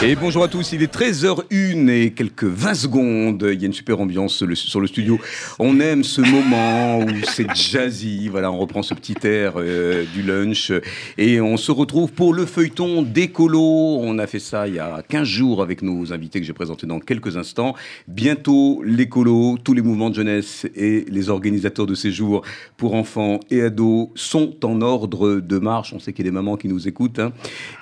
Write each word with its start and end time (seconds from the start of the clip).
Et 0.00 0.14
bonjour 0.14 0.44
à 0.44 0.48
tous, 0.48 0.70
il 0.70 0.84
est 0.84 0.94
13h01 0.94 1.88
et 1.88 2.12
quelques 2.12 2.44
20 2.44 2.74
secondes. 2.74 3.48
Il 3.52 3.60
y 3.60 3.64
a 3.64 3.66
une 3.66 3.72
super 3.72 4.00
ambiance 4.00 4.44
sur 4.54 4.80
le, 4.80 4.86
studio. 4.86 5.18
On 5.58 5.80
aime 5.80 6.04
ce 6.04 6.20
moment 6.20 7.00
où 7.00 7.08
c'est 7.24 7.52
jazzy. 7.52 8.28
Voilà, 8.28 8.52
on 8.52 8.58
reprend 8.58 8.84
ce 8.84 8.94
petit 8.94 9.16
air 9.26 9.54
euh, 9.56 10.04
du 10.14 10.22
lunch 10.22 10.70
et 11.18 11.40
on 11.40 11.56
se 11.56 11.72
retrouve 11.72 12.12
pour 12.12 12.32
le 12.32 12.46
feuilleton 12.46 13.02
d'écolo. 13.02 13.60
On 13.60 14.20
a 14.20 14.28
fait 14.28 14.38
ça 14.38 14.68
il 14.68 14.74
y 14.74 14.78
a 14.78 15.02
15 15.02 15.26
jours 15.26 15.62
avec 15.62 15.82
nos 15.82 16.12
invités 16.12 16.38
que 16.38 16.46
j'ai 16.46 16.52
présentés 16.52 16.86
dans 16.86 17.00
quelques 17.00 17.36
instants. 17.36 17.74
Bientôt, 18.06 18.80
l'écolo, 18.84 19.58
tous 19.64 19.74
les 19.74 19.82
mouvements 19.82 20.10
de 20.10 20.14
jeunesse 20.14 20.64
et 20.76 21.06
les 21.08 21.28
organisateurs 21.28 21.86
de 21.86 21.96
séjours 21.96 22.42
pour 22.76 22.94
enfants 22.94 23.40
et 23.50 23.62
ados 23.62 24.10
sont 24.14 24.64
en 24.64 24.80
ordre 24.80 25.40
de 25.40 25.58
marche. 25.58 25.92
On 25.92 25.98
sait 25.98 26.12
qu'il 26.12 26.24
y 26.24 26.28
a 26.28 26.30
des 26.30 26.34
mamans 26.34 26.56
qui 26.56 26.68
nous 26.68 26.86
écoutent 26.86 27.18
hein. 27.18 27.32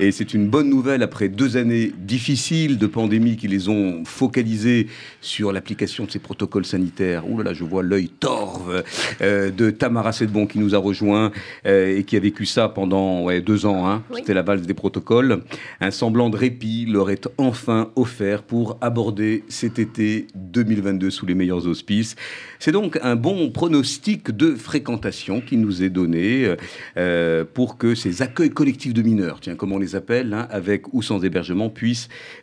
et 0.00 0.12
c'est 0.12 0.32
une 0.32 0.48
bonne 0.48 0.70
nouvelle 0.70 1.02
après 1.02 1.28
deux 1.28 1.58
années 1.58 1.92
difficiles 2.06 2.78
de 2.78 2.86
pandémie 2.86 3.36
qui 3.36 3.48
les 3.48 3.68
ont 3.68 4.04
focalisés 4.04 4.86
sur 5.20 5.52
l'application 5.52 6.04
de 6.04 6.10
ces 6.10 6.18
protocoles 6.18 6.64
sanitaires. 6.64 7.28
Ouh 7.28 7.38
là 7.38 7.44
là, 7.46 7.54
je 7.54 7.64
vois 7.64 7.82
l'œil 7.82 8.08
torve 8.08 8.82
euh, 9.20 9.50
de 9.50 9.70
Tamara 9.70 10.12
Sedbon 10.12 10.46
qui 10.46 10.58
nous 10.58 10.74
a 10.74 10.78
rejoint 10.78 11.32
euh, 11.66 11.96
et 11.98 12.04
qui 12.04 12.16
a 12.16 12.20
vécu 12.20 12.46
ça 12.46 12.68
pendant 12.68 13.24
ouais, 13.24 13.40
deux 13.40 13.66
ans. 13.66 13.88
Hein. 13.88 14.02
Oui. 14.10 14.18
C'était 14.20 14.34
la 14.34 14.42
valse 14.42 14.62
des 14.62 14.74
protocoles. 14.74 15.42
Un 15.80 15.90
semblant 15.90 16.30
de 16.30 16.36
répit 16.36 16.86
leur 16.86 17.10
est 17.10 17.28
enfin 17.38 17.90
offert 17.96 18.42
pour 18.42 18.78
aborder 18.80 19.44
cet 19.48 19.78
été 19.78 20.26
2022 20.34 21.10
sous 21.10 21.26
les 21.26 21.34
meilleurs 21.34 21.66
auspices. 21.66 22.16
C'est 22.58 22.72
donc 22.72 22.98
un 23.02 23.16
bon 23.16 23.50
pronostic 23.50 24.30
de 24.30 24.54
fréquentation 24.54 25.40
qui 25.40 25.56
nous 25.56 25.82
est 25.82 25.90
donné 25.90 26.54
euh, 26.96 27.44
pour 27.52 27.78
que 27.78 27.94
ces 27.94 28.22
accueils 28.22 28.50
collectifs 28.50 28.94
de 28.94 29.02
mineurs, 29.02 29.40
tiens, 29.40 29.54
comme 29.54 29.72
on 29.72 29.78
les 29.78 29.96
appelle, 29.96 30.32
hein, 30.34 30.46
avec 30.50 30.92
ou 30.92 31.02
sans 31.02 31.24
hébergement, 31.24 31.68
puissent 31.70 31.95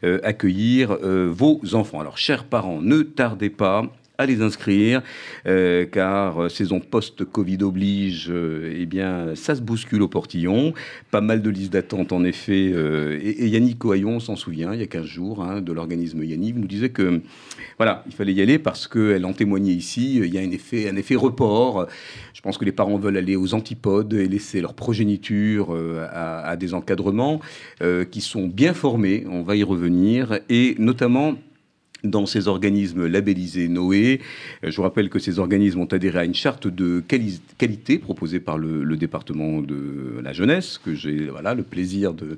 euh, 0.04 0.20
accueillir 0.23 0.92
euh, 0.92 1.30
vos 1.32 1.62
enfants. 1.73 2.00
Alors, 2.00 2.18
chers 2.18 2.44
parents, 2.44 2.82
ne 2.82 3.02
tardez 3.02 3.50
pas 3.50 3.86
à 4.19 4.28
les 4.28 4.44
inscrire, 4.44 5.02
euh, 5.47 5.86
car 5.86 6.44
euh, 6.44 6.50
saison 6.50 6.80
post-Covid 6.80 7.58
oblige, 7.64 8.28
euh, 8.30 8.72
eh 8.78 8.86
bien, 8.86 9.33
ça 9.33 9.55
se 9.55 9.61
bouscule 9.61 10.03
au 10.03 10.08
portillon. 10.08 10.73
Pas 11.09 11.22
mal 11.22 11.42
de 11.42 11.50
listes 11.50 11.73
d'attente, 11.73 12.11
en 12.11 12.23
effet. 12.23 12.72
euh, 12.73 13.20
et, 13.23 13.47
Yannick 13.47 13.80
Cohaillon 13.80 14.20
s'en 14.20 14.36
souvient, 14.36 14.72
il 14.73 14.80
y 14.80 14.83
a 14.83 14.88
15 14.88 15.05
jours, 15.05 15.44
hein, 15.44 15.61
de 15.61 15.73
l'organisme 15.73 16.23
Yannick, 16.23 16.55
nous 16.55 16.67
disait 16.67 16.89
que, 16.89 17.22
voilà, 17.78 18.03
il 18.05 18.14
fallait 18.14 18.33
y 18.33 18.42
aller 18.42 18.59
parce 18.59 18.88
qu'elle 18.88 19.25
en 19.25 19.33
témoignait 19.33 19.73
ici, 19.73 20.17
il 20.17 20.31
y 20.31 20.38
a 20.38 20.42
un 20.42 20.52
effet, 20.52 20.88
un 20.88 20.95
effet 20.95 21.16
report. 21.16 21.88
Je 22.36 22.42
pense 22.42 22.59
que 22.59 22.66
les 22.66 22.72
parents 22.72 22.98
veulent 22.98 23.17
aller 23.17 23.36
aux 23.36 23.55
antipodes 23.55 24.14
et 24.14 24.27
laisser 24.27 24.61
leur 24.61 24.75
progéniture 24.75 25.75
à, 26.11 26.55
des 26.58 26.73
encadrements 26.73 27.39
qui 28.11 28.22
sont 28.22 28.48
bien 28.48 28.73
formés, 28.73 29.25
on 29.30 29.44
va 29.44 29.55
y 29.55 29.64
revenir, 29.64 30.39
et 30.50 30.75
notamment 30.77 31.36
dans 32.04 32.26
ces 32.26 32.48
organismes 32.48 33.08
labellisés 33.08 33.68
Noé. 33.68 34.20
Euh, 34.64 34.72
Je 34.72 34.76
vous 34.76 34.84
rappelle 34.84 35.09
que 35.09 35.20
ces 35.20 35.40
organismes 35.40 35.80
ont 35.80 35.86
adhéré 35.86 36.20
à 36.20 36.26
une 36.26 36.34
charte 36.34 36.68
de 36.68 37.02
quali- 37.08 37.42
qualité 37.58 37.98
proposée 37.98 38.40
par 38.40 38.58
le, 38.58 38.84
département 38.98 39.62
de 39.62 40.20
la 40.23 40.34
jeunesse, 40.34 40.78
que 40.78 40.94
j'ai 40.94 41.28
voilà, 41.28 41.55
le 41.55 41.64
plaisir 41.64 42.14
de, 42.14 42.38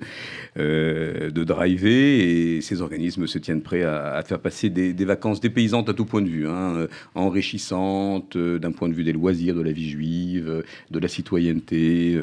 euh, 0.57 1.29
de 1.29 1.43
driver. 1.43 1.87
Et 1.87 2.61
ces 2.61 2.81
organismes 2.81 3.27
se 3.27 3.37
tiennent 3.39 3.61
prêts 3.61 3.83
à, 3.83 4.21
faire 4.25 4.39
passer 4.39 4.69
des, 4.69 5.05
vacances 5.05 5.41
dépaysantes 5.41 5.89
à 5.89 5.93
tout 5.93 6.05
point 6.05 6.21
de 6.21 6.29
vue, 6.29 6.47
hein, 6.47 6.75
euh, 6.75 6.87
enrichissantes 7.13 8.37
d'un 8.37 8.71
point 8.71 8.89
de 8.89 8.93
vue 8.93 9.03
des 9.03 9.13
loisirs, 9.13 9.55
de 9.55 9.61
la 9.61 9.71
vie 9.71 9.89
juive, 9.89 10.63
de 10.89 10.99
la 10.99 11.07
citoyenneté, 11.07 12.19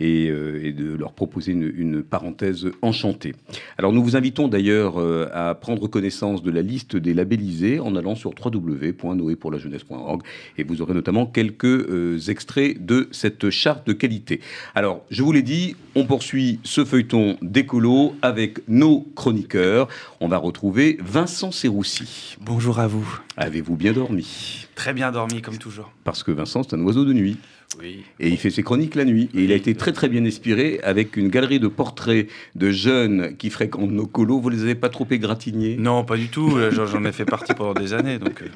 et, 0.00 0.30
de 0.30 0.96
leur 0.96 1.12
proposer 1.12 1.52
une, 1.52 1.72
une 1.76 2.02
parenthèse 2.02 2.66
enchantée. 2.82 3.34
Alors 3.78 3.92
nous 3.92 4.02
vous 4.02 4.16
invitons 4.16 4.48
d'ailleurs 4.48 4.98
à 5.32 5.54
prendre 5.54 5.86
connaissance 5.88 6.42
de 6.42 6.50
la 6.50 6.62
liste 6.62 6.75
des 6.84 7.14
labellisés 7.14 7.80
en 7.80 7.96
allant 7.96 8.14
sur 8.14 8.32
www.noepourlajeunesse.org 8.32 10.22
et 10.58 10.64
vous 10.64 10.82
aurez 10.82 10.94
notamment 10.94 11.26
quelques 11.26 11.64
euh, 11.64 12.18
extraits 12.28 12.84
de 12.84 13.08
cette 13.12 13.50
charte 13.50 13.86
de 13.86 13.92
qualité. 13.92 14.40
Alors 14.74 15.04
je 15.10 15.22
vous 15.22 15.32
l'ai 15.32 15.42
dit, 15.42 15.76
on 15.94 16.04
poursuit 16.04 16.60
ce 16.64 16.84
feuilleton 16.84 17.38
d'écolo 17.40 18.14
avec 18.22 18.60
nos 18.68 19.06
chroniqueurs. 19.14 19.88
On 20.20 20.28
va 20.28 20.38
retrouver 20.38 20.98
Vincent 21.00 21.50
Serroussi. 21.52 22.36
Bonjour 22.40 22.78
à 22.78 22.86
vous. 22.86 23.20
Avez-vous 23.36 23.76
bien 23.76 23.92
dormi? 23.92 24.66
Très 24.74 24.92
bien 24.92 25.10
dormi 25.12 25.40
comme 25.40 25.58
toujours. 25.58 25.92
Parce 26.04 26.22
que 26.22 26.32
Vincent 26.32 26.62
c'est 26.62 26.76
un 26.76 26.80
oiseau 26.82 27.04
de 27.04 27.12
nuit. 27.12 27.38
Oui. 27.80 28.04
Et 28.20 28.28
il 28.28 28.38
fait 28.38 28.48
ses 28.50 28.62
chroniques 28.62 28.94
la 28.94 29.04
nuit. 29.04 29.28
Et 29.34 29.42
il 29.44 29.52
a 29.52 29.54
été 29.54 29.74
très 29.74 29.92
très 29.92 30.08
bien 30.08 30.24
inspiré 30.24 30.80
avec 30.82 31.16
une 31.16 31.28
galerie 31.28 31.60
de 31.60 31.68
portraits 31.68 32.26
de 32.54 32.70
jeunes 32.70 33.36
qui 33.36 33.50
fréquentent 33.50 33.90
nos 33.90 34.06
colos. 34.06 34.40
Vous 34.40 34.48
les 34.48 34.62
avez 34.62 34.74
pas 34.74 34.88
trop 34.88 35.06
égratignés? 35.10 35.76
Non, 35.78 36.04
pas 36.04 36.16
du 36.16 36.28
tout. 36.28 36.56
Là, 36.56 36.70
J'en 36.70 37.04
ai 37.04 37.12
fait 37.12 37.24
partie 37.26 37.52
pendant 37.54 37.74
des 37.74 37.92
années, 37.92 38.18
donc 38.18 38.40
euh, 38.42 38.46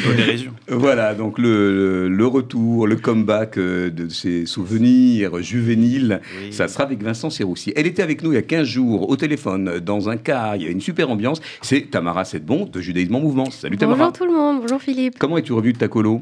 faut 0.00 0.08
donner 0.10 0.24
raison. 0.24 0.50
Voilà, 0.68 1.14
donc 1.14 1.38
le, 1.38 2.08
le- 2.08 2.26
retour, 2.26 2.86
le 2.86 2.96
comeback 2.96 3.56
euh, 3.56 3.88
de 3.88 4.08
ces 4.08 4.44
souvenirs 4.46 5.40
juvéniles, 5.42 6.20
Oui. 6.42 6.52
ça 6.52 6.68
sera 6.68 6.84
avec 6.84 7.02
Vincent 7.02 7.30
Serroussi. 7.30 7.72
Elle 7.76 7.86
était 7.86 8.02
avec 8.02 8.22
nous 8.22 8.32
il 8.32 8.34
y 8.34 8.38
a 8.38 8.42
15 8.42 8.66
jours 8.66 9.08
au 9.08 9.16
téléphone, 9.16 9.78
dans 9.78 10.08
un 10.10 10.16
car, 10.16 10.56
il 10.56 10.62
y 10.64 10.66
a 10.66 10.70
une 10.70 10.80
super 10.80 11.08
ambiance. 11.08 11.40
C'est 11.62 11.90
Tamara 11.90 12.24
Sedbon 12.24 12.66
de 12.66 12.80
Judaïsme 12.80 13.14
en 13.14 13.20
Mouvement. 13.20 13.50
Salut 13.50 13.76
Tamara. 13.78 13.98
Bonjour 13.98 14.12
tout 14.12 14.26
le 14.26 14.32
monde, 14.32 14.60
bonjour 14.60 14.82
Philippe. 14.82 15.14
Comment 15.18 15.38
es-tu 15.38 15.52
revenu 15.52 15.72
de 15.72 15.78
ta 15.78 15.88
colo? 15.88 16.20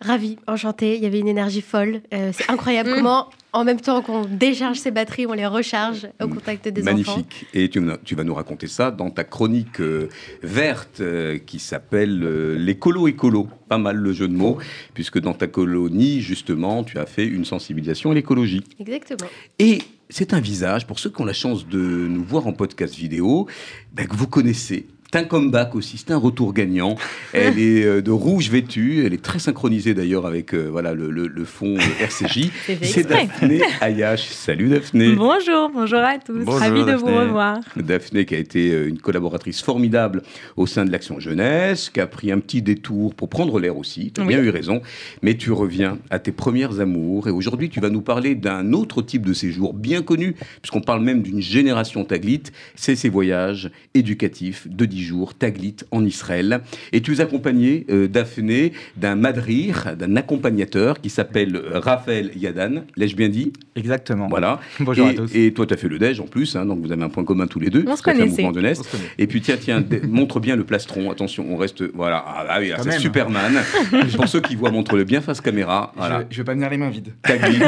Ravi, 0.00 0.36
enchanté, 0.46 0.96
il 0.96 1.02
y 1.02 1.06
avait 1.06 1.20
une 1.20 1.28
énergie 1.28 1.62
folle. 1.62 2.00
Euh, 2.12 2.30
c'est 2.32 2.50
incroyable 2.50 2.90
comment, 2.96 3.28
en 3.56 3.64
même 3.64 3.80
temps 3.80 4.02
qu'on 4.02 4.26
décharge 4.26 4.76
ses 4.76 4.90
batteries, 4.90 5.26
on 5.26 5.32
les 5.32 5.46
recharge 5.46 6.08
au 6.22 6.28
contact 6.28 6.68
des 6.68 6.82
enfants. 6.82 6.90
Magnifique. 6.90 7.46
Et 7.54 7.70
tu, 7.70 7.80
vas 8.14 8.24
nous 8.24 8.34
raconter 8.34 8.66
ça 8.66 8.90
dans 8.90 9.10
ta 9.10 9.24
chronique 9.24 9.80
euh, 9.80 10.10
verte 10.42 11.00
euh, 11.00 11.38
qui 11.38 11.58
s'appelle 11.58 12.22
euh, 12.22 12.58
Les 12.58 12.76
colos 12.76 13.08
écolo. 13.08 13.48
Pas 13.68 13.78
mal 13.78 13.96
le 13.96 14.12
jeu 14.12 14.28
de 14.28 14.34
mots, 14.34 14.58
puisque 14.92 15.18
dans 15.18 15.32
ta 15.32 15.46
colonie, 15.46 16.20
justement, 16.20 16.84
tu 16.84 16.98
as 16.98 17.06
fait 17.06 17.26
une 17.26 17.46
sensibilisation 17.46 18.10
à 18.10 18.14
l'écologie. 18.14 18.62
Exactement. 18.78 19.28
Et 19.58 19.78
c'est 20.10 20.34
un 20.34 20.40
visage, 20.40 20.86
pour 20.86 20.98
ceux 20.98 21.10
qui 21.10 21.20
ont 21.20 21.24
la 21.24 21.32
chance 21.32 21.66
de 21.66 21.78
nous 21.78 22.22
voir 22.22 22.46
en 22.46 22.52
podcast 22.52 22.94
vidéo, 22.94 23.48
ben, 23.92 24.06
que 24.06 24.14
vous 24.14 24.28
connaissez. 24.28 24.86
C'est 25.16 25.22
un 25.22 25.24
comeback 25.24 25.74
aussi, 25.74 25.96
c'est 25.96 26.10
un 26.10 26.18
retour 26.18 26.52
gagnant. 26.52 26.94
Elle 27.32 27.58
est 27.58 27.86
euh, 27.86 28.02
de 28.02 28.10
rouge 28.10 28.50
vêtue, 28.50 29.02
elle 29.06 29.14
est 29.14 29.22
très 29.22 29.38
synchronisée 29.38 29.94
d'ailleurs 29.94 30.26
avec 30.26 30.52
euh, 30.52 30.68
voilà, 30.70 30.92
le, 30.92 31.08
le- 31.10 31.26
le 31.26 31.44
fond 31.46 31.78
euh, 31.78 32.04
RCJ. 32.04 32.50
C'est. 32.82 33.08
Daphné 33.08 33.62
Ayash. 33.80 34.26
Salut 34.28 34.68
Daphné. 34.68 35.14
Bonjour, 35.14 35.70
bonjour 35.72 36.00
à 36.00 36.18
tous. 36.18 36.44
Bonjour, 36.44 36.60
Ravi 36.60 36.84
de 36.84 36.92
vous 36.92 37.06
revoir. 37.06 37.60
Daphné 37.76 38.26
qui 38.26 38.34
a 38.34 38.38
été 38.38 38.68
une 38.86 38.98
collaboratrice 38.98 39.62
formidable 39.62 40.22
au 40.58 40.66
sein 40.66 40.84
de 40.84 40.92
l'Action 40.92 41.18
Jeunesse, 41.18 41.88
qui 41.88 42.00
a 42.00 42.06
pris 42.06 42.30
un 42.30 42.38
petit 42.38 42.60
détour 42.60 43.14
pour 43.14 43.30
prendre 43.30 43.58
l'air 43.58 43.78
aussi, 43.78 44.12
tu 44.14 44.20
as 44.20 44.24
Oui. 44.24 44.34
bien 44.34 44.42
eu 44.42 44.50
raison, 44.50 44.82
mais 45.22 45.38
tu 45.38 45.50
reviens 45.50 45.96
à 46.10 46.18
tes 46.18 46.32
premières 46.32 46.80
amours 46.80 47.26
et 47.26 47.30
aujourd'hui 47.30 47.70
tu 47.70 47.80
vas 47.80 47.88
nous 47.88 48.02
parler 48.02 48.34
d'un 48.34 48.74
autre 48.74 49.00
type 49.00 49.24
de 49.24 49.32
séjour 49.32 49.72
bien 49.72 50.02
connu, 50.02 50.34
puisqu'on 50.60 50.82
parle 50.82 51.02
même 51.02 51.22
d'une 51.22 51.40
génération 51.40 52.04
taglite, 52.04 52.52
c'est 52.74 52.96
ces 52.96 53.08
voyages 53.08 53.70
éducatifs 53.94 54.68
de 54.68 54.84
10 54.84 55.05
jours 55.06 55.34
taglite 55.34 55.86
en 55.90 56.04
Israël. 56.04 56.60
Et 56.92 57.00
tu 57.00 57.14
es 57.14 57.20
accompagné, 57.20 57.86
euh, 57.90 58.08
Daphné, 58.08 58.72
d'un 58.96 59.14
madrir, 59.14 59.96
d'un 59.96 60.16
accompagnateur 60.16 61.00
qui 61.00 61.08
s'appelle 61.08 61.56
euh, 61.56 61.78
Raphaël 61.78 62.32
Yadan, 62.36 62.82
l'ai-je 62.96 63.16
bien 63.16 63.28
dit? 63.28 63.52
Exactement. 63.76 64.28
Voilà. 64.28 64.60
Bonjour 64.80 65.06
et, 65.06 65.10
à 65.10 65.14
tous. 65.14 65.34
et 65.34 65.52
toi, 65.52 65.66
tu 65.66 65.74
as 65.74 65.76
fait 65.76 65.88
le 65.88 65.98
déj 65.98 66.20
en 66.20 66.26
plus, 66.26 66.56
hein, 66.56 66.66
donc 66.66 66.80
vous 66.80 66.92
avez 66.92 67.02
un 67.02 67.08
point 67.08 67.24
commun 67.24 67.46
tous 67.46 67.60
les 67.60 67.70
deux. 67.70 67.84
On 67.86 67.96
se 67.96 68.02
connaissait. 68.02 68.26
mouvement 68.26 68.52
de 68.52 68.60
l'Est. 68.60 68.80
On 68.80 68.82
se. 68.82 68.96
Et 69.18 69.26
puis 69.26 69.40
tiens, 69.40 69.56
tiens, 69.58 69.84
montre 70.08 70.40
bien 70.40 70.56
le 70.56 70.64
plastron. 70.64 71.10
Attention, 71.10 71.46
on 71.48 71.56
reste. 71.56 71.84
Voilà. 71.94 72.24
Ah, 72.26 72.46
ah 72.48 72.58
oui, 72.60 72.72
c'est. 72.82 72.98
Superman. 72.98 73.52
Pour 74.16 74.28
ceux 74.28 74.40
qui 74.40 74.56
voient, 74.56 74.70
montre-le 74.70 75.04
bien 75.04 75.20
face 75.20 75.40
caméra. 75.40 75.92
Voilà. 75.96 76.24
Je, 76.30 76.36
je 76.36 76.40
vais 76.40 76.44
pas 76.44 76.54
venir 76.54 76.68
les 76.70 76.76
mains 76.76 76.90
vides. 76.90 77.12
Taglit, 77.22 77.58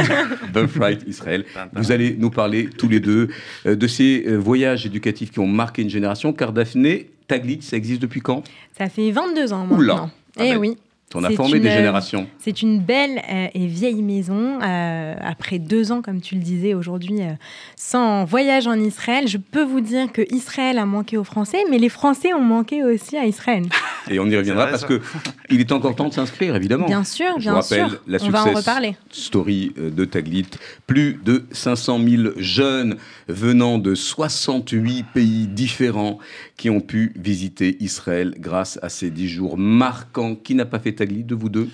Birthright 0.53 1.05
Israël. 1.07 1.45
Vous 1.75 1.93
allez 1.93 2.17
nous 2.19 2.31
parler 2.31 2.69
tous 2.77 2.89
les 2.89 3.01
deux 3.01 3.29
euh, 3.67 3.77
de 3.77 3.87
ces 3.87 4.25
euh, 4.27 4.37
voyages 4.37 4.87
éducatifs 4.87 5.31
qui 5.31 5.39
ont 5.39 5.47
marqué 5.47 5.83
une 5.83 5.91
génération. 5.91 6.33
Car 6.33 6.53
Daphné, 6.53 7.11
Taglit, 7.29 7.63
ça 7.63 7.77
existe 7.77 8.03
depuis 8.03 8.21
quand? 8.21 8.43
Ça 8.77 8.89
fait 8.89 9.11
22 9.11 9.53
ans 9.53 9.67
Oula. 9.71 9.95
maintenant. 9.95 10.11
Ah 10.39 10.43
Eh 10.45 10.51
ben, 10.53 10.59
oui. 10.59 10.77
On 11.15 11.25
a 11.25 11.31
formé 11.31 11.57
une, 11.57 11.63
des 11.63 11.71
euh, 11.71 11.75
générations. 11.75 12.29
C'est 12.39 12.61
une 12.61 12.81
belle 12.81 13.23
euh, 13.33 13.47
et 13.55 13.67
vieille 13.67 14.03
maison. 14.03 14.59
euh, 14.63 15.15
après 15.23 15.59
deux 15.59 15.91
ans, 15.91 16.03
comme 16.03 16.21
tu 16.21 16.35
le 16.35 16.43
disais 16.43 16.75
aujourd'hui, 16.75 17.23
euh, 17.23 17.31
sans 17.77 18.27
voyage 18.27 18.67
en 18.67 18.75
Israël, 18.75 19.27
je 19.27 19.39
peux 19.39 19.63
vous 19.63 19.81
dire 19.81 20.13
que 20.13 20.21
Israël 20.31 20.77
a 20.77 20.85
manqué 20.85 21.17
aux 21.17 21.25
Français, 21.25 21.65
mais 21.71 21.79
les 21.79 21.89
Français 21.89 22.35
ont 22.35 22.43
manqué 22.43 22.85
aussi 22.85 23.17
à 23.17 23.25
Israël. 23.25 23.65
Et 24.11 24.21
on 24.21 24.27
y 24.27 24.37
reviendra 24.37 24.67
parce 24.67 24.85
que 24.85 25.01
il 25.49 25.61
est 25.61 25.73
encore 25.73 25.97
temps 25.97 26.09
de 26.09 26.13
s'inscrire, 26.13 26.55
évidemment. 26.55 26.85
Bien 26.87 27.05
sûr, 27.05 27.37
Je 27.39 27.45
bien 27.45 27.53
vous 27.53 27.61
rappelle 27.61 27.89
sûr. 27.89 28.03
la 28.07 28.19
On 28.25 28.29
va 28.29 28.45
en 28.45 28.53
reparler. 28.53 28.95
story 29.11 29.73
de 29.79 30.05
Taglit. 30.05 30.47
Plus 30.87 31.19
de 31.25 31.45
500 31.53 32.01
000 32.07 32.23
jeunes 32.37 32.99
venant 33.29 33.79
de 33.79 33.95
68 33.95 35.07
pays 35.15 35.47
différents 35.47 36.19
qui 36.59 36.69
ont 36.69 36.81
pu 36.81 37.13
visiter 37.17 37.77
Israël 37.81 38.35
grâce 38.39 38.79
à 38.83 38.91
ces 38.91 39.09
10 39.11 39.29
jours 39.29 39.57
marquants. 39.57 40.35
Qui 40.35 40.55
n'a 40.55 40.67
pas 40.67 40.79
fait 40.81 40.93
Taglit 40.93 41.25
de 41.25 41.35
vous 41.35 41.49
deux? 41.49 41.69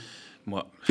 Moi. 0.47 0.71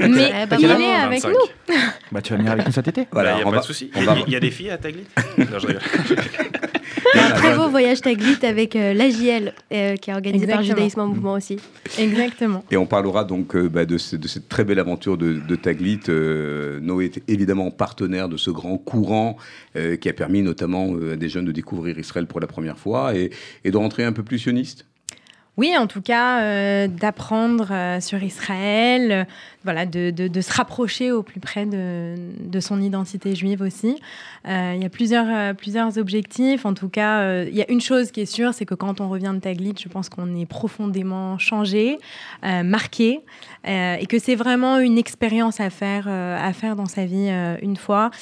Mais 0.00 0.32
Eh 0.42 0.46
ben, 0.46 0.56
il 0.58 0.64
est 0.64 0.70
avec 0.92 1.22
25. 1.22 1.28
nous. 1.30 1.74
Bah, 2.10 2.20
tu 2.20 2.32
vas 2.32 2.38
venir 2.38 2.50
avec 2.52 2.66
nous 2.66 2.72
cet 2.72 2.88
été. 2.88 3.06
Voilà, 3.12 3.32
il 3.32 3.36
n'y 3.36 3.40
a 3.42 3.44
pas 3.44 3.50
va- 3.52 3.58
de 3.60 3.64
souci. 3.64 3.88
on 3.94 4.00
Il 4.00 4.04
va- 4.06 4.14
y 4.14 4.18
a- 4.18 4.24
il 4.26 4.32
y 4.32 4.36
a 4.36 4.40
des 4.40 4.50
filles 4.50 4.70
à 4.70 4.78
Taglit 4.78 5.04
Non, 5.38 5.46
je 5.60 5.66
rigole. 5.68 5.82
Voyage 7.68 8.00
Taglit 8.00 8.36
avec 8.42 8.76
euh, 8.76 8.94
l'AJL 8.94 9.52
euh, 9.72 9.96
qui 9.96 10.10
est 10.10 10.14
organisé 10.14 10.46
par 10.46 10.60
Exactement. 10.60 10.76
Judaïsme 10.76 11.00
en 11.00 11.06
Mouvement 11.06 11.32
aussi. 11.34 11.56
Exactement. 11.98 12.64
Et 12.70 12.76
on 12.76 12.86
parlera 12.86 13.24
donc 13.24 13.54
euh, 13.56 13.68
bah, 13.68 13.84
de, 13.84 13.98
ce- 13.98 14.16
de 14.16 14.28
cette 14.28 14.48
très 14.48 14.64
belle 14.64 14.78
aventure 14.78 15.16
de, 15.16 15.34
de 15.34 15.56
Taglit. 15.56 16.00
Euh, 16.08 16.80
Noé 16.80 17.06
est 17.06 17.22
évidemment 17.28 17.70
partenaire 17.70 18.28
de 18.28 18.36
ce 18.36 18.50
grand 18.50 18.78
courant 18.78 19.36
euh, 19.76 19.96
qui 19.96 20.08
a 20.08 20.12
permis 20.12 20.42
notamment 20.42 20.94
euh, 20.94 21.14
à 21.14 21.16
des 21.16 21.28
jeunes 21.28 21.44
de 21.46 21.52
découvrir 21.52 21.98
Israël 21.98 22.26
pour 22.26 22.40
la 22.40 22.46
première 22.46 22.78
fois 22.78 23.14
et, 23.16 23.30
et 23.64 23.70
de 23.70 23.76
rentrer 23.76 24.04
un 24.04 24.12
peu 24.12 24.22
plus 24.22 24.38
sioniste. 24.38 24.84
Oui, 25.56 25.74
en 25.78 25.86
tout 25.86 26.02
cas, 26.02 26.42
euh, 26.42 26.86
d'apprendre 26.86 27.68
euh, 27.70 27.98
sur 28.00 28.22
Israël, 28.22 29.10
euh, 29.10 29.24
voilà, 29.64 29.86
de, 29.86 30.10
de- 30.10 30.28
de 30.28 30.40
se 30.42 30.52
rapprocher 30.52 31.12
au 31.12 31.22
plus 31.22 31.40
près 31.40 31.64
de, 31.64 32.14
de 32.40 32.60
son 32.60 32.78
identité 32.82 33.34
juive 33.34 33.62
aussi. 33.62 33.96
Il 34.46 34.78
y 34.80 34.84
a 34.84 34.88
plusieurs, 34.90 35.56
plusieurs 35.56 35.98
objectifs. 35.98 36.66
En 36.66 36.74
tout 36.74 36.88
cas, 36.88 37.42
il 37.42 37.52
y 37.54 37.62
a 37.62 37.68
une 37.68 37.80
chose 37.80 38.12
qui 38.12 38.20
est 38.20 38.26
sûre, 38.26 38.54
c'est 38.54 38.64
que 38.64 38.76
quand 38.76 39.00
on 39.00 39.08
revient 39.08 39.32
de 39.34 39.40
Taglit, 39.40 39.74
je 39.82 39.88
pense 39.88 40.08
qu'on 40.08 40.36
est 40.36 40.46
profondément 40.46 41.36
changé, 41.38 41.98
marqué, 42.44 43.22
et 43.66 44.06
que 44.08 44.20
c'est 44.20 44.36
vraiment 44.36 44.78
une 44.78 44.98
expérience 44.98 45.58
à 45.58 45.68
faire, 45.70 46.06
à 46.06 46.52
faire 46.52 46.76
dans 46.76 46.86
sa 46.86 47.06
vie 47.06 47.28
une 47.60 47.76
fois. 47.76 48.12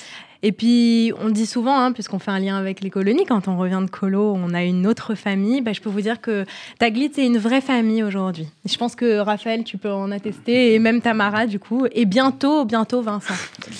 Et 0.47 0.53
puis, 0.53 1.11
on 1.23 1.29
le 1.29 1.33
dit 1.33 1.47
souvent, 1.47 1.79
hein, 1.81 1.93
puisqu'on 1.93 2.19
fait 2.19 2.31
un 2.31 2.39
lien 2.39 2.59
avec 2.59 2.83
les 2.83 2.91
colonies, 2.91 3.25
quand 3.27 3.49
on 3.49 3.57
revient 3.57 3.81
de 3.83 3.91
colo, 3.91 4.35
on 4.37 4.53
a 4.53 4.63
une 4.63 4.87
autre 4.87 5.15
famille. 5.15 5.63
Bah, 5.63 5.73
je 5.73 5.81
peux 5.81 5.89
vous 5.89 6.03
dire 6.03 6.21
que 6.21 6.45
Taglit, 6.79 7.13
c'est 7.15 7.25
une 7.25 7.39
vraie 7.39 7.63
famille 7.63 8.03
aujourd'hui. 8.03 8.47
Je 8.67 8.77
pense 8.77 8.95
que 8.95 9.21
Raphaël, 9.21 9.65
tu 9.65 9.79
peux 9.79 9.91
en 9.91 10.11
attester, 10.11 10.75
et 10.75 10.79
même 10.79 11.01
Tamara, 11.01 11.47
du 11.47 11.59
coup, 11.59 11.87
et 11.93 12.05
bientôt, 12.05 12.67
bientôt 12.67 13.01
Vincent. 13.01 13.33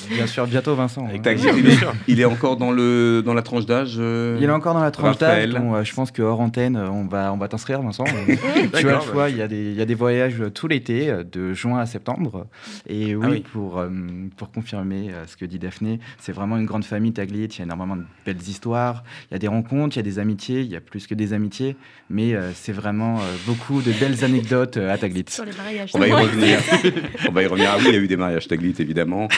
Bien 0.09 0.27
sûr, 0.27 0.47
bientôt 0.47 0.75
Vincent. 0.75 1.07
Avec 1.07 1.21
bien 1.21 1.33
il, 1.35 1.69
est, 1.69 1.77
sûr. 1.77 1.93
il 2.09 2.19
est 2.19 2.25
encore 2.25 2.57
dans, 2.57 2.73
le, 2.73 3.23
dans 3.23 3.35
la 3.35 3.43
tranche 3.43 3.67
d'âge 3.67 3.97
euh, 3.99 4.39
Il 4.41 4.49
est 4.49 4.51
encore 4.51 4.73
dans 4.73 4.83
la 4.83 4.91
tranche 4.91 5.19
d'âge. 5.19 5.51
Euh, 5.55 5.85
je 5.85 5.93
pense 5.93 6.13
que 6.13 6.23
hors 6.23 6.41
antenne, 6.41 6.77
euh, 6.77 6.89
on 6.89 7.05
va, 7.05 7.31
on 7.35 7.37
va 7.37 7.49
t'inscrire, 7.49 7.83
Vincent. 7.83 8.05
tu 8.79 8.89
as 8.89 8.95
le 8.95 9.01
choix. 9.01 9.29
Il 9.29 9.37
y, 9.37 9.43
a 9.43 9.49
des, 9.49 9.71
il 9.71 9.75
y 9.75 9.83
a 9.83 9.85
des 9.85 9.95
voyages 9.95 10.43
tout 10.55 10.67
l'été, 10.67 11.11
euh, 11.11 11.25
de 11.25 11.53
juin 11.53 11.79
à 11.79 11.85
septembre. 11.85 12.47
Et 12.89 13.15
oui, 13.15 13.23
Ah 13.23 13.31
oui. 13.33 13.45
Pour, 13.53 13.79
euh, 13.79 13.91
pour 14.39 14.51
confirmer 14.51 15.11
ce 15.27 15.37
que 15.37 15.45
dit 15.45 15.59
Daphné, 15.59 16.01
c'est 16.19 16.33
vraiment 16.33 16.54
une 16.57 16.67
grande 16.67 16.85
famille 16.85 17.13
Taglit. 17.13 17.45
Il 17.47 17.59
y 17.59 17.61
a 17.61 17.65
énormément 17.65 17.97
de 17.97 18.03
belles 18.25 18.41
histoires. 18.49 19.05
Il 19.31 19.35
y 19.35 19.37
a 19.37 19.39
des 19.39 19.49
rencontres, 19.49 19.97
il 19.97 19.99
y 19.99 20.01
a 20.01 20.03
des 20.03 20.19
amitiés. 20.19 20.61
Il 20.61 20.69
y 20.71 20.77
a 20.77 20.81
plus 20.81 21.07
que 21.07 21.15
des 21.15 21.33
amitiés. 21.33 21.77
Mais 22.11 22.35
euh, 22.35 22.51
c'est 22.55 22.73
vraiment 22.73 23.19
euh, 23.19 23.23
beaucoup 23.47 23.81
de 23.83 23.93
belles 23.93 24.25
anecdotes 24.25 24.77
euh, 24.77 24.93
à 24.93 24.99
Taglit. 24.99 25.25
Sur 25.29 25.45
les 25.45 25.53
mariages. 25.53 25.91
On 25.95 25.99
va 25.99 26.09
y 26.09 26.13
revenir. 26.13 26.59
On 27.29 27.33
va 27.33 27.43
y 27.43 27.47
revenir. 27.47 27.71
Ah 27.73 27.77
oui, 27.79 27.85
il 27.89 27.95
y 27.95 27.97
a 27.97 28.01
eu 28.01 28.09
des 28.09 28.17
mariages 28.17 28.49
Taglit, 28.49 28.75
évidemment. 28.79 29.29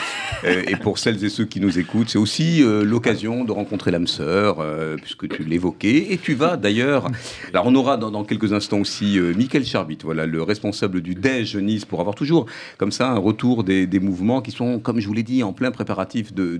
Euh, 0.43 0.63
et 0.67 0.75
pour 0.75 0.99
celles 0.99 1.23
et 1.23 1.29
ceux 1.29 1.45
qui 1.45 1.59
nous 1.59 1.79
écoutent, 1.79 2.09
c'est 2.09 2.17
aussi 2.17 2.61
euh, 2.63 2.83
l'occasion 2.83 3.43
de 3.43 3.51
rencontrer 3.51 3.91
l'âme 3.91 4.07
sœur, 4.07 4.57
euh, 4.59 4.95
puisque 4.97 5.27
tu 5.29 5.43
l'évoquais. 5.43 6.11
Et 6.13 6.17
tu 6.17 6.33
vas 6.33 6.57
d'ailleurs. 6.57 7.07
Alors, 7.53 7.67
on 7.67 7.75
aura 7.75 7.97
dans, 7.97 8.11
dans 8.11 8.23
quelques 8.23 8.53
instants 8.53 8.79
aussi 8.79 9.17
euh, 9.17 9.33
Michael 9.35 9.65
Charbit, 9.65 9.97
voilà, 10.03 10.25
le 10.25 10.41
responsable 10.43 11.01
du 11.01 11.15
DEJ 11.15 11.57
Nice, 11.57 11.85
pour 11.85 11.99
avoir 12.01 12.15
toujours 12.15 12.45
comme 12.77 12.91
ça 12.91 13.09
un 13.11 13.17
retour 13.17 13.63
des, 13.63 13.87
des 13.87 13.99
mouvements 13.99 14.41
qui 14.41 14.51
sont, 14.51 14.79
comme 14.79 14.99
je 14.99 15.07
vous 15.07 15.13
l'ai 15.13 15.23
dit, 15.23 15.43
en 15.43 15.53
plein 15.53 15.71
préparatif 15.71 16.33
de- 16.33 16.57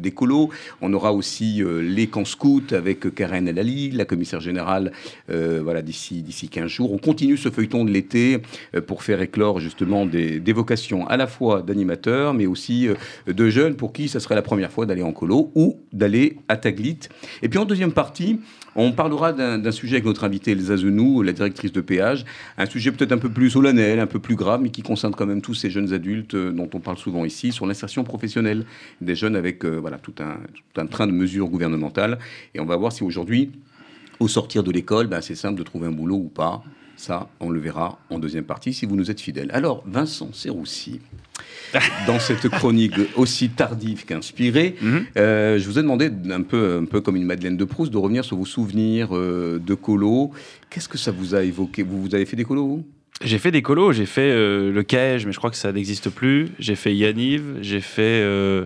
On 0.81 0.93
aura 0.93 1.13
aussi 1.13 1.63
euh, 1.63 1.81
les 1.81 2.07
camps 2.07 2.25
scouts 2.25 2.61
avec 2.71 3.13
Karen 3.13 3.47
El 3.47 3.57
la 3.95 4.05
commissaire 4.05 4.39
générale, 4.39 4.91
euh, 5.29 5.61
voilà, 5.63 5.81
d'ici 5.81 6.21
d'ici 6.21 6.49
15 6.49 6.67
jours. 6.67 6.93
On 6.93 6.97
continue 6.97 7.37
ce 7.37 7.49
feuilleton 7.49 7.85
de 7.85 7.91
l'été 7.91 8.41
euh, 8.75 8.81
pour 8.81 9.03
faire 9.03 9.21
éclore 9.21 9.59
justement 9.59 10.05
des, 10.05 10.39
des 10.39 10.53
vocations 10.53 11.07
à 11.07 11.17
la 11.17 11.27
fois 11.27 11.61
d'animateurs, 11.61 12.33
mais 12.33 12.45
aussi 12.45 12.87
de 13.27 13.49
jeunes 13.49 13.75
pour 13.75 13.93
qui 13.93 14.07
ça 14.07 14.19
serait 14.19 14.35
la 14.35 14.41
première 14.41 14.71
fois 14.71 14.85
d'aller 14.85 15.01
en 15.01 15.11
colo 15.11 15.51
ou 15.55 15.79
d'aller 15.91 16.37
à 16.47 16.57
Taglit. 16.57 16.99
Et 17.41 17.49
puis 17.49 17.59
en 17.59 17.65
deuxième 17.65 17.91
partie, 17.91 18.39
on 18.77 18.91
parlera 18.91 19.33
d'un 19.33 19.71
sujet 19.71 19.95
avec 19.95 20.05
notre 20.05 20.23
invitée 20.23 20.51
Elsa 20.51 20.77
Zenou, 20.77 21.23
la 21.23 21.33
directrice 21.33 21.71
de 21.71 21.81
péage, 21.81 22.25
un 22.59 22.67
sujet 22.67 22.91
peut-être 22.91 23.11
un 23.11 23.17
peu 23.17 23.29
plus 23.29 23.49
solennel, 23.49 23.99
un 23.99 24.05
peu 24.05 24.19
plus 24.19 24.35
grave, 24.35 24.61
mais 24.61 24.69
qui 24.69 24.83
concerne 24.83 25.15
quand 25.15 25.25
même 25.25 25.41
tous 25.41 25.55
ces 25.55 25.71
jeunes 25.71 25.93
adultes 25.93 26.35
euh, 26.35 26.51
dont 26.51 26.69
on 26.71 26.79
parle 26.79 26.97
souvent 26.97 27.25
ici, 27.25 27.51
sur 27.51 27.65
l'insertion 27.65 28.03
professionnelle 28.03 28.65
des 29.01 29.15
jeunes 29.15 29.35
avec 29.35 29.65
euh, 29.65 29.77
voilà, 29.79 29.97
tout, 29.97 30.13
un, 30.19 30.37
tout 30.53 30.79
un 30.79 30.85
train 30.85 31.07
de 31.07 31.11
mesures 31.11 31.47
gouvernementales. 31.49 32.19
Et 32.53 32.59
on 32.59 32.65
va 32.65 32.75
voir 32.75 32.91
si 32.91 33.03
aujourd'hui, 33.03 33.51
au 34.19 34.27
sortir 34.27 34.63
de 34.63 34.71
l'école, 34.71 35.07
ben, 35.07 35.21
c'est 35.21 35.35
simple 35.35 35.57
de 35.57 35.63
trouver 35.63 35.87
un 35.87 35.91
boulot 35.91 36.17
ou 36.17 36.29
pas. 36.29 36.63
Ça, 36.97 37.29
on 37.39 37.49
le 37.51 37.59
verra 37.59 37.99
en 38.09 38.17
deuxième 38.19 38.43
partie 38.43 38.73
si 38.73 38.85
vous 38.87 38.95
nous 38.95 39.11
êtes 39.11 39.21
fidèles. 39.21 39.51
Alors, 39.53 39.83
Vincent 39.85 40.33
Serroussi, 40.33 40.99
dans 42.07 42.17
cette 42.19 42.49
chronique 42.49 42.95
aussi 43.15 43.49
tardive 43.49 44.03
qu'inspirée, 44.05 44.75
Mhm. 44.81 45.05
euh, 45.17 45.59
je 45.59 45.65
vous 45.67 45.77
ai 45.77 45.83
demandé, 45.83 46.09
un 46.31 46.41
peu, 46.41 46.79
un 46.81 46.85
peu 46.85 46.99
comme 47.01 47.15
une 47.15 47.25
Madeleine 47.25 47.55
de 47.55 47.65
Proust, 47.65 47.91
de 47.93 47.97
revenir 47.97 48.25
sur 48.25 48.35
vos 48.37 48.45
souvenirs 48.45 49.15
euh, 49.15 49.59
de 49.63 49.73
colo. 49.75 50.31
Qu'est-ce 50.71 50.89
que 50.89 50.97
ça 50.97 51.11
vous 51.11 51.35
a 51.35 51.43
évoqué? 51.43 51.83
Vous, 51.83 52.01
vous 52.01 52.15
avez 52.15 52.25
fait 52.25 52.35
des 52.35 52.43
colos, 52.45 52.67
vous? 52.67 52.85
J'ai 53.23 53.39
fait 53.39 53.49
des 53.51 53.63
colos, 53.63 53.93
j'ai 53.93 54.05
fait 54.05 54.29
euh, 54.31 54.71
le 54.71 54.83
Caège, 54.83 55.25
mais 55.25 55.31
je 55.31 55.37
crois 55.39 55.49
que 55.49 55.55
ça 55.55 55.71
n'existe 55.71 56.09
plus. 56.11 56.49
J'ai 56.59 56.75
fait 56.75 56.95
Yaniv, 56.95 57.57
j'ai 57.61 57.81
fait 57.81 58.21
euh, 58.23 58.65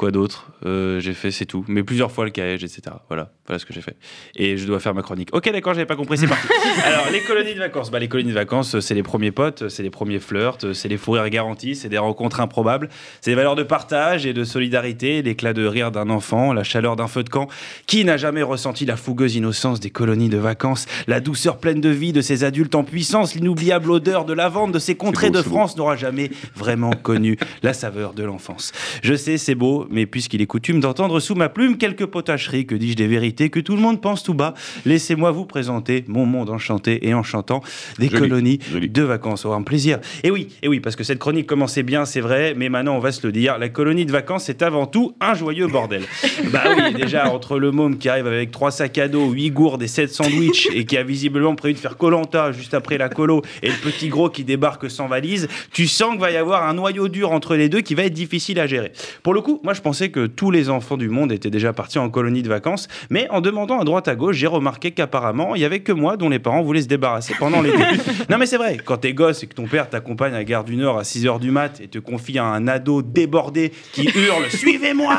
quoi 0.00 0.10
d'autre 0.10 0.46
Euh, 0.64 0.98
J'ai 0.98 1.12
fait 1.12 1.30
c'est 1.30 1.44
tout, 1.44 1.62
mais 1.68 1.82
plusieurs 1.82 2.10
fois 2.10 2.24
le 2.24 2.30
Caège, 2.30 2.64
etc. 2.64 2.80
Voilà, 3.08 3.32
voilà 3.46 3.58
ce 3.58 3.66
que 3.66 3.74
j'ai 3.74 3.82
fait. 3.82 3.96
Et 4.34 4.56
je 4.56 4.66
dois 4.66 4.80
faire 4.80 4.94
ma 4.94 5.02
chronique. 5.02 5.28
Ok, 5.34 5.52
d'accord, 5.52 5.74
j'avais 5.74 5.84
pas 5.84 5.94
compris, 5.94 6.16
c'est 6.16 6.26
parti. 6.26 6.48
Alors 6.84 7.10
les 7.12 7.20
colonies 7.20 7.52
de 7.52 7.58
vacances, 7.58 7.90
bah 7.90 7.98
les 7.98 8.08
colonies 8.08 8.30
de 8.30 8.34
vacances, 8.34 8.80
c'est 8.80 8.94
les 8.94 9.02
premiers 9.02 9.30
potes, 9.30 9.68
c'est 9.68 9.82
les 9.82 9.90
premiers 9.90 10.18
flirts, 10.18 10.72
c'est 10.72 10.88
les 10.88 10.96
fous 10.96 11.12
rires 11.12 11.28
garantis, 11.28 11.76
c'est 11.76 11.90
des 11.90 11.98
rencontres 11.98 12.40
improbables, 12.40 12.88
c'est 13.20 13.30
des 13.32 13.34
valeurs 13.34 13.56
de 13.56 13.62
partage 13.62 14.24
et 14.24 14.32
de 14.32 14.42
solidarité, 14.42 15.20
l'éclat 15.20 15.52
de 15.52 15.66
rire 15.66 15.90
d'un 15.90 16.08
enfant, 16.08 16.54
la 16.54 16.64
chaleur 16.64 16.96
d'un 16.96 17.06
feu 17.06 17.22
de 17.22 17.28
camp. 17.28 17.48
Qui 17.86 18.06
n'a 18.06 18.16
jamais 18.16 18.42
ressenti 18.42 18.86
la 18.86 18.96
fougueuse 18.96 19.36
innocence 19.36 19.80
des 19.80 19.90
colonies 19.90 20.30
de 20.30 20.38
vacances, 20.38 20.86
la 21.08 21.20
douceur 21.20 21.58
pleine 21.58 21.82
de 21.82 21.90
vie 21.90 22.14
de 22.14 22.22
ces 22.22 22.42
adultes 22.42 22.74
en 22.74 22.84
puissance, 22.84 23.34
l'inoubliable 23.34 23.90
odeur 23.90 24.24
de 24.24 24.32
lavande 24.32 24.72
de 24.72 24.78
ces 24.78 24.94
contrées 24.94 25.28
beau, 25.28 25.36
de. 25.36 25.42
France 25.42 25.76
n'aura 25.76 25.96
jamais 25.96 26.30
vraiment 26.56 26.92
connu 26.92 27.36
la 27.62 27.74
saveur 27.74 28.14
de 28.14 28.22
l'enfance. 28.24 28.72
Je 29.02 29.14
sais, 29.14 29.36
c'est 29.36 29.54
beau, 29.54 29.86
mais 29.90 30.06
puisqu'il 30.06 30.40
est 30.40 30.46
coutume 30.46 30.80
d'entendre 30.80 31.20
sous 31.20 31.34
ma 31.34 31.48
plume 31.48 31.76
quelques 31.76 32.06
potacheries, 32.06 32.66
que 32.66 32.74
dis-je 32.74 32.96
des 32.96 33.06
vérités 33.06 33.50
que 33.50 33.60
tout 33.60 33.74
le 33.76 33.82
monde 33.82 34.00
pense 34.00 34.22
tout 34.22 34.34
bas, 34.34 34.54
laissez-moi 34.84 35.30
vous 35.30 35.44
présenter 35.44 36.04
mon 36.08 36.26
monde 36.26 36.50
enchanté 36.50 37.06
et 37.06 37.14
enchantant 37.14 37.60
des 37.98 38.08
Joli, 38.08 38.20
colonies 38.20 38.58
joli. 38.70 38.88
de 38.88 39.02
vacances. 39.02 39.44
Aura 39.44 39.56
un 39.56 39.62
plaisir. 39.62 39.98
Et 40.22 40.30
oui, 40.30 40.48
et 40.62 40.68
oui, 40.68 40.80
parce 40.80 40.96
que 40.96 41.04
cette 41.04 41.18
chronique 41.18 41.46
commençait 41.46 41.82
bien, 41.82 42.04
c'est 42.04 42.20
vrai, 42.20 42.54
mais 42.56 42.68
maintenant 42.68 42.96
on 42.96 43.00
va 43.00 43.12
se 43.12 43.26
le 43.26 43.32
dire, 43.32 43.58
la 43.58 43.68
colonie 43.68 44.06
de 44.06 44.12
vacances 44.12 44.44
c'est 44.44 44.62
avant 44.62 44.86
tout 44.86 45.14
un 45.20 45.34
joyeux 45.34 45.66
bordel. 45.66 46.02
bah 46.52 46.62
oui, 46.76 46.94
déjà 46.94 47.32
entre 47.32 47.58
le 47.58 47.70
môme 47.70 47.98
qui 47.98 48.08
arrive 48.08 48.26
avec 48.26 48.50
trois 48.50 48.70
sacs 48.70 48.98
à 48.98 49.08
dos, 49.08 49.30
huit 49.30 49.50
gourdes 49.50 49.82
et 49.82 49.88
sept 49.88 50.10
sandwichs 50.10 50.68
et 50.74 50.84
qui 50.84 50.96
a 50.96 51.02
visiblement 51.02 51.54
prévu 51.54 51.74
de 51.74 51.78
faire 51.78 51.96
colanta 51.96 52.52
juste 52.52 52.74
après 52.74 52.98
la 52.98 53.08
colo 53.08 53.42
et 53.62 53.68
le 53.68 53.74
petit 53.74 54.08
gros 54.08 54.30
qui 54.30 54.44
débarque 54.44 54.90
sans 54.90 55.06
valise, 55.08 55.48
tu 55.72 55.86
sens 55.86 56.12
qu'il 56.12 56.20
va 56.20 56.30
y 56.30 56.36
avoir 56.36 56.68
un 56.68 56.74
noyau 56.74 57.08
dur 57.08 57.32
entre 57.32 57.56
les 57.56 57.68
deux 57.68 57.80
qui 57.80 57.94
va 57.94 58.04
être 58.04 58.12
difficile 58.12 58.60
à 58.60 58.66
gérer. 58.66 58.92
Pour 59.22 59.34
le 59.34 59.40
coup, 59.40 59.60
moi 59.62 59.74
je 59.74 59.79
pensais 59.80 60.10
que 60.10 60.26
tous 60.26 60.50
les 60.50 60.70
enfants 60.70 60.96
du 60.96 61.08
monde 61.08 61.32
étaient 61.32 61.50
déjà 61.50 61.72
partis 61.72 61.98
en 61.98 62.10
colonie 62.10 62.42
de 62.42 62.48
vacances, 62.48 62.88
mais 63.10 63.28
en 63.30 63.40
demandant 63.40 63.80
à 63.80 63.84
droite 63.84 64.08
à 64.08 64.14
gauche, 64.14 64.36
j'ai 64.36 64.46
remarqué 64.46 64.90
qu'apparemment, 64.90 65.54
il 65.54 65.62
y 65.62 65.64
avait 65.64 65.80
que 65.80 65.92
moi 65.92 66.16
dont 66.16 66.28
les 66.28 66.38
parents 66.38 66.62
voulaient 66.62 66.82
se 66.82 66.88
débarrasser 66.88 67.34
pendant 67.38 67.60
l'été. 67.62 67.82
non 68.30 68.38
mais 68.38 68.46
c'est 68.46 68.56
vrai, 68.56 68.78
quand 68.84 68.98
t'es 68.98 69.12
gosse 69.12 69.42
et 69.42 69.46
que 69.46 69.54
ton 69.54 69.66
père 69.66 69.88
t'accompagne 69.88 70.34
à 70.34 70.38
la 70.38 70.44
gare 70.44 70.64
du 70.64 70.76
Nord 70.76 70.98
à 70.98 71.02
6h 71.02 71.40
du 71.40 71.50
mat 71.50 71.80
et 71.80 71.88
te 71.88 71.98
confie 71.98 72.38
à 72.38 72.44
un 72.44 72.68
ado 72.68 73.02
débordé 73.02 73.72
qui 73.92 74.04
hurle 74.04 74.48
«Suivez-moi!» 74.50 75.16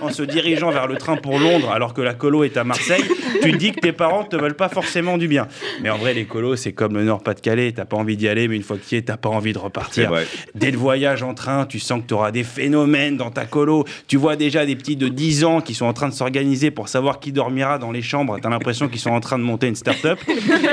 en 0.00 0.10
se 0.10 0.22
dirigeant 0.22 0.70
vers 0.70 0.86
le 0.86 0.96
train 0.96 1.16
pour 1.16 1.38
Londres 1.38 1.70
alors 1.70 1.94
que 1.94 2.02
la 2.02 2.14
colo 2.14 2.44
est 2.44 2.56
à 2.56 2.64
Marseille, 2.64 3.04
tu 3.42 3.52
te 3.52 3.56
dis 3.56 3.72
que 3.72 3.80
tes 3.80 3.92
parents 3.92 4.24
te 4.24 4.36
veulent 4.36 4.56
pas 4.56 4.68
forcément 4.68 5.18
du 5.18 5.28
bien. 5.28 5.48
Mais 5.82 5.90
en 5.90 5.98
vrai, 5.98 6.14
les 6.14 6.24
colos, 6.24 6.56
c'est 6.56 6.72
comme 6.72 6.94
le 6.94 7.04
Nord-Pas-de-Calais. 7.04 7.72
T'as 7.72 7.84
pas 7.84 7.96
envie 7.96 8.16
d'y 8.16 8.28
aller, 8.28 8.48
mais 8.48 8.56
une 8.56 8.62
fois 8.62 8.76
que 8.76 8.84
tu 8.84 8.94
y 8.94 8.98
es, 8.98 9.02
t'as 9.02 9.16
pas 9.16 9.28
envie 9.28 9.52
de 9.52 9.58
repartir. 9.58 10.12
Dès 10.54 10.70
le 10.70 10.78
voyage 10.78 11.22
en 11.22 11.34
train, 11.34 11.66
tu 11.66 11.78
sens 11.78 12.02
que 12.02 12.06
tu 12.08 12.14
auras 12.14 12.30
des 12.30 12.44
phénomènes 12.44 13.16
dans 13.16 13.30
ta 13.30 13.44
colo. 13.44 13.84
Tu 14.06 14.16
vois 14.16 14.36
déjà 14.36 14.64
des 14.66 14.76
petits 14.76 14.96
de 14.96 15.08
10 15.08 15.44
ans 15.44 15.60
qui 15.60 15.74
sont 15.74 15.86
en 15.86 15.92
train 15.92 16.08
de 16.08 16.14
s'organiser 16.14 16.70
pour 16.70 16.88
savoir 16.88 17.20
qui 17.20 17.32
dormira 17.32 17.78
dans 17.78 17.90
les 17.90 18.02
chambres. 18.02 18.38
T'as 18.40 18.50
l'impression 18.50 18.88
qu'ils 18.88 19.00
sont 19.00 19.10
en 19.10 19.20
train 19.20 19.38
de 19.38 19.44
monter 19.44 19.68
une 19.68 19.76
start-up. 19.76 20.18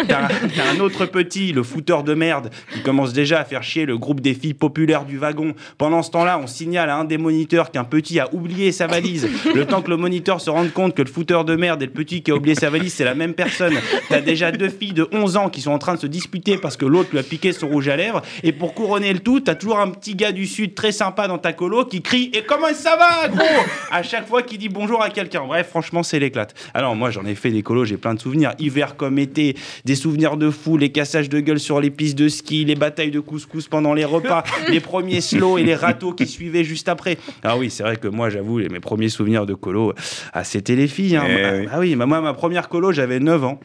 T'as 0.08 0.26
un, 0.26 0.76
un 0.76 0.80
autre 0.80 1.06
petit, 1.06 1.52
le 1.52 1.64
fouteur 1.64 2.04
de 2.04 2.14
merde, 2.14 2.50
qui 2.74 2.82
commence 2.82 3.14
déjà 3.14 3.40
à 3.40 3.46
faire 3.46 3.64
chier 3.64 3.86
le 3.86 3.98
groupe 3.98 4.22
des 4.22 4.34
filles 4.34 4.54
populaires 4.54 5.06
du 5.06 5.18
wagon. 5.18 5.54
Pendant 5.78 6.04
ce 6.04 6.12
temps-là, 6.12 6.40
on 6.42 6.48
signale 6.48 6.90
à 6.90 6.98
un 6.98 7.06
des 7.06 7.18
moniteurs 7.18 7.72
qu'un 7.72 7.84
petit 7.84 8.20
a 8.20 8.34
oublié 8.34 8.72
sa 8.72 8.88
valise. 8.88 9.28
Le 9.54 9.66
temps 9.66 9.82
que 9.82 9.90
le 9.90 9.98
moniteur 9.98 10.42
se 10.42 10.50
rende 10.50 10.72
compte 10.72 10.96
que 10.96 11.02
le 11.02 11.10
fouteur 11.10 11.46
de 11.46 11.56
merde 11.56 11.82
et 11.82 11.86
le 11.86 11.92
petit 11.92 12.22
qui 12.22 12.32
a 12.32 12.36
oublié 12.36 12.56
valise, 12.68 12.94
c'est 12.94 13.04
la 13.06 13.16
même 13.16 13.34
personne. 13.34 13.76
T'as 14.10 14.22
déjà 14.22 14.52
deux 14.52 14.70
filles 14.70 14.94
de 14.94 15.08
11 15.12 15.38
ans 15.38 15.50
qui 15.50 15.62
sont 15.62 15.72
en 15.72 15.78
train 15.78 15.94
de 15.96 16.00
se 16.00 16.08
disputer 16.08 16.58
parce 16.58 16.76
que 16.78 16.86
l'autre 16.86 17.10
lui 17.12 17.20
a 17.20 17.24
piqué 17.24 17.54
son 17.54 17.68
rouge 17.68 17.88
à 17.88 17.96
lèvres. 17.96 18.22
Et 18.44 18.52
pour 18.52 18.74
couronner 18.74 19.14
le 19.14 19.20
tout, 19.20 19.40
t'as 19.40 19.56
toujours 19.56 19.80
un 19.80 19.90
petit 19.92 20.16
gars 20.16 20.32
du 20.32 20.48
sud 20.48 20.74
très 20.74 20.92
sympa 20.92 21.28
dans 21.28 21.38
ta 21.38 21.54
colo 21.54 21.86
qui 21.86 22.02
crie 22.02 22.32
Et 22.34 22.42
comment 22.42 22.74
ça 22.74 22.98
va, 22.98 23.28
gros? 23.30 23.46
À 23.92 24.02
chaque 24.04 24.28
fois 24.28 24.42
qu'il 24.42 24.58
dit 24.58 24.70
bonjour 24.70 25.02
à 25.04 25.10
quelqu'un. 25.12 25.44
Bref, 25.46 25.68
franchement, 25.70 26.02
c'est 26.02 26.20
l'éclate. 26.20 26.54
Alors, 26.74 26.96
moi, 26.96 27.12
j'en 27.12 27.26
ai 27.26 27.36
fait 27.36 27.52
des 27.52 27.62
colos, 27.62 27.86
j'ai 27.86 27.98
plein 27.98 28.16
de 28.16 28.20
souvenirs. 28.20 28.54
Hiver 28.58 28.96
comme 28.96 29.20
été, 29.20 29.56
des 29.86 29.96
souvenirs 29.96 30.36
de 30.38 30.50
fou, 30.50 30.78
les 30.78 30.90
cassages 30.92 31.30
de 31.30 31.40
gueule 31.40 31.60
sur 31.60 31.80
les 31.80 31.92
pistes 31.92 32.18
de 32.18 32.28
ski, 32.28 32.66
les 32.66 32.76
batailles 32.76 33.12
de 33.12 33.20
couscous 33.20 33.68
pendant 33.68 33.94
les 33.94 34.06
repas, 34.06 34.44
les 34.70 34.80
premiers 34.80 35.22
slows 35.22 35.58
et 35.60 35.64
les 35.64 35.76
râteaux 35.76 36.14
qui 36.14 36.26
suivaient 36.26 36.64
juste 36.64 36.90
après. 36.90 37.18
Ah 37.44 37.58
oui, 37.58 37.70
c'est 37.70 37.84
vrai 37.84 37.96
que 37.98 38.08
moi, 38.08 38.30
j'avoue, 38.30 38.58
mes 38.60 38.80
premiers 38.80 39.10
souvenirs 39.10 39.46
de 39.46 39.54
colo, 39.54 39.94
ah, 40.34 40.44
c'était 40.44 40.76
les 40.76 40.88
filles. 40.88 41.16
hein. 41.18 41.26
Eh 41.30 41.68
Ah, 41.72 41.80
oui. 41.80 41.90
oui, 41.90 41.96
bah, 41.96 42.06
moi, 42.06 42.22
ma 42.22 42.34
première 42.34 42.49
colo, 42.70 42.92
j'avais 42.92 43.20
9 43.20 43.44
ans. 43.44 43.60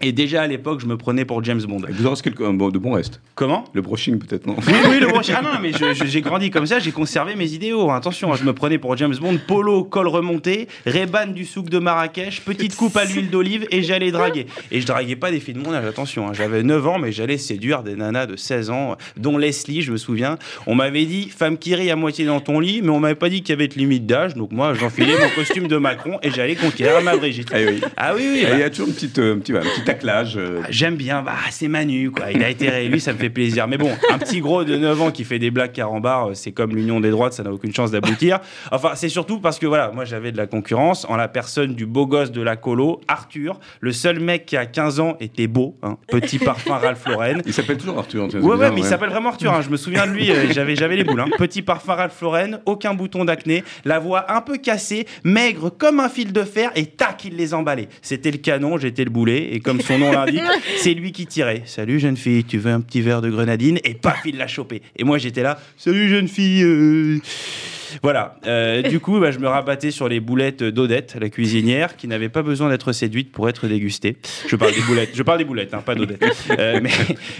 Et 0.00 0.12
déjà 0.12 0.42
à 0.42 0.46
l'époque, 0.46 0.80
je 0.80 0.86
me 0.86 0.96
prenais 0.96 1.24
pour 1.24 1.42
James 1.44 1.60
Bond. 1.62 1.80
Il 1.88 1.94
vous 1.94 2.06
en 2.06 2.10
reste 2.10 2.22
quelque- 2.22 2.42
un 2.44 2.52
bon- 2.54 2.68
de 2.70 2.78
bons 2.78 2.92
restes. 2.92 3.20
Comment? 3.34 3.64
Le 3.72 3.82
brushing, 3.82 4.18
peut-être, 4.18 4.46
non? 4.46 4.56
Oui, 4.66 4.72
oui, 4.90 5.00
le 5.00 5.06
broche. 5.08 5.26
Ah 5.34 5.42
non, 5.42 5.50
mais 5.60 5.70
j'ai 6.06 6.20
grandi 6.20 6.50
comme 6.50 6.66
ça, 6.66 6.78
j'ai 6.78 6.92
conservé 6.92 7.34
mes 7.34 7.52
idéaux. 7.52 7.90
Attention, 7.90 8.32
hein, 8.32 8.36
je 8.38 8.44
me 8.44 8.52
prenais 8.52 8.78
pour 8.78 8.96
James 8.96 9.14
Bond, 9.20 9.38
polo, 9.46 9.84
col 9.84 10.06
remonté, 10.08 10.68
Reban 10.86 11.26
du 11.28 11.44
souk 11.44 11.68
de 11.68 11.78
Marrakech, 11.78 12.42
petite 12.42 12.76
coupe 12.76 12.96
à 12.96 13.04
l'huile 13.04 13.30
d'olive 13.30 13.66
et 13.70 13.82
j'allais 13.82 14.10
draguer. 14.10 14.46
Et 14.70 14.80
je 14.80 14.86
draguais 14.86 15.16
pas 15.16 15.30
des 15.30 15.40
filles 15.40 15.54
de 15.54 15.60
mon 15.60 15.72
âge, 15.74 15.84
attention. 15.84 16.28
hein, 16.28 16.32
J'avais 16.32 16.62
9 16.62 16.86
ans, 16.86 16.98
mais 16.98 17.12
j'allais 17.12 17.38
séduire 17.38 17.82
des 17.82 17.94
nanas 17.96 18.26
de 18.26 18.36
16 18.36 18.70
ans, 18.70 18.96
dont 19.16 19.36
Leslie, 19.38 19.82
je 19.82 19.92
me 19.92 19.96
souviens. 19.96 20.38
On 20.66 20.74
m'avait 20.74 21.04
dit 21.06 21.28
femme 21.28 21.58
qui 21.58 21.74
rit 21.74 21.90
à 21.90 21.96
moitié 21.96 22.24
dans 22.26 22.40
ton 22.40 22.60
lit, 22.60 22.80
mais 22.82 22.90
on 22.90 23.00
m'avait 23.00 23.14
pas 23.14 23.28
dit 23.28 23.42
qu'il 23.42 23.50
y 23.50 23.52
avait 23.58 23.68
de 23.68 23.74
limite 23.74 24.06
d'âge. 24.06 24.34
Donc 24.34 24.52
moi, 24.52 24.74
j'enfilais 24.74 25.14
mon 25.18 25.28
costume 25.34 25.66
de 25.68 25.76
Macron 25.76 26.18
et 26.22 26.30
j'allais 26.30 26.54
conquérir 26.56 27.00
ma 27.02 27.16
Brigitte. 27.16 27.48
Ah 27.52 27.56
oui. 27.66 27.80
Ah 27.96 28.12
oui, 28.16 28.22
oui. 28.32 28.38
Et 28.40 28.44
bah, 28.44 28.50
Il 28.54 28.60
y 28.60 28.62
a 28.62 28.70
toujours 28.70 28.88
une 28.88 28.94
petite, 28.94 29.18
euh, 29.18 29.36
taclage. 29.92 30.36
euh, 30.36 30.60
J'aime 30.70 30.96
bien, 30.96 31.22
bah, 31.22 31.32
c'est 31.50 31.68
Manu, 31.68 32.10
quoi. 32.10 32.30
Il 32.32 32.42
a 32.42 32.48
été 32.50 32.68
réélu, 32.68 33.00
ça 33.00 33.12
me 33.12 33.18
fait 33.18 33.30
plaisir. 33.30 33.66
Mais 33.68 33.78
bon, 33.78 33.90
un 34.10 34.18
petit 34.18 34.40
gros 34.40 34.64
de 34.64 34.76
9 34.76 35.02
ans 35.02 35.10
qui 35.10 35.24
fait 35.24 35.38
des 35.38 35.50
blagues 35.50 35.72
carambar, 35.72 36.28
euh, 36.28 36.34
c'est 36.34 36.52
comme 36.52 36.74
l'union 36.74 37.00
des 37.00 37.10
droites, 37.10 37.32
ça 37.32 37.42
n'a 37.42 37.52
aucune 37.52 37.74
chance 37.74 37.90
d'aboutir. 37.90 38.38
Enfin, 38.70 38.90
c'est 38.94 39.08
surtout 39.08 39.40
parce 39.40 39.58
que 39.58 39.66
voilà, 39.66 39.90
moi 39.92 40.04
j'avais 40.04 40.32
de 40.32 40.36
la 40.36 40.46
concurrence 40.46 41.06
en 41.08 41.16
la 41.16 41.28
personne 41.28 41.74
du 41.74 41.86
beau 41.86 42.06
gosse 42.06 42.30
de 42.32 42.42
la 42.42 42.56
colo, 42.56 43.00
Arthur. 43.08 43.58
Le 43.80 43.92
seul 43.92 44.20
mec 44.20 44.46
qui 44.46 44.56
a 44.56 44.66
15 44.66 45.00
ans 45.00 45.16
était 45.20 45.46
beau, 45.46 45.76
hein. 45.82 45.96
petit 46.08 46.38
parfum 46.38 46.76
Ralph 46.78 47.06
Lauren. 47.06 47.38
Il 47.46 47.52
s'appelle 47.52 47.78
toujours 47.78 47.98
Arthur. 47.98 48.24
hein, 48.24 48.28
c'est 48.30 48.38
Ouais, 48.38 48.44
ouais, 48.50 48.54
bizarre, 48.56 48.72
mais 48.74 48.80
il 48.80 48.84
s'appelle 48.84 49.10
vraiment 49.10 49.30
Arthur. 49.30 49.52
hein. 49.52 49.60
Je 49.62 49.70
me 49.70 49.76
souviens 49.76 50.06
de 50.06 50.12
lui, 50.12 50.30
euh, 50.30 50.46
j'avais, 50.52 50.76
j'avais 50.76 50.96
les 50.96 51.04
boules. 51.04 51.20
hein. 51.20 51.28
Petit 51.38 51.62
parfum 51.62 51.94
Ralph 51.94 52.20
Lauren, 52.20 52.58
aucun 52.66 52.94
bouton 52.94 53.24
d'acné, 53.24 53.64
la 53.84 53.98
voix 53.98 54.30
un 54.32 54.40
peu 54.40 54.56
cassée, 54.58 55.06
maigre 55.24 55.70
comme 55.70 56.00
un 56.00 56.08
fil 56.08 56.32
de 56.32 56.42
fer, 56.42 56.70
et 56.76 56.86
tac, 56.86 57.24
il 57.24 57.36
les 57.36 57.54
emballait. 57.54 57.88
C'était 58.02 58.30
le 58.30 58.38
canon, 58.38 58.76
j'étais 58.78 59.04
le 59.04 59.10
boulet, 59.10 59.48
et 59.52 59.60
comme 59.60 59.77
son 59.82 59.98
nom 59.98 60.12
l'indique, 60.12 60.42
c'est 60.78 60.94
lui 60.94 61.12
qui 61.12 61.26
tirait. 61.26 61.62
Salut 61.66 61.98
jeune 62.00 62.16
fille, 62.16 62.44
tu 62.44 62.58
veux 62.58 62.70
un 62.72 62.80
petit 62.80 63.00
verre 63.00 63.20
de 63.22 63.30
grenadine 63.30 63.78
Et 63.84 63.94
paf, 63.94 64.20
il 64.24 64.36
l'a 64.36 64.46
chopé. 64.46 64.82
Et 64.96 65.04
moi 65.04 65.18
j'étais 65.18 65.42
là, 65.42 65.58
salut 65.76 66.08
jeune 66.08 66.28
fille. 66.28 66.62
euh. 66.62 67.18
Voilà. 68.02 68.36
Euh, 68.46 68.82
du 68.82 69.00
coup, 69.00 69.18
bah, 69.20 69.30
je 69.30 69.38
me 69.38 69.48
rabattais 69.48 69.90
sur 69.90 70.08
les 70.08 70.20
boulettes 70.20 70.62
d'Odette, 70.62 71.16
la 71.20 71.28
cuisinière, 71.28 71.96
qui 71.96 72.08
n'avait 72.08 72.28
pas 72.28 72.42
besoin 72.42 72.68
d'être 72.68 72.92
séduite 72.92 73.32
pour 73.32 73.48
être 73.48 73.66
dégustée. 73.66 74.16
Je 74.46 74.56
parle 74.56 74.74
des 74.74 74.80
boulettes, 74.82 75.10
je 75.14 75.22
parle 75.22 75.38
des 75.38 75.44
boulettes, 75.44 75.74
hein, 75.74 75.82
pas 75.84 75.94
d'Odette. 75.94 76.24
Euh, 76.58 76.80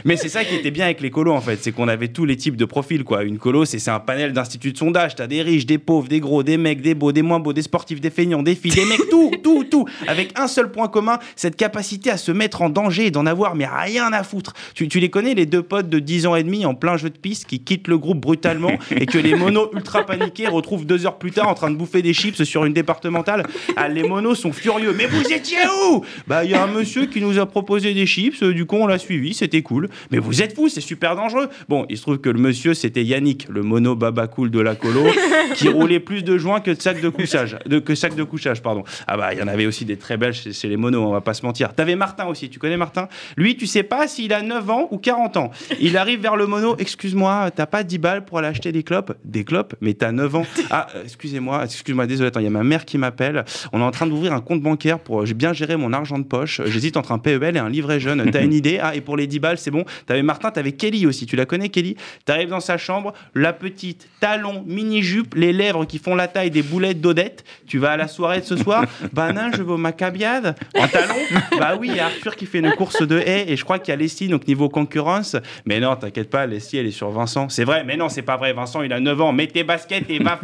mais 0.04 0.16
c'est 0.16 0.28
ça 0.28 0.44
qui 0.44 0.54
était 0.54 0.70
bien 0.70 0.84
avec 0.84 1.00
les 1.00 1.10
colos, 1.10 1.32
en 1.32 1.40
fait. 1.40 1.58
C'est 1.60 1.72
qu'on 1.72 1.88
avait 1.88 2.08
tous 2.08 2.24
les 2.24 2.36
types 2.36 2.56
de 2.56 2.64
profils, 2.64 3.04
quoi. 3.04 3.24
Une 3.24 3.38
colo, 3.38 3.64
c'est 3.64 3.88
un 3.88 4.00
panel 4.00 4.32
d'instituts 4.32 4.72
de 4.72 4.78
sondage. 4.78 5.14
T'as 5.14 5.26
des 5.26 5.42
riches, 5.42 5.66
des 5.66 5.78
pauvres, 5.78 6.08
des 6.08 6.20
gros, 6.20 6.42
des 6.42 6.56
mecs, 6.56 6.82
des 6.82 6.94
beaux, 6.94 7.12
des 7.12 7.22
moins 7.22 7.40
beaux, 7.40 7.52
des 7.52 7.62
sportifs, 7.62 8.00
des 8.00 8.10
feignants, 8.10 8.42
des 8.42 8.54
filles, 8.54 8.72
des 8.72 8.84
mecs, 8.84 9.08
tout, 9.10 9.32
tout, 9.42 9.64
tout. 9.64 9.86
Avec 10.06 10.38
un 10.38 10.46
seul 10.46 10.70
point 10.70 10.88
commun, 10.88 11.18
cette 11.36 11.56
capacité 11.56 12.10
à 12.10 12.16
se 12.16 12.32
mettre 12.32 12.62
en 12.62 12.68
danger 12.68 13.06
et 13.06 13.10
d'en 13.10 13.26
avoir, 13.26 13.54
mais 13.54 13.66
rien 13.66 14.12
à 14.12 14.22
foutre. 14.22 14.52
Tu, 14.74 14.88
tu 14.88 15.00
les 15.00 15.10
connais, 15.10 15.34
les 15.34 15.46
deux 15.46 15.62
potes 15.62 15.88
de 15.88 15.98
10 15.98 16.26
ans 16.26 16.36
et 16.36 16.42
demi 16.42 16.64
en 16.66 16.74
plein 16.74 16.96
jeu 16.96 17.10
de 17.10 17.18
piste 17.18 17.46
qui 17.46 17.60
quittent 17.60 17.88
le 17.88 17.98
groupe 17.98 18.20
brutalement 18.20 18.72
et 18.90 19.06
que 19.06 19.18
les 19.18 19.34
monos 19.34 19.70
ultra 19.74 20.04
retrouvent 20.46 20.86
deux 20.86 21.06
heures 21.06 21.18
plus 21.18 21.32
tard 21.32 21.48
en 21.48 21.54
train 21.54 21.70
de 21.70 21.76
bouffer 21.76 22.02
des 22.02 22.12
chips 22.12 22.42
sur 22.44 22.64
une 22.64 22.72
départementale. 22.72 23.46
Ah, 23.76 23.88
les 23.88 24.02
monos 24.02 24.34
sont 24.34 24.52
furieux. 24.52 24.94
Mais 24.96 25.06
vous 25.06 25.32
étiez 25.32 25.58
où? 25.90 26.04
Bah, 26.26 26.44
il 26.44 26.50
y 26.50 26.54
a 26.54 26.62
un 26.62 26.66
monsieur 26.66 27.06
qui 27.06 27.20
nous 27.20 27.38
a 27.38 27.46
proposé 27.46 27.94
des 27.94 28.06
chips. 28.06 28.42
Du 28.44 28.66
coup, 28.66 28.76
on 28.76 28.86
l'a 28.86 28.98
suivi. 28.98 29.34
C'était 29.34 29.62
cool. 29.62 29.88
Mais 30.10 30.18
vous 30.18 30.42
êtes 30.42 30.54
fous, 30.54 30.68
c'est 30.68 30.80
super 30.80 31.16
dangereux. 31.16 31.48
Bon, 31.68 31.86
il 31.88 31.96
se 31.96 32.02
trouve 32.02 32.18
que 32.18 32.30
le 32.30 32.38
monsieur, 32.38 32.74
c'était 32.74 33.04
Yannick, 33.04 33.48
le 33.48 33.62
mono 33.62 33.94
baba 33.96 34.26
cool 34.26 34.50
de 34.50 34.60
la 34.60 34.74
colo, 34.74 35.04
qui 35.54 35.68
roulait 35.68 36.00
plus 36.00 36.22
de 36.22 36.38
joints 36.38 36.60
que 36.60 36.70
de 36.70 36.80
sacs 36.80 37.00
de 37.00 37.08
couchage. 37.08 37.58
De, 37.66 37.78
que 37.78 37.94
sacs 37.94 38.14
de 38.14 38.24
couchage, 38.24 38.62
pardon. 38.62 38.84
Ah, 39.06 39.16
bah, 39.16 39.32
il 39.32 39.38
y 39.38 39.42
en 39.42 39.48
avait 39.48 39.66
aussi 39.66 39.84
des 39.84 39.96
très 39.96 40.16
belles 40.16 40.34
chez, 40.34 40.52
chez 40.52 40.68
les 40.68 40.76
monos, 40.76 41.02
on 41.02 41.12
va 41.12 41.20
pas 41.20 41.34
se 41.34 41.44
mentir. 41.44 41.74
T'avais 41.74 41.96
Martin 41.96 42.26
aussi. 42.26 42.48
Tu 42.48 42.58
connais 42.58 42.76
Martin? 42.76 43.08
Lui, 43.36 43.56
tu 43.56 43.66
sais 43.66 43.82
pas 43.82 44.08
s'il 44.08 44.32
a 44.32 44.42
9 44.42 44.70
ans 44.70 44.88
ou 44.90 44.98
40 44.98 45.36
ans. 45.36 45.50
Il 45.80 45.96
arrive 45.96 46.20
vers 46.20 46.36
le 46.36 46.46
mono. 46.46 46.76
Excuse-moi, 46.78 47.50
t'as 47.54 47.66
pas 47.66 47.82
10 47.82 47.98
balles 47.98 48.24
pour 48.24 48.38
aller 48.38 48.48
acheter 48.48 48.72
des 48.72 48.82
clopes? 48.82 49.16
Des 49.24 49.44
clopes 49.44 49.74
Mais 49.80 49.94
t'as 49.94 50.12
9 50.12 50.27
ans. 50.36 50.46
Ah, 50.70 50.86
euh, 50.94 51.02
excusez-moi, 51.04 51.64
excuse-moi, 51.64 52.06
désolé, 52.06 52.28
attends, 52.28 52.40
il 52.40 52.44
y 52.44 52.46
a 52.46 52.50
ma 52.50 52.62
mère 52.62 52.84
qui 52.84 52.98
m'appelle. 52.98 53.44
On 53.72 53.80
est 53.80 53.84
en 53.84 53.90
train 53.90 54.06
d'ouvrir 54.06 54.34
un 54.34 54.40
compte 54.40 54.60
bancaire 54.60 54.98
pour 54.98 55.22
euh, 55.22 55.26
j'ai 55.26 55.32
bien 55.32 55.54
géré 55.54 55.76
mon 55.76 55.92
argent 55.94 56.18
de 56.18 56.24
poche. 56.24 56.60
J'hésite 56.66 56.96
entre 56.98 57.12
un 57.12 57.18
PEL 57.18 57.56
et 57.56 57.58
un 57.58 57.70
livret 57.70 58.00
jeune. 58.00 58.30
T'as 58.30 58.42
une 58.42 58.52
idée? 58.62 58.78
Ah, 58.82 58.94
et 58.94 59.00
pour 59.00 59.16
les 59.16 59.26
10 59.26 59.38
balles, 59.38 59.58
c'est 59.58 59.70
bon. 59.70 59.84
T'avais 60.06 60.22
Martin, 60.22 60.50
t'avais 60.50 60.72
Kelly 60.72 61.06
aussi. 61.06 61.24
Tu 61.26 61.36
la 61.36 61.46
connais, 61.46 61.70
Kelly? 61.70 61.96
T'arrives 62.26 62.50
dans 62.50 62.60
sa 62.60 62.76
chambre, 62.76 63.14
la 63.34 63.52
petite, 63.52 64.08
talon, 64.20 64.62
mini-jupe, 64.66 65.34
les 65.34 65.52
lèvres 65.52 65.86
qui 65.86 65.98
font 65.98 66.14
la 66.14 66.28
taille 66.28 66.50
des 66.50 66.62
boulettes 66.62 67.00
d'Odette. 67.00 67.44
Tu 67.66 67.78
vas 67.78 67.92
à 67.92 67.96
la 67.96 68.08
soirée 68.08 68.40
de 68.40 68.44
ce 68.46 68.56
soir? 68.56 68.84
Bah 69.12 69.32
non, 69.32 69.50
je 69.54 69.62
vais 69.62 69.72
au 69.72 69.78
Macabiade. 69.78 70.54
En 70.76 70.86
talon? 70.86 71.14
Bah 71.58 71.76
oui, 71.80 71.88
il 71.90 71.96
y 71.96 72.00
a 72.00 72.06
Arthur 72.06 72.36
qui 72.36 72.46
fait 72.46 72.58
une 72.58 72.72
course 72.72 73.02
de 73.02 73.18
haies 73.18 73.46
et 73.48 73.56
je 73.56 73.64
crois 73.64 73.78
qu'il 73.78 73.92
y 73.92 73.94
a 73.94 73.96
Leslie, 73.96 74.28
donc 74.28 74.46
niveau 74.46 74.68
concurrence. 74.68 75.36
Mais 75.64 75.80
non, 75.80 75.96
t'inquiète 75.96 76.30
pas, 76.30 76.46
Leslie, 76.46 76.78
elle 76.78 76.86
est 76.86 76.90
sur 76.90 77.10
Vincent. 77.10 77.48
C'est 77.48 77.64
vrai, 77.64 77.84
mais 77.84 77.96
non, 77.96 78.08
c'est 78.08 78.22
pas 78.22 78.36
vrai. 78.36 78.52
Vincent, 78.52 78.82
il 78.82 78.92
a 78.92 79.00
9 79.00 79.20
ans. 79.20 79.32
Mets 79.32 79.46
tes 79.46 79.64
baskets 79.64 80.04
et 80.08 80.17
va 80.18 80.40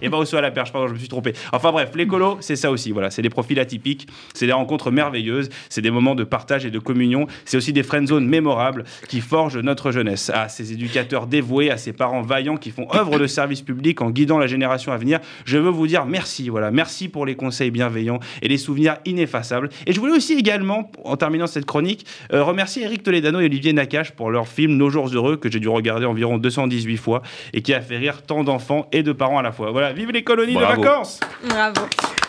et 0.00 0.08
va 0.08 0.18
aussi 0.18 0.36
à 0.36 0.40
la 0.40 0.50
perche. 0.50 0.72
Pardon, 0.72 0.88
je 0.88 0.94
me 0.94 0.98
suis 0.98 1.08
trompé. 1.08 1.32
Enfin 1.52 1.72
bref, 1.72 1.90
les 1.94 2.06
colos, 2.06 2.38
c'est 2.40 2.56
ça 2.56 2.70
aussi. 2.70 2.92
Voilà, 2.92 3.10
c'est 3.10 3.22
des 3.22 3.30
profils 3.30 3.58
atypiques, 3.58 4.08
c'est 4.34 4.46
des 4.46 4.52
rencontres 4.52 4.90
merveilleuses, 4.90 5.48
c'est 5.68 5.82
des 5.82 5.90
moments 5.90 6.14
de 6.14 6.24
partage 6.24 6.64
et 6.64 6.70
de 6.70 6.78
communion. 6.78 7.26
C'est 7.44 7.56
aussi 7.56 7.72
des 7.72 7.82
friend 7.82 8.06
zones 8.08 8.26
mémorables 8.26 8.84
qui 9.08 9.20
forgent 9.20 9.58
notre 9.58 9.92
jeunesse. 9.92 10.30
À 10.30 10.48
ces 10.48 10.72
éducateurs 10.72 11.26
dévoués, 11.26 11.70
à 11.70 11.76
ces 11.76 11.92
parents 11.92 12.22
vaillants 12.22 12.56
qui 12.56 12.70
font 12.70 12.86
œuvre 12.94 13.18
de 13.18 13.26
service 13.26 13.62
public 13.62 14.00
en 14.00 14.10
guidant 14.10 14.38
la 14.38 14.46
génération 14.46 14.92
à 14.92 14.96
venir, 14.96 15.20
je 15.44 15.58
veux 15.58 15.70
vous 15.70 15.86
dire 15.86 16.06
merci. 16.06 16.48
Voilà, 16.48 16.70
merci 16.70 17.08
pour 17.08 17.26
les 17.26 17.34
conseils 17.34 17.70
bienveillants 17.70 18.20
et 18.40 18.48
les 18.48 18.58
souvenirs 18.58 18.96
ineffaçables. 19.04 19.68
Et 19.86 19.92
je 19.92 20.00
voulais 20.00 20.12
aussi 20.12 20.34
également, 20.34 20.90
en 21.04 21.16
terminant 21.16 21.46
cette 21.46 21.66
chronique, 21.66 22.06
euh, 22.32 22.42
remercier 22.42 22.84
Eric 22.84 23.02
Toledano 23.02 23.40
et 23.40 23.46
Olivier 23.46 23.72
Nakache 23.72 24.12
pour 24.12 24.30
leur 24.30 24.48
film 24.48 24.76
Nos 24.76 24.90
jours 24.90 25.08
heureux 25.12 25.36
que 25.36 25.50
j'ai 25.50 25.60
dû 25.60 25.68
regarder 25.68 26.06
environ 26.06 26.38
218 26.38 26.96
fois 26.96 27.22
et 27.52 27.62
qui 27.62 27.74
a 27.74 27.80
fait 27.80 27.98
rire 27.98 28.22
tant 28.22 28.44
d'enfants 28.44 28.61
et 28.92 29.02
de 29.02 29.12
parents 29.12 29.38
à 29.38 29.42
la 29.42 29.52
fois. 29.52 29.70
Voilà, 29.70 29.92
vive 29.92 30.10
les 30.10 30.22
colonies 30.24 30.54
Bravo. 30.54 30.80
de 30.82 30.86
vacances 30.86 31.20
Bravo. 31.48 31.80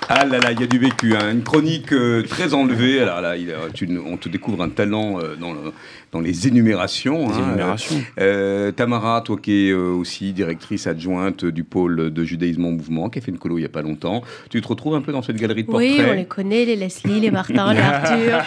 Ah 0.09 0.25
là 0.25 0.37
là, 0.37 0.51
il 0.51 0.59
y 0.59 0.63
a 0.63 0.67
du 0.67 0.79
vécu. 0.79 1.15
hein. 1.15 1.31
Une 1.31 1.43
chronique 1.43 1.93
euh, 1.93 2.23
très 2.23 2.53
enlevée. 2.53 2.99
Alors 2.99 3.21
là, 3.21 3.37
il 3.37 3.53
tu- 3.73 3.87
on 4.05 4.17
te 4.17 4.27
découvre 4.27 4.61
un 4.61 4.67
talent 4.67 5.17
euh, 5.19 5.35
dans, 5.39 5.53
le- 5.53 5.71
dans 6.11 6.19
les 6.19 6.45
énumérations. 6.45 7.29
Les 7.29 7.35
hein. 7.35 7.45
énumérations. 7.47 7.95
Euh, 8.19 8.73
Tamara, 8.73 9.21
toi 9.21 9.37
qui 9.41 9.69
es 9.69 9.71
euh, 9.71 9.91
aussi 9.93 10.33
directrice 10.33 10.87
adjointe 10.87 11.45
du 11.45 11.63
pôle 11.63 12.11
de 12.11 12.23
judaïsme 12.25 12.65
en 12.65 12.71
mouvement, 12.71 13.09
qui 13.09 13.19
a 13.19 13.21
fait 13.21 13.31
une 13.31 13.37
colo 13.39 13.57
il 13.57 13.61
n'y 13.61 13.65
a 13.65 13.69
pas 13.69 13.81
longtemps, 13.81 14.23
tu 14.49 14.61
te 14.61 14.67
retrouves 14.67 14.95
un 14.95 15.01
peu 15.01 15.13
dans 15.13 15.21
cette 15.21 15.37
galerie 15.37 15.63
de 15.63 15.67
portraits 15.71 15.89
Oui, 15.97 16.01
on 16.05 16.13
les 16.13 16.25
connaît, 16.25 16.65
les 16.65 16.75
Leslie, 16.75 17.21
les 17.21 17.31
Martin, 17.31 17.73
les 17.73 17.79
Arthur. 17.81 18.39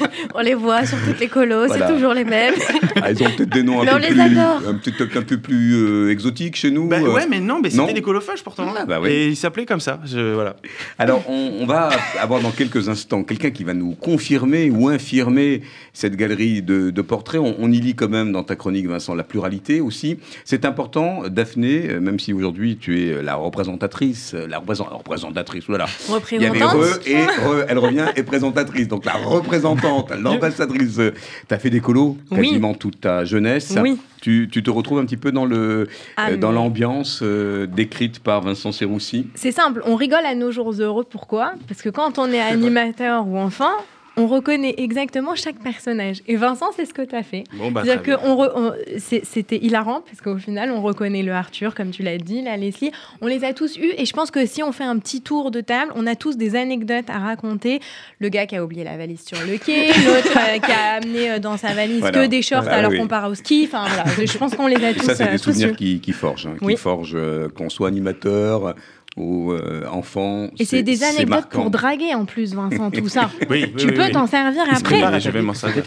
on 0.34 0.40
les 0.40 0.54
voit 0.54 0.84
sur 0.86 0.98
toutes 1.06 1.20
les 1.20 1.28
colos, 1.28 1.66
Voilà. 1.66 1.86
c'est 1.88 1.92
toujours 1.94 2.14
les 2.14 2.24
mêmes. 2.24 2.54
Ah, 3.02 3.12
ils 3.12 3.22
ont 3.22 3.30
peut-être 3.30 3.48
des 3.48 3.62
noms 3.62 3.80
un 3.80 3.86
peu 3.86 3.94
on 3.94 3.98
les 3.98 4.08
plus, 4.08 4.20
adore. 4.20 4.60
un 4.68 4.74
petit 4.74 4.92
un 5.16 5.22
peu 5.22 5.38
plus 5.38 5.74
euh, 5.74 6.10
exotiques 6.10 6.56
chez 6.56 6.70
nous. 6.70 6.86
Bah, 6.86 6.98
euh. 7.00 7.12
ouais, 7.14 7.26
mais 7.30 7.40
non, 7.40 7.60
mais 7.62 7.70
c'était 7.70 7.94
des 7.94 8.02
colophages 8.02 8.42
pourtant. 8.44 8.74
Ah, 8.76 8.84
bah 8.84 8.98
oui. 9.00 9.08
Et 9.10 9.28
il 9.28 9.36
s'appelait 9.36 9.64
comme 9.64 9.80
ça. 9.80 10.00
Je- 10.04 10.34
voilà. 10.34 10.56
Alors, 10.98 11.22
on, 11.28 11.52
on 11.60 11.66
va 11.66 11.88
avoir 12.20 12.40
dans 12.40 12.50
quelques 12.50 12.88
instants 12.90 13.22
quelqu'un 13.22 13.50
qui 13.50 13.64
va 13.64 13.72
nous 13.72 13.92
confirmer 13.94 14.70
ou 14.70 14.88
infirmer 14.88 15.62
cette 15.94 16.16
galerie 16.16 16.60
de, 16.62 16.90
de 16.90 17.02
portrait. 17.02 17.38
On, 17.38 17.54
on, 17.58 17.72
y 17.72 17.80
lit 17.80 17.94
quand 17.94 18.08
même 18.10 18.32
dans 18.32 18.42
ta 18.42 18.54
chronique, 18.56 18.86
Vincent, 18.86 19.14
la 19.14 19.24
pluralité 19.24 19.80
aussi. 19.80 20.18
C'est 20.44 20.64
important, 20.66 21.22
Daphné, 21.30 21.98
même 22.00 22.18
si 22.18 22.32
aujourd'hui 22.34 22.76
tu 22.76 23.00
es 23.02 23.22
la 23.22 23.36
représentatrice, 23.36 24.34
la 24.34 24.58
représentatrice, 24.58 25.64
voilà. 25.68 25.86
Représentante. 26.08 26.32
Il 26.32 26.42
y 26.42 26.46
avait 26.46 26.64
re 26.64 26.98
et 27.06 27.24
re, 27.24 27.64
elle 27.68 27.78
revient 27.78 28.06
et 28.16 28.22
présentatrice. 28.22 28.88
Donc 28.88 29.04
la 29.04 29.14
représentante, 29.14 29.89
l'ambassadrice. 30.20 31.00
Tu 31.48 31.54
as 31.54 31.58
fait 31.58 31.70
des 31.70 31.80
colos 31.80 32.16
quasiment 32.30 32.74
toute 32.74 33.00
ta 33.00 33.24
jeunesse. 33.24 33.76
Oui. 33.80 33.98
Tu, 34.20 34.50
tu, 34.52 34.62
te 34.62 34.70
retrouves 34.70 34.98
un 34.98 35.06
petit 35.06 35.16
peu 35.16 35.32
dans 35.32 35.46
le 35.46 35.88
ah, 36.18 36.36
dans 36.36 36.52
l'ambiance 36.52 37.20
euh, 37.22 37.66
décrite 37.66 38.20
par 38.20 38.42
Vincent 38.42 38.70
Serroussi 38.70 39.28
C'est 39.34 39.52
simple, 39.52 39.82
on 39.86 39.94
rigole 39.94 40.26
à 40.26 40.34
nos 40.34 40.50
jours 40.50 40.72
heureux. 40.78 41.06
Pourquoi? 41.08 41.54
Parce 41.68 41.80
que 41.80 41.88
quand 41.88 42.18
on 42.18 42.30
est 42.30 42.40
animateur 42.40 43.26
ou 43.26 43.38
enfant, 43.38 43.72
on 44.20 44.26
reconnaît 44.26 44.74
exactement 44.76 45.34
chaque 45.34 45.58
personnage. 45.58 46.22
Et 46.26 46.36
Vincent, 46.36 46.66
c'est 46.76 46.84
ce 46.84 46.92
que 46.92 47.02
tu 47.02 47.14
as 47.14 47.22
fait. 47.22 47.44
Bon, 47.54 47.70
bah, 47.70 47.82
que 47.96 48.12
on 48.24 48.72
c'était 48.98 49.56
hilarant, 49.56 50.02
parce 50.02 50.20
qu'au 50.20 50.36
final, 50.36 50.70
on 50.70 50.82
reconnaît 50.82 51.22
le 51.22 51.32
Arthur, 51.32 51.74
comme 51.74 51.90
tu 51.90 52.02
l'as 52.02 52.18
dit, 52.18 52.42
la 52.42 52.56
Leslie. 52.56 52.90
On 53.20 53.26
les 53.26 53.44
a 53.44 53.52
tous 53.54 53.78
eus. 53.78 53.92
Et 53.96 54.04
je 54.04 54.12
pense 54.12 54.30
que 54.30 54.44
si 54.46 54.62
on 54.62 54.72
fait 54.72 54.84
un 54.84 54.98
petit 54.98 55.22
tour 55.22 55.50
de 55.50 55.60
table, 55.60 55.92
on 55.94 56.06
a 56.06 56.14
tous 56.14 56.36
des 56.36 56.56
anecdotes 56.56 57.08
à 57.08 57.18
raconter. 57.18 57.80
Le 58.18 58.28
gars 58.28 58.46
qui 58.46 58.56
a 58.56 58.64
oublié 58.64 58.84
la 58.84 58.96
valise 58.96 59.24
sur 59.24 59.38
le 59.46 59.56
quai, 59.56 59.86
l'autre 60.04 60.36
euh, 60.36 60.58
qui 60.58 60.72
a 60.72 60.94
amené 60.96 61.30
euh, 61.30 61.38
dans 61.38 61.56
sa 61.56 61.72
valise 61.72 62.02
que 62.02 62.26
des 62.26 62.42
shorts 62.42 62.62
Voilà, 62.62 62.78
alors 62.78 62.90
oui. 62.90 62.98
qu'on 62.98 63.08
part 63.08 63.30
au 63.30 63.34
ski. 63.34 63.66
Enfin, 63.66 63.86
voilà. 63.88 64.04
Je 64.26 64.38
pense 64.38 64.54
qu'on 64.54 64.66
les 64.66 64.84
a 64.84 64.92
tous 64.92 65.06
Ça, 65.06 65.14
c'est 65.14 65.28
euh, 65.28 65.32
des 65.32 65.38
souvenirs 65.38 65.74
qui, 65.76 66.00
qui 66.00 66.12
forgent, 66.12 66.46
hein, 66.46 66.56
qui 66.66 66.76
forgent 66.76 67.18
qu'on 67.54 67.70
soit 67.70 67.88
animateur 67.88 68.74
ou 69.16 69.52
euh, 69.52 69.84
enfant. 69.90 70.48
Et 70.58 70.64
c'est 70.64 70.82
des 70.82 71.02
anecdotes 71.02 71.48
pour 71.50 71.70
draguer 71.70 72.14
en 72.14 72.24
plus, 72.24 72.54
Vincent, 72.54 72.90
tout 72.90 73.08
ça. 73.08 73.30
Oui, 73.50 73.72
tu 73.76 73.86
oui, 73.86 73.92
peux 73.94 74.04
oui. 74.04 74.12
t'en 74.12 74.26
servir 74.26 74.62
après. 74.70 75.20
Je 75.20 75.30
vais 75.30 75.42
m'en 75.42 75.54
servir. 75.54 75.84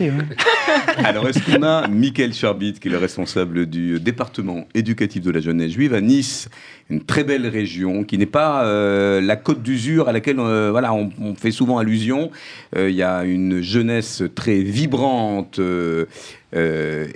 Alors, 0.98 1.27
est-ce 1.30 1.39
qu'on 1.39 1.63
a 1.63 1.88
Michael 1.88 2.34
Charbit, 2.34 2.74
qui 2.74 2.89
est 2.89 2.92
le 2.92 2.98
responsable 2.98 3.65
du 3.65 4.00
département 4.00 4.65
éducatif 4.74 5.22
de 5.22 5.32
la 5.32 5.39
jeunesse 5.39 5.72
juive 5.72 5.94
à 5.94 6.01
Nice, 6.01 6.50
une 6.90 7.02
très 7.04 7.24
belle 7.24 7.48
région 7.48 8.04
qui 8.04 8.18
n'est 8.18 8.25
pas 8.25 8.66
euh, 8.66 9.22
la 9.22 9.36
côte 9.36 9.63
d'usure 9.63 10.10
à 10.10 10.12
laquelle 10.12 10.40
euh, 10.40 10.70
voilà, 10.72 10.94
on, 10.94 11.10
on 11.22 11.34
fait 11.36 11.52
souvent 11.52 11.78
allusion. 11.78 12.30
Euh, 12.75 12.90
Il 12.90 12.96
y 12.96 13.04
a 13.04 13.24
une 13.24 13.62
jeunesse 13.62 14.24
très 14.36 14.60
vibrante. 14.62 15.60
euh, 15.60 16.06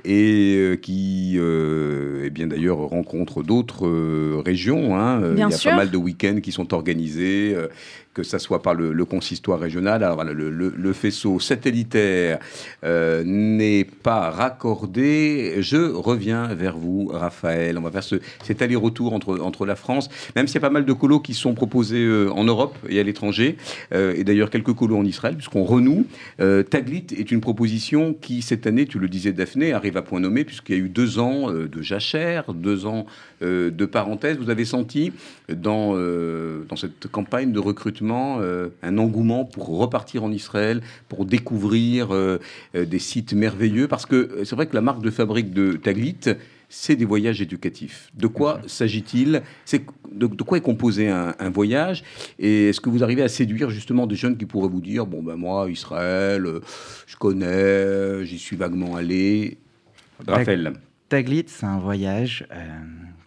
et 0.03 0.55
euh, 0.57 0.75
qui, 0.77 1.35
euh, 1.37 2.23
eh 2.25 2.29
bien 2.31 2.47
d'ailleurs, 2.47 2.77
rencontre 2.77 3.43
d'autres 3.43 3.87
régions. 4.43 4.97
hein. 4.99 5.21
Il 5.33 5.39
y 5.39 5.43
a 5.43 5.51
sûr. 5.51 5.69
pas 5.71 5.77
mal 5.77 5.91
de 5.91 5.97
week-ends 5.97 6.39
qui 6.41 6.51
sont 6.51 6.73
organisés, 6.73 7.55
que 8.17 8.23
ça 8.23 8.39
soit 8.39 8.63
par 8.63 8.73
le, 8.73 9.05
consistoire 9.05 9.59
régional. 9.59 10.03
Alors 10.03 10.23
le, 10.23 10.93
faisceau 10.93 11.39
satellitaire 11.39 12.39
euh, 12.83 13.23
n'est 13.23 13.83
pas 13.83 14.31
raccordé. 14.31 15.57
Je 15.59 15.77
reviens 15.77 16.47
vers 16.55 16.77
vous, 16.77 17.11
Raphaël. 17.13 17.77
On 17.77 17.81
va 17.81 17.91
faire 17.91 18.03
ce, 18.03 18.15
cet 18.43 18.63
aller-retour 18.63 19.13
entre, 19.13 19.39
entre 19.39 19.67
la 19.67 19.75
France, 19.75 20.09
même 20.35 20.47
s'il 20.47 20.55
y 20.55 20.57
a 20.57 20.61
pas 20.61 20.71
mal 20.71 20.85
de 20.85 20.93
colos 20.93 21.19
qui 21.19 21.35
sont 21.35 21.53
proposés 21.53 22.03
euh, 22.03 22.31
en 22.31 22.43
Europe 22.43 22.75
et 22.89 22.99
à 22.99 23.03
l'étranger, 23.03 23.57
euh, 23.93 24.15
et 24.17 24.23
d'ailleurs 24.23 24.49
quelques 24.49 24.73
colos 24.73 24.97
en 24.97 25.05
Israël, 25.05 25.35
puisqu'on 25.35 25.63
renoue. 25.63 26.07
Taglit 26.37 27.05
est 27.15 27.31
une 27.31 27.41
proposition 27.41 28.15
qui, 28.19 28.41
cette 28.41 28.65
année, 28.65 28.87
tu 28.87 28.97
le 28.97 29.09
disais, 29.09 29.31
Daphné, 29.31 29.73
arrive 29.73 29.97
à 29.97 30.01
point 30.01 30.19
nommé, 30.19 30.43
puisqu'il 30.43 30.75
y 30.75 30.79
a 30.79 30.81
eu 30.83 30.89
deux 30.89 31.19
ans 31.19 31.51
de 31.51 31.81
jachère, 31.81 32.53
deux 32.53 32.87
ans 32.87 33.05
de 33.41 33.85
parenthèse. 33.85 34.37
Vous 34.37 34.49
avez 34.49 34.65
senti 34.65 35.11
dans, 35.49 35.93
dans 35.93 36.75
cette 36.75 37.07
campagne 37.07 37.51
de 37.51 37.59
recrutement 37.59 38.06
euh, 38.11 38.69
un 38.81 38.97
engouement 38.97 39.45
pour 39.45 39.77
repartir 39.77 40.23
en 40.23 40.31
Israël, 40.31 40.81
pour 41.09 41.25
découvrir 41.25 42.13
euh, 42.13 42.39
euh, 42.75 42.85
des 42.85 42.99
sites 42.99 43.33
merveilleux, 43.33 43.87
parce 43.87 44.05
que 44.05 44.43
c'est 44.43 44.55
vrai 44.55 44.67
que 44.67 44.75
la 44.75 44.81
marque 44.81 45.01
de 45.01 45.11
fabrique 45.11 45.51
de 45.51 45.73
Taglit, 45.73 46.17
c'est 46.69 46.95
des 46.95 47.05
voyages 47.05 47.41
éducatifs. 47.41 48.11
De 48.13 48.27
quoi 48.27 48.61
s'agit-il? 48.67 49.41
C'est 49.65 49.83
de, 50.11 50.27
de 50.27 50.43
quoi 50.43 50.57
est 50.57 50.61
composé 50.61 51.09
un, 51.09 51.33
un 51.39 51.49
voyage? 51.49 52.03
Et 52.39 52.69
est-ce 52.69 52.81
que 52.81 52.89
vous 52.89 53.03
arrivez 53.03 53.23
à 53.23 53.29
séduire 53.29 53.69
justement 53.69 54.05
des 54.07 54.15
jeunes 54.15 54.37
qui 54.37 54.45
pourraient 54.45 54.67
vous 54.69 54.81
dire 54.81 55.05
bon 55.05 55.23
ben 55.23 55.35
moi 55.35 55.69
Israël, 55.69 56.45
je 57.05 57.15
connais, 57.15 58.25
j'y 58.25 58.37
suis 58.37 58.57
vaguement 58.57 58.95
allé? 58.95 59.57
Raphaël. 60.27 60.73
Taglit, 61.09 61.45
c'est 61.47 61.65
un 61.65 61.79
voyage. 61.79 62.45
euh, 62.51 62.65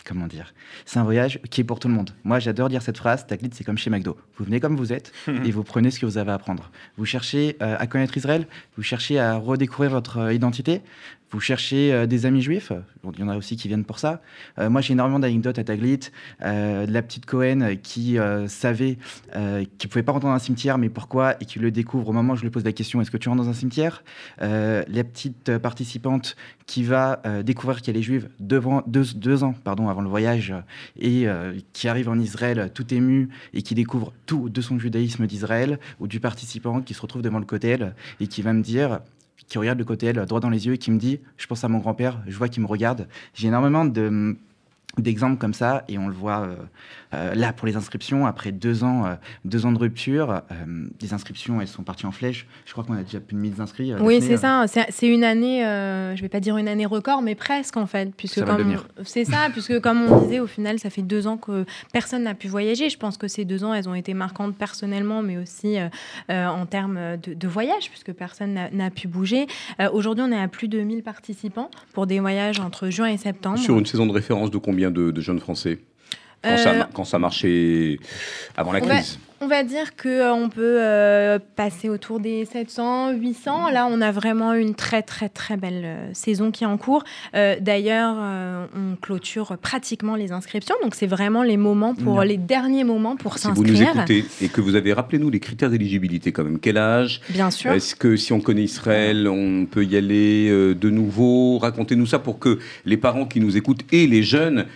comment 0.05 0.27
dire 0.27 0.55
C'est 0.85 0.99
un 0.99 1.05
voyage 1.05 1.41
qui 1.51 1.61
est 1.61 1.65
pour 1.65 1.79
tout 1.79 1.89
le 1.89 1.95
monde. 1.95 2.11
Moi, 2.25 2.39
j'adore 2.39 2.69
dire 2.69 2.83
cette 2.83 2.99
phrase. 2.99 3.27
Taglit, 3.27 3.51
c'est 3.53 3.65
comme 3.65 3.79
chez 3.79 3.91
McDo. 3.91 4.17
Vous 4.37 4.45
venez 4.45 4.61
comme 4.61 4.77
vous 4.77 4.93
êtes 4.93 5.13
et 5.29 5.51
vous 5.51 5.65
prenez 5.65 5.91
ce 5.91 6.01
que 6.01 6.07
vous 6.07 6.19
avez 6.19 6.31
à 6.31 6.35
apprendre. 6.35 6.71
Vous 6.97 7.05
cherchez 7.05 7.57
euh, 7.63 7.77
à 7.79 7.87
connaître 7.87 8.17
Israël. 8.17 8.47
Vous 8.77 8.83
cherchez 8.83 9.19
à 9.19 9.37
redécouvrir 9.37 9.91
votre 9.91 10.19
euh, 10.19 10.35
identité. 10.35 10.83
Vous 11.33 11.39
cherchez 11.39 11.93
euh, 11.93 12.07
des 12.07 12.27
amis 12.27 12.43
juifs? 12.43 12.73
Il 13.15 13.21
y 13.21 13.23
en 13.23 13.29
a 13.29 13.37
aussi 13.37 13.57
qui 13.57 13.69
viennent 13.69 13.85
pour 13.85 14.01
ça. 14.01 14.21
Euh, 14.59 14.69
moi, 14.69 14.81
j'ai 14.81 14.95
énormément 14.95 15.21
d'anecdotes 15.21 15.59
à 15.61 15.65
Taglit. 15.65 16.11
Euh, 16.43 16.87
la 16.89 17.03
petite 17.03 17.25
Cohen 17.25 17.77
qui 17.83 18.19
savait 18.49 18.99
qu'il 19.33 19.41
ne 19.41 19.89
pouvait 19.89 20.03
pas 20.03 20.13
rentrer 20.13 20.29
dans 20.29 20.35
un 20.35 20.39
cimetière, 20.39 20.79
mais 20.79 20.89
pourquoi 20.89 21.41
Et 21.41 21.45
qui 21.45 21.59
le 21.59 21.71
découvre 21.71 22.09
au 22.09 22.13
moment 22.13 22.33
où 22.33 22.37
je 22.37 22.43
lui 22.43 22.51
pose 22.51 22.65
la 22.65 22.73
question 22.73 23.01
est-ce 23.01 23.11
que 23.11 23.17
tu 23.17 23.29
rentres 23.29 23.43
dans 23.43 23.49
un 23.49 23.55
cimetière? 23.55 24.03
La 24.41 25.05
petite 25.05 25.59
participante 25.59 26.37
qui 26.67 26.83
va 26.83 27.21
découvrir 27.45 27.83
qu'elle 27.83 27.97
est 27.97 28.03
juive 28.03 28.29
devant, 28.41 28.83
deux, 28.87 29.45
ans 29.45 29.55
pardon, 29.65 29.89
avant 29.89 30.03
le 30.03 30.09
voyage 30.09 30.55
et 30.99 31.27
qui 31.73 31.89
arrive 31.89 32.09
en 32.09 32.19
Israël 32.19 32.71
tout 32.75 32.93
ému 32.93 33.29
et 33.55 33.63
qui 33.63 33.75
découvre 33.75 34.13
tout 34.27 34.49
de 34.49 34.61
son 34.61 34.79
judaïsme 34.79 35.27
d'Israël, 35.27 35.79
ou 36.01 36.07
du 36.07 36.21
participant 36.21 36.81
qui 36.81 36.95
se 36.95 37.03
retrouve 37.03 37.23
devant 37.23 37.39
le 37.39 37.45
cotel 37.45 37.95
et 38.21 38.27
qui 38.27 38.43
va 38.43 38.53
me 38.53 38.63
dire 38.63 39.01
qui 39.51 39.59
regarde 39.59 39.79
le 39.79 39.85
cotel 39.85 40.25
droit 40.27 40.41
dans 40.41 40.49
les 40.49 40.67
yeux 40.67 40.75
et 40.75 40.79
qui 40.79 40.91
me 40.91 40.99
dit 40.99 41.21
je 41.37 41.47
pense 41.47 41.63
à 41.65 41.69
mon 41.69 41.79
grand-père, 41.79 42.23
je 42.27 42.39
vois 42.39 42.49
qu'il 42.49 42.63
me 42.63 42.69
regarde. 42.69 43.09
J'ai 43.35 43.49
énormément 43.49 43.85
de 43.85 44.37
d'exemples 44.97 45.39
comme 45.39 45.55
ça 45.55 45.85
et 45.89 45.99
on 45.99 46.09
le 46.09 46.15
voit 46.15 46.41
euh, 46.41 46.57
euh, 47.15 47.35
là 47.35 47.53
pour 47.53 47.67
les 47.67 47.77
inscriptions 47.77 48.27
après 48.27 48.53
deux 48.53 48.85
ans 48.85 49.05
euh, 49.07 49.15
deux 49.45 49.67
ans 49.67 49.73
de 49.73 49.79
rupture 49.79 50.31
euh, 50.51 50.87
les 51.01 51.13
inscriptions 51.15 51.61
elles 51.61 51.69
sont 51.69 51.83
parties 51.83 52.07
en 52.07 52.13
flèche 52.13 52.47
je 52.67 52.73
crois 52.73 52.85
qu'on 52.85 52.95
a 52.95 53.03
déjà 53.03 53.21
plus 53.21 53.35
de 53.35 53.41
1000 53.41 53.61
inscrits 53.61 53.93
euh, 53.93 53.99
Oui, 54.01 54.21
c'est 54.23 54.37
ça. 54.37 54.65
C'est 54.91 55.09
une 55.09 55.25
année, 55.25 55.65
euh, 55.67 56.15
je 56.17 56.23
vais 56.23 56.29
pas 56.29 56.41
dire 56.41 56.57
une 56.57 56.69
année 56.69 56.87
record, 56.87 57.23
mais 57.23 57.35
presque 57.35 57.77
en 57.77 57.87
fait, 57.87 58.15
puisque 58.15 58.41
c'est 59.05 59.25
ça, 59.25 59.49
puisque 59.53 59.81
comme 59.81 60.03
on 60.03 60.21
disait, 60.23 60.41
au 60.41 60.47
final, 60.47 60.79
ça 60.79 60.91
fait 60.91 61.03
deux 61.03 61.27
ans 61.27 61.37
que 61.37 61.65
personne 61.93 62.23
n'a 62.25 62.35
pu 62.35 62.49
voyager. 62.49 62.89
Je 62.91 62.97
pense 62.99 63.17
que 63.17 63.29
ces 63.29 63.45
deux 63.45 63.65
ans, 63.65 63.75
elles 63.75 63.89
ont 63.89 63.95
été 63.95 64.15
marquantes 64.15 64.57
personnellement, 64.57 65.23
mais 65.23 65.37
aussi 65.37 65.77
en 66.29 66.67
termes 66.67 67.17
de, 67.23 67.35
de 67.35 67.49
voyage, 67.49 67.91
puisque 67.91 68.13
personne 68.13 68.55
n'a- 68.55 68.71
n'a 68.71 68.91
pu 68.91 69.09
bouger. 69.09 69.47
Euh, 69.81 69.89
Aujourd'hui, 69.93 70.25
on 70.27 70.33
est 70.33 70.41
à 70.41 70.49
plus 70.49 70.69
de 70.69 70.81
1000 70.81 71.03
participants 71.03 71.71
pour 71.93 72.07
des 72.07 72.21
voyages 72.21 72.61
entre 72.61 72.89
juin 72.91 73.07
et 73.09 73.17
septembre. 73.17 73.59
Sur 73.59 73.79
une 73.79 73.87
saison 73.87 74.07
de 74.07 74.13
référence 74.13 74.51
de 74.51 74.59
combien 74.59 74.91
de, 74.91 75.11
de 75.11 75.21
jeunes 75.21 75.41
Français? 75.41 75.79
Quand, 76.43 76.57
ça, 76.57 76.71
Euh, 76.73 76.85
quand 76.95 77.05
ça 77.05 77.19
marchait 77.19 77.99
avant 78.57 78.73
la 78.73 78.81
crise 78.81 79.19
On 79.43 79.47
va 79.49 79.65
dire 79.65 79.97
que 79.97 80.09
euh, 80.09 80.35
on 80.35 80.51
peut 80.51 80.77
euh, 80.83 81.39
passer 81.57 81.89
autour 81.89 82.21
des 82.21 82.45
700, 82.45 83.13
800. 83.13 83.71
Là, 83.71 83.89
on 83.91 84.03
a 84.03 84.13
vraiment 84.13 84.53
une 84.53 84.75
très 84.75 85.01
très 85.01 85.31
très 85.31 85.57
belle 85.57 85.83
euh, 85.83 86.11
saison 86.13 86.51
qui 86.51 86.65
est 86.65 86.67
en 86.67 86.77
cours. 86.77 87.05
D'ailleurs, 87.33 88.17
on 88.77 88.97
clôture 89.01 89.57
pratiquement 89.57 90.15
les 90.17 90.31
inscriptions, 90.33 90.75
donc 90.83 90.95
c'est 90.95 91.07
vraiment 91.07 91.43
les 91.43 91.57
moments 91.57 91.95
pour 91.95 92.17
Non. 92.17 92.21
les 92.21 92.37
derniers 92.37 92.85
moments 92.85 93.17
pour 93.17 93.39
Si 93.39 93.49
vous 93.49 93.65
nous 93.65 93.75
s'inscrire. 93.77 93.97
écoutez 93.97 94.25
et 94.43 94.49
que 94.49 94.61
vous 94.61 94.75
avez, 94.75 94.93
rappelez-nous 94.93 95.31
les 95.31 95.41
critères 95.41 95.71
d'éligibilité 95.71 96.33
quand 96.33 96.45
même. 96.45 96.59
Quel 96.61 96.77
âge? 96.77 97.23
Bien 97.31 97.51
sûr. 97.51 97.73
Est-ce 97.73 97.95
que 97.95 98.17
si 98.17 98.33
on 98.35 98.41
connaît 98.41 98.65
Israël, 98.65 99.27
on 99.29 99.65
peut 99.65 99.85
y 99.85 99.97
aller 99.97 100.51
de 100.51 100.91
nouveau? 100.91 101.59
Racontez-nous 101.59 102.07
ça 102.07 102.19
pour 102.19 102.39
que 102.39 102.59
les 102.85 102.97
parents 102.99 103.25
qui 103.25 103.41
nous 103.41 103.57
écoutent 103.57 103.85
et 103.93 104.07
les 104.07 104.23
jeunes 104.23 104.67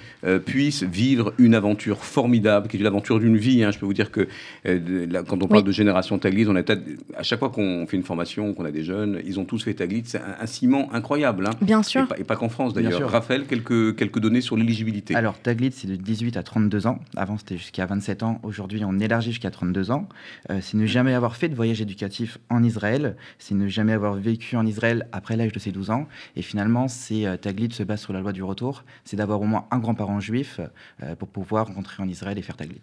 puissent 0.47 0.83
vivre 0.85 1.35
une 1.39 1.55
aventure 1.55 2.03
formidable, 2.05 2.69
qui 2.69 2.79
est 2.79 2.81
l'aventure 2.81 3.19
d'une 3.21 3.37
vie. 3.37 3.63
hein. 3.63 3.71
Je 3.73 3.79
peux 3.79 3.85
vous 3.87 3.93
dire 3.95 4.11
que 4.11 4.27
là, 4.65 5.23
quand 5.23 5.43
on 5.43 5.47
parle 5.49 5.61
Oui. 5.63 5.67
de 5.67 5.73
génération 5.73 6.19
Taglit, 6.19 6.47
on 6.49 6.57
a 6.57 6.63
peut-être- 6.63 6.83
à 7.17 7.23
chaque 7.23 7.39
fois 7.39 7.51
qu'on 7.51 7.87
fait 7.87 7.97
une 7.97 8.03
formation, 8.03 8.55
qu'on 8.55 8.65
a 8.65 8.71
des 8.71 8.83
jeunes, 8.83 9.21
ils 9.27 9.39
ont 9.39 9.45
tous 9.45 9.63
fait 9.63 9.75
Taglit. 9.75 10.03
C'est 10.07 10.19
un, 10.19 10.37
un 10.41 10.47
ciment 10.47 10.93
incroyable. 10.93 11.47
hein. 11.47 11.51
Bien 11.61 11.81
Et 11.81 11.85
sûr. 11.85 12.07
pas, 12.09 12.19
et 12.19 12.25
pas 12.25 12.37
qu'en 12.37 12.49
France 12.49 12.73
Bien 12.73 12.83
d'ailleurs. 12.85 12.99
sûr. 13.01 13.11
Raphaël, 13.11 13.45
quelques, 13.47 13.97
quelques 13.97 14.19
données 14.19 14.41
sur 14.41 14.57
l'éligibilité. 14.57 15.15
Alors, 15.15 15.39
Taglit, 15.39 15.73
c'est 15.73 15.87
de 15.87 15.97
18 15.97 16.37
à 16.37 16.43
32 16.43 16.87
ans. 16.87 16.99
Avant, 17.17 17.37
c'était 17.39 17.59
jusqu'à 17.59 17.85
27 17.87 18.23
ans. 18.23 18.41
Aujourd'hui, 18.43 18.83
on 18.85 18.99
élargit 18.99 19.31
jusqu'à 19.33 19.51
32 19.51 19.91
ans. 19.91 20.09
Euh, 20.51 20.59
c'est 20.63 20.77
ne 20.79 20.87
jamais 20.87 21.13
avoir 21.15 21.37
fait 21.37 21.49
de 21.49 21.55
voyage 21.55 21.81
éducatif 21.83 22.39
en 22.49 22.63
Israël. 22.65 23.17
C'est 23.39 23.55
ne 23.55 23.69
jamais 23.69 23.93
avoir 23.93 24.15
vécu 24.15 24.57
en 24.57 24.65
Israël 24.67 25.07
après 25.13 25.37
l'âge 25.37 25.53
de 25.53 25.59
ses 25.59 25.73
12 25.73 25.91
ans. 25.91 26.07
Et 26.37 26.43
finalement, 26.43 26.89
c'est 26.89 27.27
euh, 27.27 27.37
Taglit 27.37 27.71
se 27.73 27.83
base 27.83 28.01
sur 28.01 28.13
la 28.15 28.21
loi 28.21 28.33
du 28.33 28.43
retour. 28.43 28.85
C'est 29.05 29.17
d'avoir 29.17 29.41
au 29.43 29.45
moins 29.45 29.67
un 29.71 29.79
grand-parent 29.79 30.21
juif 30.21 30.61
euh, 31.03 31.15
pour 31.17 31.29
pouvoir 31.29 31.67
rentrer 31.75 32.03
en 32.03 32.09
Israël 32.09 32.39
et 32.39 32.43
faire 32.43 32.57
Taglit. 32.57 32.81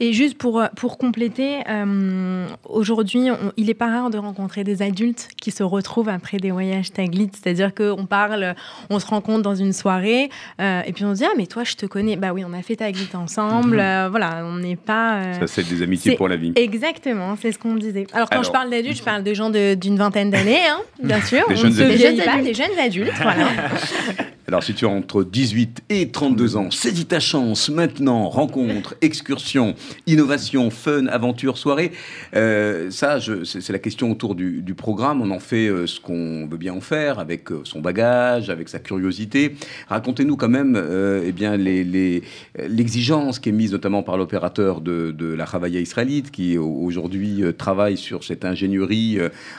Et 0.00 0.12
juste 0.12 0.38
pour, 0.38 0.60
euh, 0.60 0.66
pour 0.76 0.96
compléter, 0.98 1.23
euh, 1.40 2.46
aujourd'hui, 2.68 3.28
il 3.56 3.70
est 3.70 3.74
pas 3.74 3.88
rare 3.88 4.10
de 4.10 4.18
rencontrer 4.18 4.64
des 4.64 4.82
adultes 4.82 5.28
qui 5.40 5.50
se 5.50 5.62
retrouvent 5.62 6.08
après 6.08 6.38
des 6.38 6.50
voyages 6.50 6.92
Taglit. 6.92 7.30
C'est-à-dire 7.32 7.74
qu'on 7.74 8.06
parle, 8.06 8.54
on 8.90 8.98
se 8.98 9.06
rencontre 9.06 9.42
dans 9.42 9.54
une 9.54 9.72
soirée, 9.72 10.30
euh, 10.60 10.82
et 10.86 10.92
puis 10.92 11.04
on 11.04 11.14
se 11.14 11.20
dit 11.20 11.24
Ah, 11.26 11.34
mais 11.36 11.46
toi, 11.46 11.64
je 11.64 11.74
te 11.74 11.86
connais. 11.86 12.16
Bah 12.16 12.32
oui, 12.32 12.44
on 12.46 12.52
a 12.52 12.62
fait 12.62 12.76
Taglit 12.76 13.08
ensemble. 13.14 13.76
Mhm. 13.76 14.08
voilà, 14.10 14.44
on 14.44 14.58
n'est 14.58 14.76
pas. 14.76 15.34
Ça, 15.40 15.46
c'est 15.46 15.68
des 15.68 15.82
amitiés 15.82 16.16
pour 16.16 16.28
la 16.28 16.36
vie. 16.36 16.52
Exactement, 16.56 17.36
c'est 17.40 17.52
ce 17.52 17.58
qu'on 17.58 17.76
disait. 17.76 18.06
Alors, 18.12 18.30
quand 18.30 18.42
je 18.42 18.50
parle 18.50 18.70
d'adultes, 18.70 18.98
je 18.98 19.02
parle 19.04 19.22
de 19.22 19.34
gens 19.34 19.50
d'une 19.50 19.96
vingtaine 19.96 20.30
d'années, 20.30 20.66
hein, 20.66 20.78
bien 21.02 21.20
sûr. 21.20 21.46
Des 21.48 21.56
jeunes 21.56 21.80
adultes. 21.80 22.24
Pas, 22.24 22.42
des 22.42 22.54
jeunes 22.54 22.78
adultes, 22.78 23.12
voilà. 23.20 23.46
Alors, 24.46 24.62
si 24.62 24.74
tu 24.74 24.84
as 24.84 24.90
entre 24.90 25.24
18 25.24 25.84
et 25.88 26.10
32 26.10 26.56
ans, 26.56 26.70
saisis 26.70 27.06
ta 27.06 27.18
chance 27.18 27.70
maintenant. 27.70 28.28
Rencontre, 28.28 28.94
excursion, 29.00 29.74
innovation, 30.06 30.68
fun, 30.68 31.06
aventure, 31.06 31.56
soirée. 31.56 31.92
Euh, 32.36 32.90
ça, 32.90 33.18
c'est 33.44 33.70
la 33.70 33.78
question 33.78 34.10
autour 34.10 34.34
du, 34.34 34.74
programme. 34.76 35.22
On 35.22 35.30
en 35.30 35.38
fait 35.38 35.68
euh, 35.68 35.86
ce 35.86 35.98
qu'on 35.98 36.46
veut 36.46 36.58
bien 36.58 36.74
en 36.74 36.80
faire 36.80 37.20
avec 37.20 37.50
euh, 37.52 37.60
son 37.64 37.80
bagage, 37.80 38.50
avec 38.50 38.68
sa 38.68 38.80
curiosité. 38.80 39.54
Racontez-nous 39.88 40.36
quand 40.36 40.48
même 40.48 40.74
eh 41.24 41.32
bien, 41.32 41.56
l'exigence 41.56 43.38
qui 43.38 43.48
est 43.48 43.52
mise 43.52 43.72
notamment 43.72 44.02
par 44.02 44.18
l'opérateur 44.18 44.80
de, 44.80 45.34
la 45.34 45.44
Ravaya 45.44 45.80
israélite 45.80 46.30
qui 46.30 46.58
aujourd'hui 46.58 47.42
travaille 47.56 47.96
sur 47.96 48.24
cette 48.24 48.44
ingénierie 48.44 49.18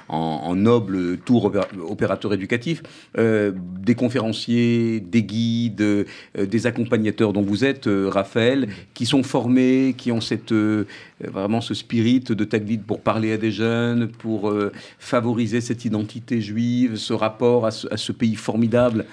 en, 0.09 0.55
noble 0.55 1.17
tour 1.17 1.51
opérateur 1.89 2.33
éducatif. 2.33 2.83
des 3.17 3.95
conférenciers 3.95 4.74
des, 4.99 5.23
guides, 5.23 5.81
euh, 5.81 6.05
des 6.35 6.67
accompagnateurs 6.67 7.33
dont 7.33 7.41
vous 7.41 7.65
êtes, 7.65 7.87
euh, 7.87 8.09
Raphaël, 8.09 8.69
qui 8.93 9.05
sont 9.05 9.23
formés, 9.23 9.95
qui 9.97 10.11
ont 10.11 10.21
cette, 10.21 10.51
euh, 10.51 10.85
vraiment 11.21 11.61
ce 11.61 11.73
spirit 11.73 12.19
de 12.19 12.43
Taglit 12.43 12.77
pour 12.77 13.01
parler 13.01 13.31
à 13.31 13.37
des 13.37 13.51
jeunes, 13.51 14.09
pour 14.09 14.53
favoriser 14.99 15.61
cette 15.61 15.85
identité 15.85 16.41
juive, 16.41 16.97
ce 16.97 17.13
rapport 17.13 17.65
à 17.65 17.71
ce, 17.71 18.11
pays 18.11 18.35
formidable, 18.35 19.05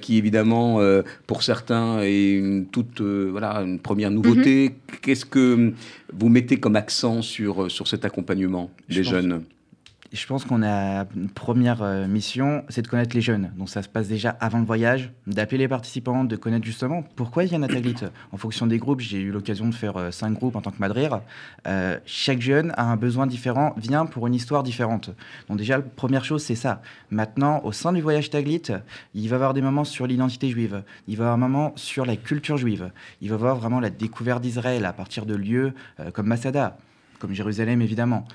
qui 0.00 0.18
évidemment, 0.18 0.80
pour 1.26 1.42
certains, 1.42 2.00
est 2.02 2.34
une, 2.34 2.66
toute, 2.66 3.00
voilà, 3.00 3.62
une 3.62 3.80
première 3.80 4.10
nouveauté. 4.10 4.68
Mm-hmm. 4.68 5.00
Qu'est-ce 5.02 5.24
que 5.24 5.72
vous 6.12 6.28
mettez 6.28 6.58
comme 6.58 6.76
accent 6.76 7.22
sur, 7.22 7.70
sur 7.70 7.88
cet 7.88 8.04
accompagnement 8.04 8.70
des 8.88 9.02
jeunes? 9.02 9.42
Je 10.12 10.26
pense 10.26 10.44
qu'on 10.44 10.62
a 10.62 11.06
une 11.16 11.30
première 11.30 11.82
euh, 11.82 12.06
mission, 12.06 12.64
c'est 12.68 12.82
de 12.82 12.88
connaître 12.88 13.16
les 13.16 13.22
jeunes. 13.22 13.50
Donc 13.56 13.70
ça 13.70 13.82
se 13.82 13.88
passe 13.88 14.08
déjà 14.08 14.30
avant 14.40 14.58
le 14.58 14.66
voyage, 14.66 15.10
d'appeler 15.26 15.58
les 15.58 15.68
participants, 15.68 16.24
de 16.24 16.36
connaître 16.36 16.66
justement 16.66 17.02
pourquoi 17.16 17.44
ils 17.44 17.48
viennent 17.48 17.64
à 17.64 17.68
Taglit. 17.68 17.96
En 18.30 18.36
fonction 18.36 18.66
des 18.66 18.78
groupes, 18.78 19.00
j'ai 19.00 19.20
eu 19.20 19.30
l'occasion 19.30 19.66
de 19.68 19.74
faire 19.74 19.96
euh, 19.96 20.10
cinq 20.10 20.34
groupes 20.34 20.54
en 20.54 20.60
tant 20.60 20.70
que 20.70 20.78
madrire. 20.78 21.22
Euh, 21.66 21.98
chaque 22.04 22.42
jeune 22.42 22.74
a 22.76 22.84
un 22.84 22.96
besoin 22.96 23.26
différent, 23.26 23.74
vient 23.78 24.04
pour 24.04 24.26
une 24.26 24.34
histoire 24.34 24.62
différente. 24.62 25.10
Donc 25.48 25.56
déjà, 25.56 25.78
la 25.78 25.82
première 25.82 26.26
chose, 26.26 26.42
c'est 26.42 26.56
ça. 26.56 26.82
Maintenant, 27.10 27.62
au 27.64 27.72
sein 27.72 27.92
du 27.92 28.02
voyage 28.02 28.28
Taglit, 28.28 28.62
il 29.14 29.28
va 29.28 29.34
y 29.34 29.36
avoir 29.36 29.54
des 29.54 29.62
moments 29.62 29.84
sur 29.84 30.06
l'identité 30.06 30.50
juive, 30.50 30.82
il 31.08 31.16
va 31.16 31.24
y 31.24 31.26
avoir 31.26 31.34
un 31.34 31.48
moment 31.48 31.72
sur 31.76 32.04
la 32.04 32.16
culture 32.16 32.58
juive, 32.58 32.90
il 33.22 33.30
va 33.30 33.34
y 33.34 33.38
avoir 33.38 33.56
vraiment 33.56 33.80
la 33.80 33.90
découverte 33.90 34.42
d'Israël 34.42 34.84
à 34.84 34.92
partir 34.92 35.24
de 35.24 35.34
lieux 35.34 35.72
comme 36.12 36.26
Masada, 36.26 36.76
comme 37.18 37.32
Jérusalem 37.32 37.80
évidemment 37.80 38.26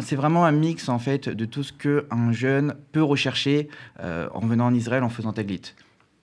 c'est 0.00 0.16
vraiment 0.16 0.44
un 0.44 0.52
mix 0.52 0.88
en 0.88 0.98
fait 0.98 1.28
de 1.28 1.44
tout 1.44 1.62
ce 1.62 1.72
que 1.72 2.06
un 2.10 2.32
jeune 2.32 2.74
peut 2.92 3.02
rechercher 3.02 3.68
euh, 4.00 4.28
en 4.32 4.40
venant 4.40 4.66
en 4.66 4.74
Israël 4.74 5.02
en 5.02 5.08
faisant 5.08 5.32
Taglit. 5.32 5.74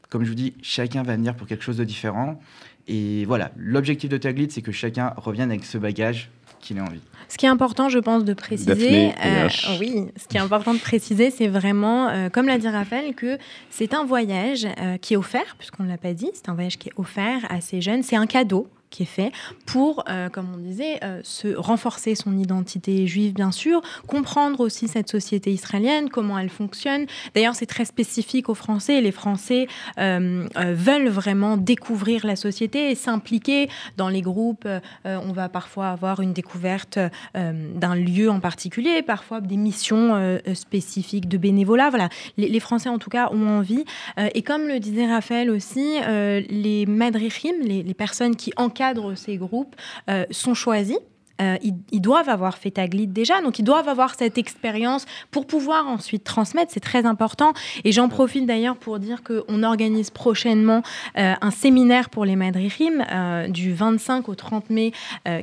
Comme 0.10 0.24
je 0.24 0.30
vous 0.30 0.36
dis, 0.36 0.54
chacun 0.62 1.04
va 1.04 1.16
venir 1.16 1.36
pour 1.36 1.48
quelque 1.48 1.64
chose 1.64 1.78
de 1.78 1.84
différent. 1.84 2.40
Et 2.88 3.26
voilà, 3.26 3.52
l'objectif 3.56 4.10
de 4.10 4.18
Taglit, 4.18 4.52
c'est 4.52 4.62
que 4.62 4.72
chacun 4.72 5.14
revienne 5.18 5.50
avec 5.50 5.66
ce 5.66 5.78
bagage 5.78 6.30
qu'il 6.60 6.80
a 6.80 6.84
envie. 6.84 7.02
Ce 7.28 7.38
qui 7.38 7.46
est 7.46 7.50
important, 7.50 7.90
je 7.90 8.00
pense, 8.00 8.24
de 8.24 8.34
préciser, 8.34 9.12
euh, 9.26 9.50
oui, 9.80 10.06
ce 10.16 10.28
qui 10.28 10.38
est 10.38 10.42
important 10.42 10.74
de 10.74 10.80
préciser, 10.80 11.32
c'est 11.32 11.48
vraiment, 11.48 12.10
euh, 12.10 12.30
comme 12.30 12.48
l'a 12.48 12.58
dit 12.58 12.68
Raphaël, 12.68 13.16
que 13.16 13.38
c'est 13.70 13.94
un 13.94 14.06
voyage 14.06 14.68
qui 15.02 15.16
est 15.16 15.18
offert, 15.18 15.56
puisqu'on 15.58 15.84
ne 15.84 15.90
l'a 15.90 15.98
pas 15.98 16.14
dit, 16.14 16.30
c'est 16.34 16.50
un 16.50 16.54
voyage 16.54 16.78
qui 16.78 16.90
est 16.90 16.94
offert 16.96 17.40
à 17.50 17.60
ces 17.60 17.82
jeunes, 17.82 18.04
c'est 18.04 18.16
un 18.16 18.28
cadeau 18.28 18.68
qui 18.94 19.04
est 19.04 19.08
fait 19.08 19.32
pour, 19.66 20.04
euh, 20.08 20.30
comme 20.30 20.48
on 20.54 20.58
disait, 20.58 21.00
euh, 21.04 21.20
se 21.24 21.56
renforcer 21.56 22.14
son 22.14 22.38
identité 22.38 23.08
juive, 23.08 23.34
bien 23.34 23.52
sûr, 23.52 23.82
comprendre 24.08 24.60
aussi 24.60 24.88
cette 24.88 25.10
société 25.10 25.52
israélienne, 25.52 26.10
comment 26.10 26.38
elle 26.38 26.50
fonctionne. 26.50 27.08
D'ailleurs, 27.34 27.56
c'est 27.56 27.66
très 27.66 27.86
spécifique 27.86 28.50
aux 28.50 28.54
Français. 28.54 29.02
Les 29.02 29.12
Français 29.12 29.68
euh, 29.98 30.48
veulent 30.56 31.10
vraiment 31.10 31.58
découvrir 31.58 32.26
la 32.26 32.36
société 32.36 32.92
et 32.92 32.96
s'impliquer 32.96 33.68
dans 33.98 34.10
les 34.10 34.22
groupes. 34.22 34.68
on 35.06 35.32
va 35.34 35.50
parfois 35.50 35.88
avoir 35.90 36.20
une 36.20 36.34
découverte 36.34 37.00
d'un 37.34 37.96
lieu 37.96 38.30
en 38.30 38.40
particulier, 38.40 39.02
parfois 39.02 39.42
des 39.42 39.58
missions 39.58 40.40
spécifiques 40.54 41.28
de 41.28 41.38
bénévolat. 41.38 41.90
Voilà, 41.90 42.10
les, 42.38 42.60
Français 42.60 42.90
en 42.90 43.00
tout 43.00 43.10
cas 43.10 43.30
ont 43.32 43.48
envie. 43.48 43.86
et 44.18 44.42
comme 44.44 44.68
le 44.68 44.80
disait 44.80 45.08
Raphaël 45.08 45.50
aussi, 45.50 45.98
les 46.06 46.86
madrichim, 46.86 47.56
les, 47.62 47.82
les 47.84 47.94
personnes 47.94 48.36
qui 48.36 48.54
encadrent 48.58 48.83
ces 49.16 49.38
groupes 49.38 49.76
euh, 50.10 50.26
sont 50.32 50.54
choisis 50.54 51.00
euh, 51.42 51.58
ils, 51.92 52.02
doivent 52.02 52.30
avoir 52.30 52.58
fait 52.58 52.72
Taglit 52.72 53.08
déjà, 53.08 53.42
donc 53.42 53.58
ils 53.58 53.64
doivent 53.64 53.90
avoir 53.90 54.14
cette 54.14 54.38
expérience 54.38 55.06
pour 55.32 55.48
pouvoir 55.48 55.88
ensuite 55.88 56.24
transmettre. 56.24 56.72
C'est 56.72 56.80
très 56.80 57.06
important. 57.06 57.54
Et 57.84 57.92
j'en 57.92 58.08
profite 58.08 58.46
d'ailleurs 58.46 58.76
pour 58.76 59.00
dire 59.00 59.24
qu'on 59.24 59.64
organise 59.64 60.12
prochainement 60.12 60.84
euh, 61.18 61.34
un 61.42 61.52
séminaire 61.52 62.10
pour 62.10 62.26
les 62.26 62.36
Madrichim 62.36 63.04
euh, 63.12 63.48
du 63.48 63.74
25 63.74 64.30
au 64.30 64.36
30 64.36 64.70
mai 64.70 64.92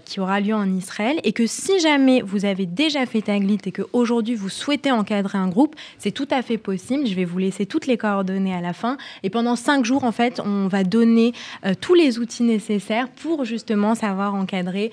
qui 0.04 0.20
aura 0.20 0.40
lieu 0.40 0.54
en 0.54 0.70
Israël. 0.72 1.18
Et 1.24 1.32
que 1.32 1.46
si 1.46 1.80
jamais 1.80 2.22
vous 2.22 2.44
avez 2.44 2.66
déjà 2.66 3.06
fait 3.06 3.22
Taglit 3.22 3.58
et 3.64 3.72
qu'aujourd'hui 3.72 4.34
vous 4.34 4.48
souhaitez 4.48 4.92
encadrer 4.92 5.38
un 5.38 5.48
groupe, 5.48 5.74
c'est 5.98 6.10
tout 6.10 6.28
à 6.30 6.42
fait 6.42 6.58
possible. 6.58 7.06
Je 7.06 7.14
vais 7.14 7.24
vous 7.24 7.38
laisser 7.38 7.66
toutes 7.66 7.86
les 7.86 7.96
coordonnées 7.96 8.54
à 8.54 8.60
la 8.60 8.72
fin. 8.72 8.96
Et 9.22 9.30
pendant 9.30 9.56
cinq 9.56 9.84
jours, 9.84 10.04
en 10.04 10.12
fait, 10.12 10.40
on 10.44 10.68
va 10.68 10.84
donner 10.84 11.32
tous 11.80 11.94
les 11.94 12.18
outils 12.18 12.42
nécessaires 12.42 13.08
pour 13.08 13.44
justement 13.44 13.94
savoir 13.94 14.34
encadrer 14.34 14.90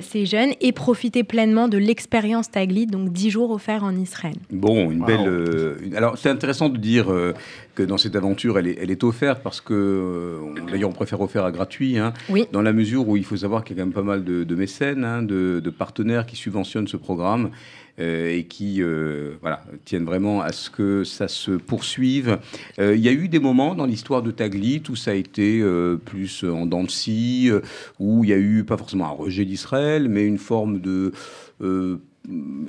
ces 0.00 0.26
jeunes 0.26 0.39
et 0.60 0.72
profiter 0.72 1.24
pleinement 1.24 1.68
de 1.68 1.78
l'expérience 1.78 2.50
Taglit, 2.50 2.86
donc 2.86 3.12
10 3.12 3.30
jours 3.30 3.50
offerts 3.50 3.84
en 3.84 3.94
Israël. 3.94 4.36
Bon, 4.50 4.90
une 4.90 5.04
belle. 5.04 5.26
Euh, 5.26 5.76
alors, 5.96 6.18
c'est 6.18 6.30
intéressant 6.30 6.68
de 6.68 6.78
dire 6.78 7.12
euh, 7.12 7.34
que 7.74 7.82
dans 7.82 7.98
cette 7.98 8.16
aventure, 8.16 8.58
elle 8.58 8.68
est, 8.68 8.78
elle 8.80 8.90
est 8.90 9.04
offerte 9.04 9.42
parce 9.42 9.60
que, 9.60 9.74
euh, 9.74 10.66
d'ailleurs, 10.70 10.90
on 10.90 10.94
préfère 10.94 11.20
offrir 11.20 11.44
à 11.44 11.52
gratuit, 11.52 11.98
hein, 11.98 12.12
oui. 12.28 12.46
dans 12.52 12.62
la 12.62 12.72
mesure 12.72 13.08
où 13.08 13.16
il 13.16 13.24
faut 13.24 13.36
savoir 13.36 13.64
qu'il 13.64 13.76
y 13.76 13.80
a 13.80 13.82
quand 13.82 13.86
même 13.86 13.94
pas 13.94 14.02
mal 14.02 14.24
de, 14.24 14.54
mécènes, 14.54 15.04
hein, 15.04 15.22
de, 15.22 15.60
de, 15.60 15.70
partenaires 15.70 16.26
qui 16.26 16.36
subventionnent 16.36 16.88
ce 16.88 16.96
programme. 16.96 17.50
Et 18.00 18.46
qui 18.48 18.82
voilà, 19.40 19.62
tiennent 19.84 20.04
vraiment 20.04 20.40
à 20.40 20.52
ce 20.52 20.70
que 20.70 21.04
ça 21.04 21.28
se 21.28 21.52
poursuive. 21.52 22.38
il 22.78 22.98
y 22.98 23.08
a 23.08 23.12
eu 23.12 23.28
des 23.28 23.38
moments 23.38 23.74
dans 23.74 23.86
l'histoire 23.86 24.22
de 24.22 24.30
Taglit 24.30 24.82
où 24.88 24.96
ça 24.96 25.12
a 25.12 25.14
été 25.14 25.62
plus 26.04 26.44
en 26.44 26.66
dents 26.66 26.84
de 26.84 26.90
scie, 26.90 27.50
où 27.98 28.24
il 28.24 28.30
y 28.30 28.32
a 28.32 28.38
eu 28.38 28.64
pas 28.64 28.76
forcément 28.76 29.06
un 29.06 29.10
rejet 29.10 29.44
d'Israël, 29.44 30.08
mais 30.08 30.26
une 30.26 30.38
forme 30.38 30.80
de 30.80 31.12
euh, 31.62 31.98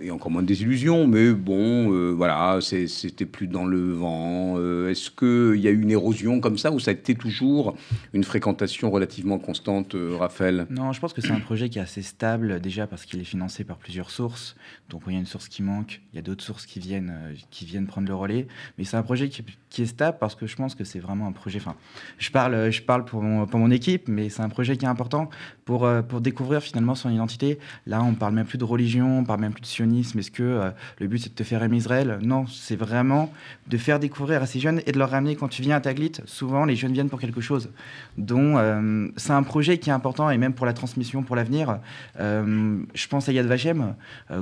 et 0.02 0.12
encore 0.12 0.32
moins 0.32 0.42
de 0.42 0.48
désillusions, 0.48 1.08
mais 1.08 1.32
bon, 1.32 1.94
euh, 1.94 2.12
voilà, 2.12 2.60
c'était 2.62 3.26
plus 3.26 3.48
dans 3.48 3.66
le 3.66 3.92
vent. 3.92 4.56
Euh, 4.58 4.90
est-ce 4.90 5.12
qu'il 5.12 5.62
y 5.62 5.68
a 5.68 5.72
eu 5.72 5.82
une 5.82 5.92
érosion 5.92 6.40
comme 6.40 6.58
ça 6.58 6.72
ou 6.72 6.80
ça 6.80 6.92
a 6.92 6.94
été 6.94 7.16
toujours 7.16 7.76
une 8.14 8.24
fréquentation 8.24 8.90
relativement 8.90 9.40
constante, 9.40 9.94
euh, 9.96 10.16
Raphaël? 10.18 10.68
Non, 10.70 10.94
je 10.94 11.00
pense 11.00 11.14
que 11.14 11.22
c'est 11.22 11.32
un 11.32 11.40
projet 11.40 11.70
qui 11.70 11.80
est 11.80 11.82
assez 11.82 12.02
stable 12.02 12.62
déjà 12.62 12.88
parce 12.88 13.06
qu'il 13.06 13.20
est 13.20 13.26
financé 13.26 13.64
par 13.64 13.78
plusieurs 13.78 14.10
sources. 14.10 14.56
Donc 14.90 15.04
il 15.08 15.14
y 15.14 15.16
a 15.18 15.20
une 15.20 15.26
source 15.26 15.48
qui 15.50 15.64
manque, 15.64 16.02
il 16.14 16.16
y 16.16 16.20
a 16.20 16.22
d'autres 16.22 16.44
sources 16.44 16.66
qui 16.66 16.80
viennent, 16.80 17.14
qui 17.50 17.66
viennent 17.66 17.88
prendre 17.88 18.08
le 18.08 18.16
relais. 18.16 18.48
Mais 18.78 18.86
c'est 18.86 18.98
un 18.98 19.04
projet 19.04 19.30
qui, 19.30 19.44
est 19.82 19.86
stable 19.86 20.18
parce 20.20 20.36
que 20.36 20.48
je 20.48 20.56
pense 20.56 20.76
que 20.76 20.84
c'est 20.84 21.00
vraiment 21.00 21.28
un 21.28 21.32
projet. 21.32 21.60
Enfin, 21.60 21.76
je 22.18 22.32
parle, 22.32 22.72
je 22.72 22.82
parle 22.82 23.06
pour 23.06 23.22
mon, 23.22 23.46
pour 23.46 23.60
mon 23.60 23.72
équipe, 23.72 24.08
mais 24.08 24.30
c'est 24.30 24.42
un 24.42 24.50
projet 24.50 24.78
qui 24.78 24.86
est 24.86 24.90
important 24.90 25.30
pour, 25.66 25.88
pour 26.08 26.22
découvrir 26.22 26.62
finalement 26.62 26.96
son 26.96 27.10
identité. 27.10 27.60
Là, 27.86 28.02
on 28.02 28.14
parle 28.14 28.34
même 28.34 28.46
plus 28.46 28.58
de 28.58 28.64
religion, 28.64 29.20
on 29.20 29.24
parle 29.24 29.41
même 29.42 29.52
plus 29.52 29.62
de 29.62 29.68
sionisme 29.68 30.20
Est-ce 30.20 30.32
que 30.32 30.44
euh, 30.44 30.70
le 31.00 31.08
but 31.08 31.20
c'est 31.20 31.30
de 31.30 31.36
te 31.36 31.44
faire 31.44 31.62
aimer 31.64 31.78
Israël? 31.78 32.20
Non, 32.22 32.46
c'est 32.48 32.76
vraiment 32.76 33.34
de 33.68 33.78
faire 33.78 34.00
découvrir 34.00 34.42
à 34.42 34.46
ces 34.46 34.60
jeunes 34.60 34.82
et 34.86 34.92
de 34.92 35.00
leur 35.00 35.10
ramener 35.10 35.36
quand 35.36 35.50
tu 35.50 35.62
viens 35.62 35.76
à 35.76 35.82
Taglit. 35.82 36.14
Souvent, 36.26 36.66
les 36.66 36.76
jeunes 36.76 36.94
viennent 36.94 37.10
pour 37.10 37.20
quelque 37.20 37.42
chose. 37.42 37.70
Donc, 38.18 38.58
euh, 38.58 39.10
c'est 39.18 39.34
un 39.34 39.44
projet 39.44 39.78
qui 39.78 39.90
est 39.90 39.94
important 39.94 40.30
et 40.30 40.38
même 40.38 40.54
pour 40.54 40.66
la 40.66 40.74
transmission, 40.74 41.24
pour 41.24 41.36
l'avenir. 41.36 41.80
Euh, 42.20 42.78
je 42.94 43.08
pense 43.08 43.28
à 43.28 43.34
Yad 43.34 43.46
Vashem, 43.46 43.96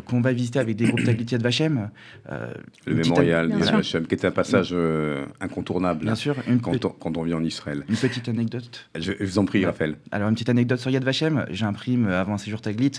qu'on 0.06 0.22
va 0.22 0.34
visiter 0.34 0.60
avec 0.60 0.76
des 0.76 0.86
groupes 0.86 1.04
Taglit 1.04 1.26
Yad 1.32 1.42
Vashem. 1.42 1.90
le 2.86 2.96
mémorial 2.96 3.50
Yad 3.50 3.72
Vashem, 3.72 4.06
qui 4.06 4.16
est 4.16 4.26
un 4.26 4.32
passage 4.32 4.76
incontournable. 5.40 6.06
Bien 6.06 6.16
sûr. 6.16 6.36
Une 6.48 6.60
quand, 6.60 6.86
on, 6.86 6.90
quand, 6.90 7.18
on, 7.18 7.24
vient 7.24 7.38
en 7.38 7.44
Israël. 7.44 7.84
Une 7.90 7.96
petite 7.96 8.30
anecdote. 8.30 8.90
Je, 8.96 9.14
vous 9.24 9.40
en 9.40 9.46
prie, 9.46 9.66
Raphaël. 9.66 9.96
Alors, 10.12 10.30
une 10.30 10.36
petite 10.36 10.50
anecdote 10.50 10.80
sur 10.80 10.92
Yad 10.92 11.04
Vashem. 11.04 11.46
J'imprime 11.50 12.08
avant 12.08 12.34
un 12.34 12.38
séjour 12.38 12.62
Taglit 12.62 12.92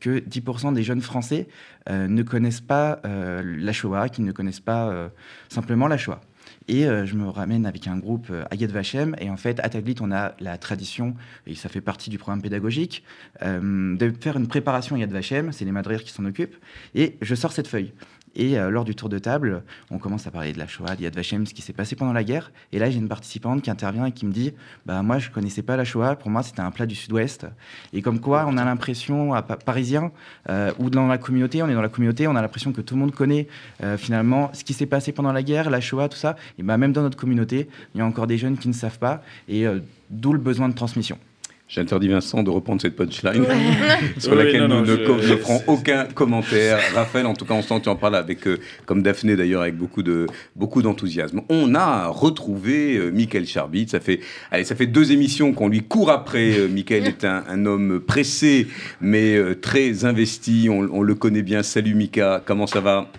que 0.00 0.18
10% 0.18 0.74
des 0.74 0.82
jeunes 0.82 1.00
Français 1.00 1.43
euh, 1.88 2.08
ne 2.08 2.22
connaissent 2.22 2.60
pas 2.60 3.00
euh, 3.04 3.42
la 3.44 3.72
Shoah, 3.72 4.08
qui 4.08 4.22
ne 4.22 4.32
connaissent 4.32 4.60
pas 4.60 4.88
euh, 4.88 5.08
simplement 5.48 5.88
la 5.88 5.98
Shoah. 5.98 6.20
Et 6.66 6.84
je 6.84 7.14
me 7.14 7.28
ramène 7.28 7.66
avec 7.66 7.86
un 7.88 7.98
groupe 7.98 8.32
à 8.50 8.54
Yad 8.54 8.70
Vashem. 8.70 9.14
Et 9.18 9.28
en 9.28 9.36
fait, 9.36 9.60
à 9.60 9.68
Taglit, 9.68 9.96
on 10.00 10.10
a 10.10 10.34
la 10.40 10.56
tradition, 10.56 11.14
et 11.46 11.54
ça 11.54 11.68
fait 11.68 11.82
partie 11.82 12.08
du 12.08 12.16
programme 12.16 12.40
pédagogique, 12.40 13.04
de 13.42 14.12
faire 14.18 14.38
une 14.38 14.46
préparation 14.46 14.96
à 14.96 14.98
Yad 14.98 15.10
Vashem. 15.10 15.52
C'est 15.52 15.66
les 15.66 15.72
madrires 15.72 16.02
qui 16.02 16.10
s'en 16.10 16.24
occupent. 16.24 16.56
Et 16.94 17.16
je 17.20 17.34
sors 17.34 17.52
cette 17.52 17.68
feuille. 17.68 17.92
Et 18.36 18.58
euh, 18.58 18.70
lors 18.70 18.84
du 18.84 18.94
tour 18.94 19.08
de 19.08 19.18
table, 19.18 19.62
on 19.90 19.98
commence 19.98 20.26
à 20.26 20.30
parler 20.30 20.52
de 20.52 20.58
la 20.58 20.66
Shoah, 20.66 20.96
de 20.96 21.02
Yad 21.02 21.14
Vashem, 21.14 21.46
ce 21.46 21.54
qui 21.54 21.62
s'est 21.62 21.72
passé 21.72 21.94
pendant 21.96 22.12
la 22.12 22.24
guerre. 22.24 22.50
Et 22.72 22.78
là, 22.78 22.90
j'ai 22.90 22.98
une 22.98 23.08
participante 23.08 23.62
qui 23.62 23.70
intervient 23.70 24.06
et 24.06 24.12
qui 24.12 24.26
me 24.26 24.32
dit 24.32 24.52
bah, 24.86 25.02
Moi, 25.02 25.18
je 25.18 25.30
connaissais 25.30 25.62
pas 25.62 25.76
la 25.76 25.84
Shoah. 25.84 26.16
Pour 26.16 26.30
moi, 26.30 26.42
c'était 26.42 26.60
un 26.60 26.70
plat 26.70 26.86
du 26.86 26.94
sud-ouest. 26.94 27.46
Et 27.92 28.02
comme 28.02 28.20
quoi, 28.20 28.44
on 28.48 28.56
a 28.56 28.64
l'impression, 28.64 29.34
à 29.34 29.42
Pa- 29.42 29.56
Parisien, 29.56 30.10
euh, 30.48 30.72
ou 30.78 30.90
dans 30.90 31.06
la 31.06 31.18
communauté, 31.18 31.62
on 31.62 31.68
est 31.68 31.74
dans 31.74 31.82
la 31.82 31.88
communauté, 31.88 32.26
on 32.26 32.34
a 32.36 32.42
l'impression 32.42 32.72
que 32.72 32.80
tout 32.80 32.94
le 32.94 33.00
monde 33.00 33.14
connaît 33.14 33.46
euh, 33.82 33.96
finalement 33.96 34.50
ce 34.52 34.64
qui 34.64 34.72
s'est 34.74 34.86
passé 34.86 35.12
pendant 35.12 35.32
la 35.32 35.42
guerre, 35.42 35.70
la 35.70 35.80
Shoah, 35.80 36.08
tout 36.08 36.18
ça. 36.18 36.36
Et 36.58 36.62
bah, 36.62 36.76
même 36.76 36.92
dans 36.92 37.02
notre 37.02 37.16
communauté, 37.16 37.68
il 37.94 37.98
y 37.98 38.00
a 38.00 38.06
encore 38.06 38.26
des 38.26 38.38
jeunes 38.38 38.58
qui 38.58 38.68
ne 38.68 38.72
savent 38.74 38.98
pas. 38.98 39.22
Et 39.48 39.64
d'où 40.10 40.32
le 40.32 40.38
besoin 40.38 40.68
de 40.68 40.74
transmission. 40.74 41.18
J'interdis 41.66 42.08
Vincent 42.08 42.42
de 42.42 42.50
reprendre 42.50 42.82
cette 42.82 42.94
punchline 42.94 43.44
sur 44.18 44.32
Oui, 44.32 44.38
laquelle 44.38 44.66
non, 44.66 44.68
nous 44.68 44.74
non, 44.74 44.82
ne, 44.82 45.20
je- 45.22 45.32
ne 45.32 45.36
ferons 45.38 45.62
aucun 45.66 46.04
commentaire. 46.04 46.78
Raphaël, 46.94 47.24
en 47.24 47.32
tout 47.34 47.46
cas, 47.46 47.54
on 47.54 47.62
sent 47.62 47.78
que 47.78 47.84
tu 47.84 47.88
en 47.88 47.96
parles 47.96 48.16
avec, 48.16 48.46
euh, 48.46 48.58
comme 48.84 49.02
Daphné 49.02 49.34
d'ailleurs, 49.34 49.62
avec 49.62 49.74
beaucoup 49.76 50.02
de 50.02 50.26
beaucoup 50.54 50.82
d'enthousiasme. 50.82 51.40
On 51.48 51.74
a 51.74 52.08
retrouvé 52.08 52.96
euh, 52.96 53.10
Michael 53.10 53.46
Charbit. 53.46 53.88
Ça 53.88 53.98
fait, 53.98 54.20
allez, 54.50 54.64
ça 54.64 54.76
fait 54.76 54.86
deux 54.86 55.10
émissions 55.12 55.54
qu'on 55.54 55.68
lui 55.68 55.80
court 55.82 56.10
après. 56.10 56.52
Euh, 56.58 56.68
Michael 56.68 57.06
est 57.06 57.24
un, 57.24 57.44
un 57.48 57.64
homme 57.64 57.98
pressé, 57.98 58.66
mais 59.00 59.34
euh, 59.34 59.54
très 59.54 60.04
investi. 60.04 60.68
On, 60.70 60.80
on 60.92 61.00
le 61.02 61.14
connaît 61.14 61.42
bien. 61.42 61.62
Salut 61.62 61.94
Mika, 61.94 62.42
comment 62.44 62.66
ça 62.66 62.80
va? 62.80 63.10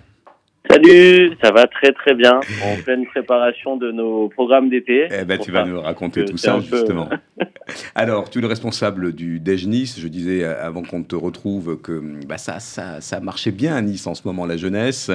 Salut, 0.75 1.31
ça 1.41 1.51
va 1.53 1.67
très 1.67 1.93
très 1.93 2.13
bien. 2.15 2.41
En 2.65 2.75
pleine 2.83 3.05
préparation 3.05 3.77
de 3.77 3.91
nos 3.93 4.27
programmes 4.27 4.69
d'été. 4.69 5.07
Eh 5.09 5.23
ben, 5.23 5.37
tu 5.39 5.49
vas 5.49 5.63
nous 5.63 5.79
raconter 5.79 6.25
tout 6.25 6.35
ça, 6.35 6.55
peu- 6.69 6.75
justement. 6.77 7.07
Alors, 7.95 8.29
tu 8.29 8.39
es 8.39 8.41
le 8.41 8.47
responsable 8.47 9.13
du 9.13 9.39
Dej 9.39 9.67
Nice. 9.67 9.97
Je 9.97 10.07
disais 10.09 10.43
euh, 10.43 10.61
avant 10.61 10.83
qu'on 10.83 11.01
te 11.03 11.15
retrouve 11.15 11.79
que 11.81 12.01
bah, 12.27 12.37
ça, 12.37 12.59
ça, 12.59 12.99
ça 12.99 13.21
marchait 13.21 13.51
bien 13.51 13.73
à 13.73 13.81
Nice 13.81 14.05
en 14.05 14.15
ce 14.15 14.23
moment, 14.25 14.45
la 14.45 14.57
jeunesse. 14.57 15.09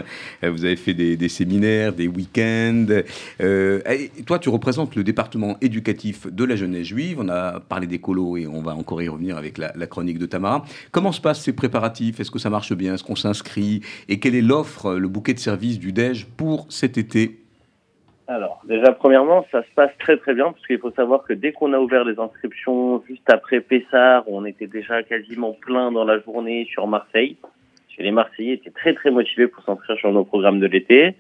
Euh, 0.44 0.50
Vous 0.50 0.64
avez 0.64 0.76
fait 0.76 0.94
des, 0.94 1.18
des 1.18 1.28
séminaires, 1.28 1.92
des 1.92 2.08
week-ends. 2.08 2.86
Euh, 3.42 3.80
toi, 4.26 4.38
tu 4.38 4.48
représentes 4.48 4.96
le 4.96 5.04
département 5.04 5.58
éducatif 5.60 6.26
de 6.26 6.44
la 6.44 6.56
jeunesse 6.56 6.86
juive. 6.86 7.18
On 7.20 7.28
a 7.28 7.60
parlé 7.60 7.86
des 7.86 7.98
colos 7.98 8.38
et 8.38 8.46
on 8.46 8.62
va 8.62 8.74
encore 8.74 9.02
y 9.02 9.08
revenir 9.08 9.36
avec 9.36 9.58
la, 9.58 9.72
la 9.76 9.86
chronique 9.86 10.18
de 10.18 10.24
Tamara. 10.26 10.64
Comment 10.90 11.12
se 11.12 11.20
passent 11.20 11.42
ces 11.42 11.52
préparatifs? 11.52 12.18
Est-ce 12.18 12.30
que 12.30 12.38
ça 12.38 12.48
marche 12.48 12.72
bien? 12.72 12.94
Est-ce 12.94 13.04
qu'on 13.04 13.14
s'inscrit? 13.16 13.82
Et 14.08 14.18
quelle 14.20 14.34
est 14.34 14.40
l'offre, 14.42 14.94
le 14.94 15.08
bouquet 15.08 15.34
de 15.34 15.38
services 15.38 15.49
du 15.56 15.92
Dej 15.92 16.26
pour 16.36 16.66
cet 16.70 16.98
été 16.98 17.38
Alors, 18.28 18.60
déjà, 18.64 18.92
premièrement, 18.92 19.44
ça 19.50 19.62
se 19.62 19.68
passe 19.74 19.90
très 19.98 20.16
très 20.16 20.34
bien 20.34 20.52
parce 20.52 20.66
qu'il 20.66 20.78
faut 20.78 20.92
savoir 20.92 21.24
que 21.24 21.32
dès 21.32 21.52
qu'on 21.52 21.72
a 21.72 21.78
ouvert 21.78 22.04
les 22.04 22.18
inscriptions 22.18 23.02
juste 23.08 23.28
après 23.28 23.60
Pessard, 23.60 24.24
on 24.28 24.44
était 24.44 24.66
déjà 24.66 25.02
quasiment 25.02 25.52
plein 25.52 25.90
dans 25.90 26.04
la 26.04 26.20
journée 26.20 26.66
sur 26.70 26.86
Marseille. 26.86 27.36
Que 27.96 28.02
les 28.02 28.12
Marseillais 28.12 28.54
étaient 28.54 28.70
très 28.70 28.94
très 28.94 29.10
motivés 29.10 29.46
pour 29.46 29.62
s'inscrire 29.64 29.98
sur 29.98 30.10
nos 30.10 30.24
programmes 30.24 30.58
de 30.58 30.66
l'été. 30.66 31.16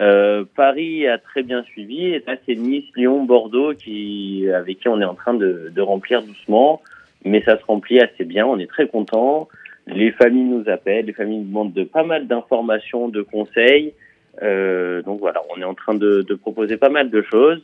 Euh, 0.00 0.44
Paris 0.54 1.08
a 1.08 1.18
très 1.18 1.42
bien 1.42 1.64
suivi 1.64 2.06
et 2.06 2.22
là 2.26 2.36
c'est 2.46 2.54
Nice, 2.54 2.84
Lyon, 2.94 3.24
Bordeaux 3.24 3.74
qui 3.74 4.48
avec 4.54 4.78
qui 4.78 4.88
on 4.88 5.00
est 5.00 5.04
en 5.04 5.14
train 5.14 5.34
de 5.34 5.80
remplir 5.80 6.22
doucement, 6.22 6.80
mais 7.24 7.42
ça 7.42 7.58
se 7.58 7.64
remplit 7.64 8.00
assez 8.00 8.24
bien. 8.24 8.46
On 8.46 8.58
est 8.60 8.68
très 8.68 8.86
content. 8.86 9.48
Les 9.86 10.12
familles 10.12 10.44
nous 10.44 10.68
appellent, 10.68 11.06
les 11.06 11.12
familles 11.12 11.38
nous 11.40 11.48
demandent 11.48 11.72
de 11.72 11.84
pas 11.84 12.04
mal 12.04 12.26
d'informations, 12.26 13.08
de 13.08 13.22
conseils. 13.22 13.94
Euh, 14.42 15.02
donc 15.02 15.20
voilà, 15.20 15.42
on 15.54 15.60
est 15.60 15.64
en 15.64 15.74
train 15.74 15.94
de, 15.94 16.22
de 16.22 16.34
proposer 16.34 16.76
pas 16.76 16.88
mal 16.88 17.10
de 17.10 17.22
choses. 17.22 17.62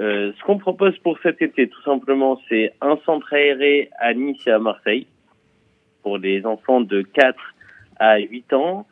Euh, 0.00 0.32
ce 0.36 0.44
qu'on 0.44 0.58
propose 0.58 0.96
pour 0.98 1.18
cet 1.22 1.40
été, 1.40 1.68
tout 1.68 1.82
simplement, 1.82 2.40
c'est 2.48 2.72
un 2.80 2.98
centre 3.06 3.32
aéré 3.32 3.90
à 3.98 4.12
Nice 4.12 4.46
et 4.46 4.50
à 4.50 4.58
Marseille 4.58 5.06
pour 6.02 6.18
les 6.18 6.44
enfants 6.44 6.80
de 6.80 7.02
4 7.02 7.38
à 7.98 8.18
8 8.18 8.52
ans. 8.52 8.86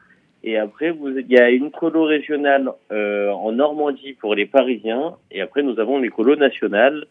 Et 0.44 0.56
après, 0.56 0.90
vous, 0.90 1.08
il 1.18 1.30
y 1.30 1.38
a 1.38 1.50
une 1.50 1.70
colo 1.70 2.04
régionale 2.04 2.70
euh, 2.90 3.30
en 3.30 3.52
Normandie 3.52 4.14
pour 4.14 4.35
les 4.35 4.46
Parisiens. 4.46 5.16
Et 5.30 5.40
après, 5.40 5.62
nous 5.62 5.78
avons 5.78 5.98
les 5.98 6.08
colos 6.08 6.37
nationales 6.37 7.04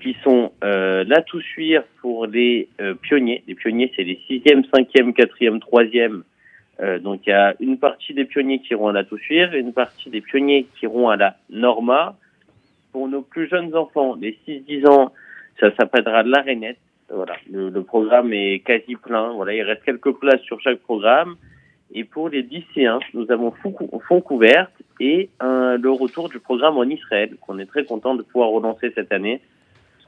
qui 0.00 0.16
sont 0.24 0.52
euh, 0.64 1.04
la 1.06 1.22
Toussuire 1.22 1.84
pour 2.00 2.26
les 2.26 2.68
euh, 2.80 2.94
pionniers. 2.94 3.42
Les 3.46 3.54
pionniers, 3.54 3.92
c'est 3.94 4.02
les 4.02 4.18
6e, 4.28 4.68
5e, 4.68 5.12
4e, 5.12 5.58
3e. 5.60 6.22
Euh, 6.80 6.98
donc, 6.98 7.20
il 7.26 7.30
y 7.30 7.32
a 7.32 7.54
une 7.60 7.78
partie 7.78 8.14
des 8.14 8.24
pionniers 8.24 8.60
qui 8.60 8.72
iront 8.72 8.88
à 8.88 8.92
la 8.92 9.04
Toussuire 9.04 9.54
et 9.54 9.60
une 9.60 9.72
partie 9.72 10.10
des 10.10 10.20
pionniers 10.20 10.66
qui 10.76 10.86
iront 10.86 11.08
à 11.08 11.16
la 11.16 11.36
Norma. 11.50 12.16
Pour 12.92 13.08
nos 13.08 13.22
plus 13.22 13.48
jeunes 13.48 13.74
enfants, 13.76 14.16
les 14.20 14.36
6-10 14.48 14.88
ans, 14.88 15.12
ça 15.60 15.74
s'appellera 15.76 16.22
l'Arénette. 16.22 16.78
Voilà, 17.12 17.34
le, 17.50 17.70
programme 17.82 18.32
est 18.32 18.60
quasi 18.60 18.96
plein. 18.96 19.32
Voilà, 19.32 19.54
il 19.54 19.62
reste 19.62 19.84
quelques 19.84 20.12
places 20.12 20.40
sur 20.42 20.60
chaque 20.60 20.78
programme. 20.78 21.36
Et 21.92 22.04
pour 22.04 22.28
les 22.28 22.42
lycéens, 22.42 23.00
nous 23.14 23.30
avons 23.30 23.50
fond, 23.50 23.72
cou- 23.72 24.00
fond 24.06 24.20
couverte 24.20 24.72
et 25.00 25.28
le 25.40 25.90
retour 25.90 26.28
du 26.28 26.38
programme 26.38 26.76
en 26.78 26.84
Israël, 26.84 27.34
qu'on 27.40 27.58
est 27.58 27.66
très 27.66 27.84
content 27.84 28.14
de 28.14 28.22
pouvoir 28.22 28.50
relancer 28.50 28.92
cette 28.94 29.10
année, 29.12 29.40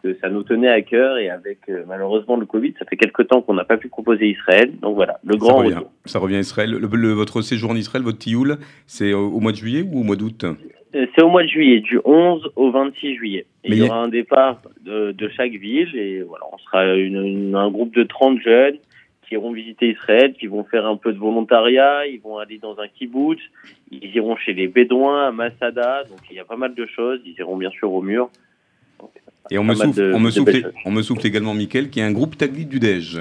que 0.03 0.15
ça 0.21 0.29
nous 0.29 0.43
tenait 0.43 0.69
à 0.69 0.83
cœur 0.83 1.19
et 1.19 1.31
avec 1.31 1.59
euh, 1.69 1.85
malheureusement 1.87 2.37
le 2.37 2.47
Covid, 2.47 2.75
ça 2.79 2.85
fait 2.85 2.97
quelques 2.97 3.29
temps 3.29 3.41
qu'on 3.43 3.55
n'a 3.55 3.65
pas 3.65 3.77
pu 3.77 3.89
proposer 3.89 4.29
Israël. 4.29 4.73
Donc 4.81 4.95
voilà, 4.97 5.19
le 5.25 5.35
Ça 5.35 5.39
grand 5.39 5.57
revient, 5.59 5.75
retour. 5.75 5.91
ça 6.07 6.19
revient 6.19 6.37
à 6.37 6.41
Israël. 6.41 6.71
Le- 6.71 6.89
le- 6.97 7.13
votre 7.13 7.41
séjour 7.43 7.71
en 7.71 7.77
Israël, 7.77 8.03
votre 8.03 8.19
tioul, 8.19 8.59
c'est 8.87 9.13
au, 9.13 9.29
au 9.29 9.41
mois 9.41 9.53
de 9.53 9.57
juillet 9.57 9.83
ou 9.83 10.01
au 10.01 10.03
mois 10.03 10.17
d'août? 10.17 10.45
Euh, 10.45 11.07
C'est 11.15 11.23
au 11.23 11.29
mois 11.29 11.43
de 11.45 11.49
juillet, 11.49 11.81
du 11.81 11.99
11 12.05 12.51
au 12.57 12.71
26 12.71 13.15
juillet. 13.15 13.47
Et 13.65 13.71
Mais 13.71 13.77
il 13.77 13.83
y 13.85 13.87
aura 13.89 13.99
un 14.03 14.09
départ 14.09 14.61
de, 14.85 15.13
de 15.13 15.29
chaque 15.29 15.53
ville 15.53 15.95
et 15.97 16.23
voilà, 16.23 16.45
on 16.53 16.59
sera 16.59 16.87
une- 16.95 17.25
une- 17.25 17.55
un 17.55 17.71
groupe 17.71 17.95
de 17.95 18.03
30 18.03 18.41
jeunes 18.41 18.77
qui 19.27 19.35
iront 19.35 19.53
visiter 19.53 19.89
Israël, 19.91 20.35
qui 20.39 20.49
vont 20.49 20.65
faire 20.65 20.85
un 20.85 20.97
peu 20.97 21.13
de 21.13 21.19
volontariat, 21.19 22.07
ils 22.07 22.21
vont 22.21 22.37
aller 22.39 22.59
dans 22.59 22.79
un 22.81 22.89
kibbutz, 22.89 23.39
ils 23.91 24.15
iront 24.17 24.37
chez 24.37 24.53
les 24.53 24.67
Bédouins 24.69 25.29
à 25.29 25.33
Masada, 25.33 26.05
donc 26.11 26.19
il 26.31 26.37
y 26.37 26.41
a 26.41 26.45
pas 26.45 26.57
mal 26.57 26.75
de 26.75 26.85
choses, 26.87 27.21
ils 27.25 27.37
iront 27.39 27.57
bien 27.57 27.71
sûr 27.71 27.91
au 27.93 28.03
mur. 28.03 28.29
Et 29.51 29.59
on 29.59 29.65
me, 29.65 29.75
souffle, 29.75 29.99
de- 30.01 30.13
on, 30.15 30.21
me 30.21 30.27
de 30.27 30.31
souffle, 30.31 30.53
belles 30.53 30.63
choses. 30.63 30.73
on 30.85 30.91
me 30.91 31.03
souffle 31.03 31.27
également, 31.27 31.55
Mickaël, 31.55 31.91
qui 31.91 32.01
est 32.01 32.05
un 32.05 32.13
groupe 32.13 32.37
Taglit 32.39 32.65
du 32.67 32.79
Dej. 32.79 33.19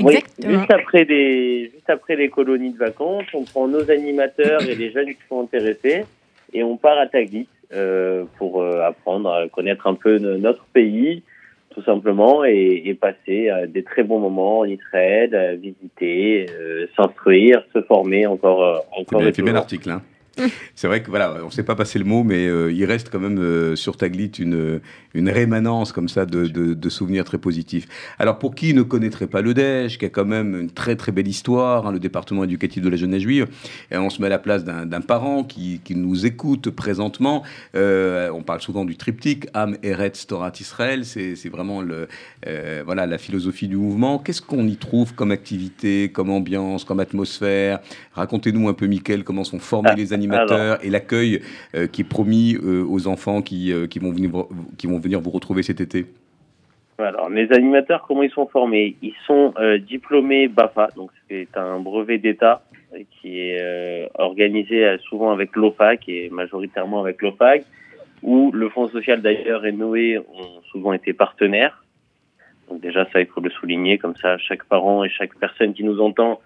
Oui, 0.00 0.14
Exactement. 0.14 0.58
juste 0.60 0.70
après 0.70 1.04
des, 1.04 1.70
juste 1.74 1.90
après 1.90 2.14
les 2.16 2.28
colonies 2.28 2.72
de 2.72 2.78
vacances, 2.78 3.24
on 3.34 3.42
prend 3.44 3.66
nos 3.66 3.90
animateurs 3.90 4.62
et 4.62 4.74
les 4.76 4.92
jeunes 4.92 5.08
qui 5.08 5.18
sont 5.28 5.40
intéressés 5.42 6.04
et 6.52 6.62
on 6.62 6.76
part 6.76 6.98
à 6.98 7.06
Taglit 7.08 7.48
euh, 7.74 8.24
pour 8.38 8.62
euh, 8.62 8.80
apprendre 8.82 9.30
à 9.30 9.48
connaître 9.48 9.86
un 9.88 9.94
peu 9.94 10.18
no- 10.18 10.38
notre 10.38 10.64
pays, 10.66 11.22
tout 11.74 11.82
simplement, 11.82 12.44
et, 12.44 12.82
et 12.86 12.94
passer 12.94 13.50
euh, 13.50 13.66
des 13.66 13.82
très 13.82 14.04
bons 14.04 14.20
moments 14.20 14.60
en 14.60 14.64
Israël, 14.64 15.58
visiter, 15.60 16.46
euh, 16.50 16.86
s'instruire, 16.96 17.62
se 17.74 17.82
former 17.82 18.26
encore, 18.26 18.84
encore 18.92 19.20
bien, 19.20 19.28
et 19.28 19.32
bien 19.32 19.42
toujours. 19.42 19.54
l'article. 19.54 19.90
hein. 19.90 20.02
C'est 20.74 20.86
vrai 20.86 21.02
que 21.02 21.10
voilà, 21.10 21.34
on 21.42 21.46
ne 21.46 21.50
sait 21.50 21.62
pas 21.62 21.74
passer 21.74 21.98
le 21.98 22.04
mot, 22.04 22.22
mais 22.24 22.46
euh, 22.46 22.72
il 22.72 22.84
reste 22.84 23.10
quand 23.10 23.18
même 23.18 23.38
euh, 23.38 23.76
sur 23.76 23.96
Taglit 23.96 24.26
une, 24.38 24.80
une 25.14 25.28
rémanence 25.28 25.92
comme 25.92 26.08
ça 26.08 26.24
de, 26.26 26.46
de- 26.46 26.74
de 26.74 26.88
souvenirs 26.88 27.24
très 27.24 27.38
positifs. 27.38 27.86
Alors 28.18 28.38
pour 28.38 28.54
qui 28.54 28.74
ne 28.74 28.82
connaîtrait 28.82 29.26
pas 29.26 29.40
le 29.42 29.54
DEJ, 29.54 29.98
qui 29.98 30.04
a 30.04 30.08
quand 30.08 30.24
même 30.24 30.54
une 30.60 30.70
très 30.70 30.96
très 30.96 31.12
belle 31.12 31.28
histoire, 31.28 31.86
hein, 31.86 31.92
le 31.92 31.98
département 31.98 32.44
éducatif 32.44 32.82
de 32.82 32.88
la 32.88 32.96
jeunesse 32.96 33.22
juive, 33.22 33.48
et 33.90 33.96
on 33.96 34.10
se 34.10 34.20
met 34.20 34.26
à 34.26 34.30
la 34.30 34.38
place 34.38 34.64
d'un 34.64 35.00
parent 35.00 35.44
qui, 35.44 35.80
qui 35.82 35.94
nous 35.94 36.26
écoute 36.26 36.70
présentement. 36.70 37.42
Euh, 37.74 38.30
on 38.32 38.42
parle 38.42 38.60
souvent 38.60 38.84
du 38.84 38.96
triptyque 38.96 39.46
Am 39.54 39.76
Eretz 39.82 40.26
Torah 40.26 40.52
Israël, 40.60 41.04
c'est 41.04 41.48
vraiment 41.48 41.82
le, 41.82 42.08
euh, 42.46 42.82
voilà, 42.84 43.06
la 43.06 43.18
philosophie 43.18 43.68
du 43.68 43.76
mouvement. 43.76 44.18
Qu'est-ce 44.18 44.42
qu'on 44.42 44.66
y 44.66 44.76
trouve 44.76 45.14
comme 45.14 45.30
activité, 45.32 46.10
comme 46.12 46.30
ambiance, 46.30 46.84
comme 46.84 47.00
atmosphère? 47.00 47.80
Racontez-nous 48.12 48.68
un 48.68 48.74
peu, 48.74 48.86
Mickaël, 48.86 49.24
comment 49.24 49.44
sont 49.44 49.58
formés 49.58 49.90
Ah, 49.90 49.94
les 49.94 50.12
et 50.82 50.90
l'accueil 50.90 51.42
euh, 51.74 51.86
qui 51.86 52.02
est 52.02 52.08
promis 52.08 52.56
euh, 52.56 52.84
aux 52.88 53.06
enfants 53.06 53.42
qui, 53.42 53.72
euh, 53.72 53.86
qui, 53.86 53.98
vont 53.98 54.12
venir, 54.12 54.30
vo- 54.30 54.48
qui 54.76 54.86
vont 54.86 54.98
venir 54.98 55.20
vous 55.20 55.30
retrouver 55.30 55.62
cet 55.62 55.80
été. 55.80 56.06
Alors, 56.98 57.30
les 57.30 57.52
animateurs, 57.52 58.04
comment 58.08 58.24
ils 58.24 58.30
sont 58.30 58.46
formés? 58.48 58.96
Ils 59.02 59.14
sont 59.26 59.54
euh, 59.58 59.78
diplômés 59.78 60.48
BAFA, 60.48 60.88
donc 60.96 61.10
c'est 61.28 61.48
un 61.56 61.78
brevet 61.78 62.18
d'État 62.18 62.62
qui 63.20 63.38
est 63.38 63.58
euh, 63.60 64.08
organisé 64.14 64.84
euh, 64.84 64.98
souvent 64.98 65.30
avec 65.30 65.54
l'OFAC 65.54 66.08
et 66.08 66.28
majoritairement 66.30 67.00
avec 67.00 67.22
l'OFAC, 67.22 67.64
où 68.22 68.50
le 68.52 68.68
Fonds 68.68 68.88
social 68.88 69.22
d'ailleurs 69.22 69.64
et 69.64 69.72
Noé 69.72 70.18
ont 70.18 70.60
souvent 70.72 70.92
été 70.92 71.12
partenaires. 71.12 71.84
Donc 72.68 72.80
déjà, 72.80 73.06
ça, 73.12 73.20
il 73.20 73.26
faut 73.26 73.40
le 73.40 73.50
souligner, 73.50 73.96
comme 73.98 74.16
ça, 74.16 74.36
chaque 74.38 74.64
parent 74.64 75.04
et 75.04 75.08
chaque 75.08 75.34
personne 75.38 75.74
qui 75.74 75.84
nous 75.84 76.00
entend 76.00 76.40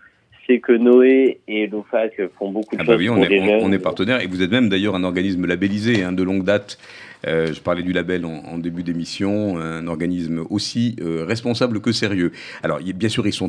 sait 0.47 0.61
que 0.61 0.73
Noé 0.73 1.41
et 1.49 1.67
l'OFAC 1.67 2.21
font 2.39 2.51
beaucoup 2.51 2.77
de 2.77 2.81
Ah 2.81 2.85
bah 2.85 2.93
choses 2.93 3.03
oui, 3.03 3.09
on 3.09 3.15
pour 3.17 3.25
est, 3.25 3.29
les 3.29 3.41
on, 3.41 3.47
jeunes. 3.47 3.61
on 3.63 3.73
est 3.73 3.79
partenaire. 3.79 4.21
Et 4.21 4.27
vous 4.27 4.43
êtes 4.43 4.51
même 4.51 4.69
d'ailleurs 4.69 4.95
un 4.95 5.05
organisme 5.05 5.47
labellisé 5.47 6.03
hein, 6.03 6.13
de 6.13 6.23
longue 6.23 6.45
date. 6.45 6.79
Je 7.25 7.61
parlais 7.61 7.85
du 7.85 7.93
label 7.93 8.25
en, 8.25 8.59
début 8.59 8.83
d'émission, 8.83 9.57
un 9.57 9.87
organisme 9.87 10.45
aussi 10.51 10.97
responsable 11.01 11.81
que 11.81 11.93
sérieux. 11.93 12.33
Alors, 12.65 12.81
bien 12.81 13.09
sûr, 13.09 13.25
ils 13.29 13.33
sont, 13.33 13.49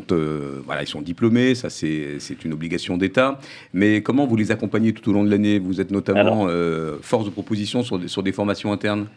voilà, 0.64 0.82
ils 0.82 0.86
sont 0.86 1.02
diplômés, 1.02 1.56
ça 1.56 1.70
c'est 1.70 2.44
une 2.44 2.52
obligation 2.52 2.96
d'État, 2.96 3.40
mais 3.72 4.00
comment 4.00 4.28
vous 4.28 4.36
les 4.36 4.52
accompagnez 4.52 4.92
tout 4.92 5.10
au 5.10 5.12
long 5.12 5.24
de 5.24 5.30
l'année? 5.30 5.58
Vous 5.58 5.80
êtes 5.80 5.90
notamment 5.90 6.46
force 7.00 7.24
de 7.24 7.30
proposition 7.30 7.82
sur 7.82 8.08
sur 8.08 8.22
des 8.22 8.30
formations 8.30 8.72
internes? 8.72 9.08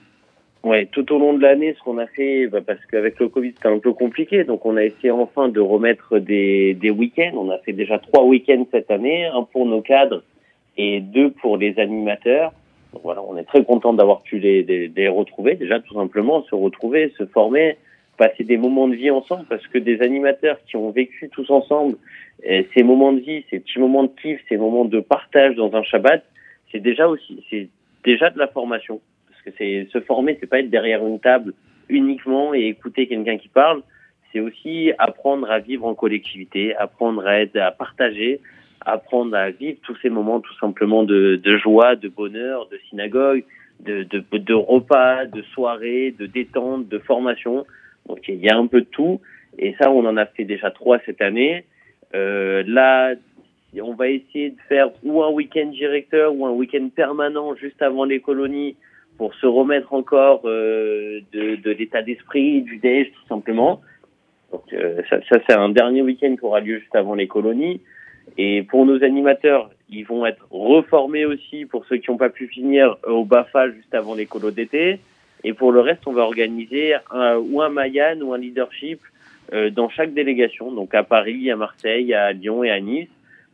Ouais, 0.67 0.85
tout 0.87 1.13
au 1.13 1.17
long 1.17 1.31
de 1.31 1.41
l'année, 1.41 1.73
ce 1.77 1.81
qu'on 1.81 1.97
a 1.97 2.07
fait, 2.07 2.47
bah, 2.47 2.59
parce 2.59 2.85
qu'avec 2.91 3.17
le 3.21 3.29
Covid, 3.29 3.53
c'était 3.55 3.69
un 3.69 3.79
peu 3.79 3.93
compliqué, 3.93 4.43
donc 4.43 4.65
on 4.65 4.75
a 4.75 4.83
essayé 4.83 5.11
enfin 5.11 5.47
de 5.47 5.61
remettre 5.61 6.19
des, 6.19 6.73
des 6.73 6.89
week-ends. 6.89 7.31
On 7.35 7.49
a 7.49 7.57
fait 7.59 7.71
déjà 7.71 7.99
trois 7.99 8.25
week-ends 8.25 8.67
cette 8.69 8.91
année, 8.91 9.23
un 9.27 9.43
pour 9.43 9.65
nos 9.65 9.79
cadres 9.79 10.23
et 10.75 10.99
deux 10.99 11.31
pour 11.31 11.55
les 11.55 11.79
animateurs. 11.79 12.51
Voilà, 13.01 13.21
on 13.23 13.37
est 13.37 13.45
très 13.45 13.63
content 13.63 13.93
d'avoir 13.93 14.23
pu 14.23 14.39
les, 14.39 14.61
les, 14.63 14.89
les, 14.89 15.07
retrouver, 15.07 15.55
déjà 15.55 15.79
tout 15.79 15.93
simplement, 15.93 16.43
se 16.43 16.53
retrouver, 16.53 17.13
se 17.17 17.25
former, 17.27 17.77
passer 18.17 18.43
des 18.43 18.57
moments 18.57 18.89
de 18.89 18.95
vie 18.95 19.09
ensemble, 19.09 19.45
parce 19.47 19.65
que 19.67 19.77
des 19.77 20.01
animateurs 20.01 20.57
qui 20.67 20.75
ont 20.75 20.91
vécu 20.91 21.29
tous 21.29 21.49
ensemble 21.49 21.95
ces 22.43 22.83
moments 22.83 23.13
de 23.13 23.21
vie, 23.21 23.45
ces 23.49 23.61
petits 23.61 23.79
moments 23.79 24.03
de 24.03 24.11
kiff, 24.21 24.41
ces 24.49 24.57
moments 24.57 24.83
de 24.83 24.99
partage 24.99 25.55
dans 25.55 25.73
un 25.73 25.83
Shabbat, 25.83 26.25
c'est 26.73 26.81
déjà 26.81 27.07
aussi, 27.07 27.41
c'est 27.49 27.69
déjà 28.03 28.29
de 28.31 28.37
la 28.37 28.49
formation 28.49 28.99
c'est 29.57 29.87
se 29.91 29.99
former, 30.01 30.37
c'est 30.39 30.47
pas 30.47 30.59
être 30.59 30.69
derrière 30.69 31.05
une 31.05 31.19
table 31.19 31.53
uniquement 31.89 32.53
et 32.53 32.67
écouter 32.67 33.07
quelqu'un 33.07 33.37
qui 33.37 33.47
parle. 33.47 33.81
C'est 34.31 34.39
aussi 34.39 34.91
apprendre 34.97 35.49
à 35.49 35.59
vivre 35.59 35.85
en 35.85 35.95
collectivité, 35.95 36.75
apprendre 36.75 37.25
à 37.25 37.39
être, 37.39 37.55
à 37.57 37.71
partager, 37.71 38.41
apprendre 38.81 39.35
à 39.35 39.49
vivre 39.51 39.77
tous 39.83 39.95
ces 40.01 40.09
moments 40.09 40.39
tout 40.39 40.55
simplement 40.59 41.03
de, 41.03 41.39
joie, 41.57 41.95
de 41.95 42.09
bonheur, 42.09 42.67
de 42.69 42.79
synagogue, 42.89 43.43
de, 43.79 44.53
repas, 44.53 45.25
de 45.25 45.41
soirée, 45.53 46.13
de 46.17 46.25
détente, 46.25 46.87
de 46.87 46.99
formation. 46.99 47.65
Donc 48.07 48.27
il 48.27 48.43
y 48.43 48.49
a 48.49 48.57
un 48.57 48.67
peu 48.67 48.81
de 48.81 48.87
tout. 48.87 49.21
Et 49.57 49.75
ça, 49.79 49.91
on 49.91 50.05
en 50.05 50.17
a 50.17 50.25
fait 50.25 50.43
déjà 50.43 50.71
trois 50.71 50.99
cette 51.05 51.21
année. 51.21 51.63
Euh, 52.15 52.63
là, 52.67 53.15
on 53.81 53.93
va 53.93 54.09
essayer 54.09 54.51
de 54.51 54.61
faire 54.67 54.89
ou 55.03 55.23
un 55.23 55.29
week-end 55.29 55.67
directeur 55.67 56.33
ou 56.35 56.45
un 56.45 56.51
week-end 56.51 56.89
permanent 56.95 57.55
juste 57.55 57.81
avant 57.81 58.05
les 58.05 58.19
colonies 58.19 58.75
pour 59.17 59.33
se 59.35 59.45
remettre 59.45 59.93
encore 59.93 60.41
euh, 60.45 61.21
de, 61.33 61.55
de 61.55 61.71
l'état 61.71 62.01
d'esprit, 62.01 62.61
du 62.61 62.77
déj 62.77 63.07
tout 63.11 63.27
simplement. 63.27 63.81
Donc 64.51 64.63
euh, 64.73 65.01
ça, 65.09 65.17
ça 65.29 65.39
c'est 65.47 65.55
un 65.55 65.69
dernier 65.69 66.01
week-end 66.01 66.35
qui 66.35 66.45
aura 66.45 66.59
lieu 66.59 66.79
juste 66.79 66.95
avant 66.95 67.15
les 67.15 67.27
colonies. 67.27 67.81
Et 68.37 68.63
pour 68.63 68.85
nos 68.85 69.03
animateurs, 69.03 69.71
ils 69.89 70.05
vont 70.05 70.25
être 70.25 70.45
reformés 70.51 71.25
aussi 71.25 71.65
pour 71.65 71.85
ceux 71.85 71.97
qui 71.97 72.11
n'ont 72.11 72.17
pas 72.17 72.29
pu 72.29 72.47
finir 72.47 72.97
au 73.05 73.23
BAFA 73.23 73.71
juste 73.71 73.93
avant 73.95 74.15
les 74.15 74.25
colos 74.25 74.51
d'été. 74.51 74.99
Et 75.43 75.53
pour 75.53 75.71
le 75.71 75.79
reste, 75.79 76.05
on 76.07 76.13
va 76.13 76.23
organiser 76.23 76.95
un, 77.11 77.37
ou 77.37 77.61
un 77.61 77.69
Mayan 77.69 78.19
ou 78.21 78.33
un 78.33 78.37
leadership 78.37 78.99
euh, 79.53 79.69
dans 79.69 79.89
chaque 79.89 80.13
délégation, 80.13 80.71
donc 80.71 80.93
à 80.93 81.03
Paris, 81.03 81.49
à 81.49 81.55
Marseille, 81.55 82.13
à 82.13 82.33
Lyon 82.33 82.63
et 82.63 82.71
à 82.71 82.79
Nice. 82.79 83.09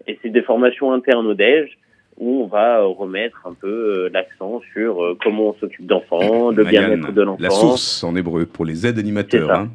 Et 0.07 0.17
c'est 0.21 0.29
des 0.29 0.41
formations 0.41 0.91
internes 0.91 1.27
au 1.27 1.33
DEJ 1.33 1.77
où 2.19 2.43
on 2.43 2.47
va 2.47 2.79
euh, 2.79 2.87
remettre 2.87 3.37
un 3.45 3.53
peu 3.53 3.67
euh, 3.67 4.09
l'accent 4.13 4.61
sur 4.73 5.03
euh, 5.03 5.17
comment 5.23 5.49
on 5.49 5.53
s'occupe 5.55 5.85
d'enfants, 5.85 6.51
le 6.51 6.63
bien-être 6.63 7.11
de 7.11 7.21
l'enfant. 7.21 7.41
La 7.41 7.49
source 7.49 8.03
en 8.03 8.15
hébreu 8.15 8.45
pour 8.45 8.65
les 8.65 8.85
aides 8.85 8.99
animateurs. 8.99 9.51
Hein. 9.51 9.69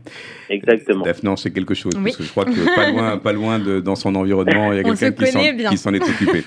Exactement. 0.49 1.05
Daphne, 1.05 1.37
c'est 1.37 1.51
quelque 1.51 1.75
chose, 1.75 1.93
parce 1.95 2.17
que 2.17 2.23
je 2.23 2.31
crois 2.31 2.45
que 2.45 2.75
pas 2.75 2.91
loin, 2.91 3.19
pas 3.19 3.33
loin 3.33 3.59
de, 3.59 3.81
dans 3.81 3.97
son 3.97 4.15
environnement, 4.15 4.73
il 4.73 4.77
y 4.77 4.81
a 4.81 4.83
quelqu'un 4.95 5.71
qui 5.71 5.77
s'en 5.77 5.93
est 5.93 6.03
occupé. 6.03 6.45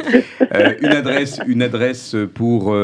une, 0.81 0.87
adresse, 0.87 1.39
une 1.47 1.61
adresse 1.61 2.15
pour 2.33 2.75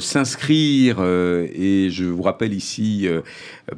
s'inscrire, 0.00 1.00
et 1.00 1.88
je 1.90 2.04
vous 2.04 2.22
rappelle 2.22 2.52
ici, 2.52 3.08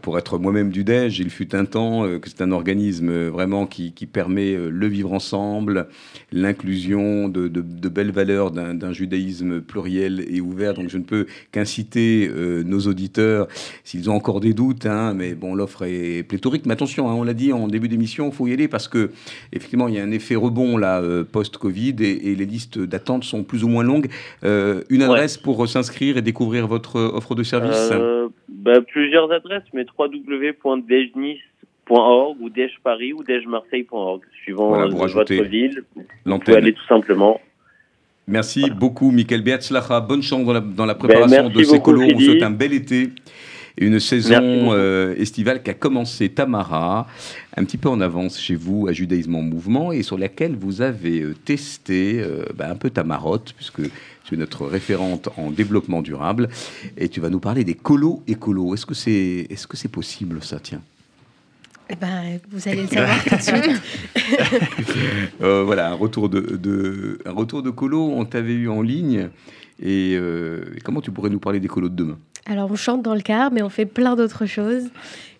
pour 0.02 0.18
être 0.18 0.38
moi-même 0.38 0.70
du 0.70 0.82
DEJ, 0.84 1.20
il 1.20 1.30
fut 1.30 1.54
un 1.54 1.64
temps 1.64 2.02
que 2.18 2.28
c'est 2.28 2.42
un 2.42 2.50
organisme 2.50 3.28
vraiment 3.28 3.66
qui, 3.66 3.92
qui 3.92 4.06
permet 4.06 4.56
le 4.56 4.86
vivre 4.86 5.12
ensemble, 5.12 5.86
l'inclusion 6.32 7.28
de, 7.28 7.46
de, 7.46 7.60
de 7.60 7.88
belles 7.88 8.12
valeurs 8.12 8.50
d'un 8.50 8.69
d'un 8.74 8.92
judaïsme 8.92 9.60
pluriel 9.60 10.24
et 10.28 10.40
ouvert. 10.40 10.74
Donc 10.74 10.88
je 10.88 10.98
ne 10.98 11.02
peux 11.02 11.26
qu'inciter 11.52 12.28
euh, 12.28 12.62
nos 12.62 12.80
auditeurs, 12.80 13.48
s'ils 13.84 14.10
ont 14.10 14.14
encore 14.14 14.40
des 14.40 14.54
doutes, 14.54 14.86
hein, 14.86 15.14
mais 15.14 15.34
bon, 15.34 15.54
l'offre 15.54 15.84
est 15.84 16.22
pléthorique. 16.22 16.66
Mais 16.66 16.72
attention, 16.72 17.08
hein, 17.08 17.14
on 17.14 17.24
l'a 17.24 17.34
dit 17.34 17.52
en 17.52 17.68
début 17.68 17.88
d'émission, 17.88 18.28
il 18.28 18.32
faut 18.32 18.46
y 18.46 18.52
aller 18.52 18.68
parce 18.68 18.88
que 18.88 19.10
effectivement, 19.52 19.88
il 19.88 19.94
y 19.94 19.98
a 19.98 20.02
un 20.02 20.12
effet 20.12 20.34
rebond 20.34 20.76
là 20.76 21.00
euh, 21.00 21.24
post-Covid 21.24 21.96
et, 22.00 22.34
les 22.34 22.46
listes 22.46 22.78
d'attente 22.78 23.24
sont 23.24 23.42
plus 23.42 23.64
ou 23.64 23.68
moins 23.68 23.82
longues. 23.82 24.08
Euh, 24.44 24.82
une 24.88 25.02
adresse 25.02 25.36
pour 25.36 25.66
s'inscrire 25.68 26.16
et 26.16 26.22
découvrir 26.22 26.66
votre 26.66 27.00
offre 27.00 27.34
de 27.34 27.42
service 27.42 27.92
bah, 28.48 28.80
Plusieurs 28.80 29.30
adresses, 29.32 29.64
mais 29.74 29.84
www.dejnis.org 29.98 31.40
ou 32.40 32.50
Paris 32.82 33.12
ou 33.12 33.22
dejmarseille.org, 33.22 34.22
suivant 34.42 34.88
votre 34.88 35.42
ville. 35.44 35.82
Vous 36.24 36.38
pouvez 36.38 36.56
aller 36.56 36.72
tout 36.72 36.86
simplement. 36.86 37.40
Merci 38.30 38.70
beaucoup, 38.70 39.10
Michael 39.10 39.42
Beatzlacha. 39.42 40.00
Bonne 40.00 40.22
chance 40.22 40.44
dans 40.46 40.52
la, 40.52 40.60
dans 40.60 40.86
la 40.86 40.94
ben, 40.94 40.98
préparation 40.98 41.50
de 41.50 41.62
ces 41.64 41.80
colos. 41.80 42.06
On 42.14 42.18
souhaite 42.18 42.42
un 42.42 42.50
bel 42.50 42.72
été. 42.72 43.10
Une 43.78 43.98
saison 43.98 44.72
euh, 44.72 45.14
estivale 45.16 45.62
qui 45.62 45.70
a 45.70 45.74
commencé 45.74 46.28
Tamara, 46.28 47.06
un 47.56 47.64
petit 47.64 47.78
peu 47.78 47.88
en 47.88 48.00
avance 48.00 48.38
chez 48.38 48.54
vous 48.54 48.86
à 48.88 48.92
Judaïsme 48.92 49.34
en 49.36 49.42
Mouvement, 49.42 49.92
et 49.92 50.02
sur 50.02 50.18
laquelle 50.18 50.54
vous 50.54 50.82
avez 50.82 51.20
euh, 51.20 51.34
testé 51.44 52.20
euh, 52.20 52.44
bah, 52.54 52.68
un 52.68 52.74
peu 52.74 52.90
ta 52.90 53.04
marotte, 53.04 53.54
puisque 53.56 53.82
tu 54.24 54.34
es 54.34 54.36
notre 54.36 54.66
référente 54.66 55.30
en 55.36 55.50
développement 55.50 56.02
durable, 56.02 56.48
et 56.98 57.08
tu 57.08 57.20
vas 57.20 57.30
nous 57.30 57.40
parler 57.40 57.64
des 57.64 57.74
colos 57.74 58.22
écolos. 58.26 58.74
Est-ce 58.74 58.86
que 58.86 58.94
c'est 58.94 59.46
est 59.48 59.54
-ce 59.54 59.66
c'est 59.74 59.90
possible 59.90 60.42
ça, 60.42 60.58
tiens 60.60 60.82
eh 61.90 61.96
ben, 61.96 62.38
vous 62.50 62.68
allez 62.68 62.82
le 62.82 62.88
savoir 62.88 63.24
tout 63.24 63.36
de 63.36 63.42
suite. 63.42 63.82
Euh, 65.42 65.64
voilà, 65.64 65.90
un 65.90 65.94
retour 65.94 66.28
de, 66.28 67.18
un 67.24 67.32
retour 67.32 67.62
de 67.62 67.70
colo, 67.70 68.10
on 68.14 68.24
t'avait 68.24 68.52
eu 68.52 68.68
en 68.68 68.82
ligne. 68.82 69.30
Et, 69.82 70.14
euh, 70.14 70.64
comment 70.84 71.00
tu 71.00 71.10
pourrais 71.10 71.30
nous 71.30 71.38
parler 71.38 71.60
des 71.60 71.68
colos 71.68 71.88
de 71.88 71.94
demain? 71.94 72.18
Alors, 72.46 72.70
on 72.70 72.76
chante 72.76 73.02
dans 73.02 73.14
le 73.14 73.22
car, 73.22 73.50
mais 73.50 73.62
on 73.62 73.70
fait 73.70 73.86
plein 73.86 74.16
d'autres 74.16 74.46
choses. 74.46 74.90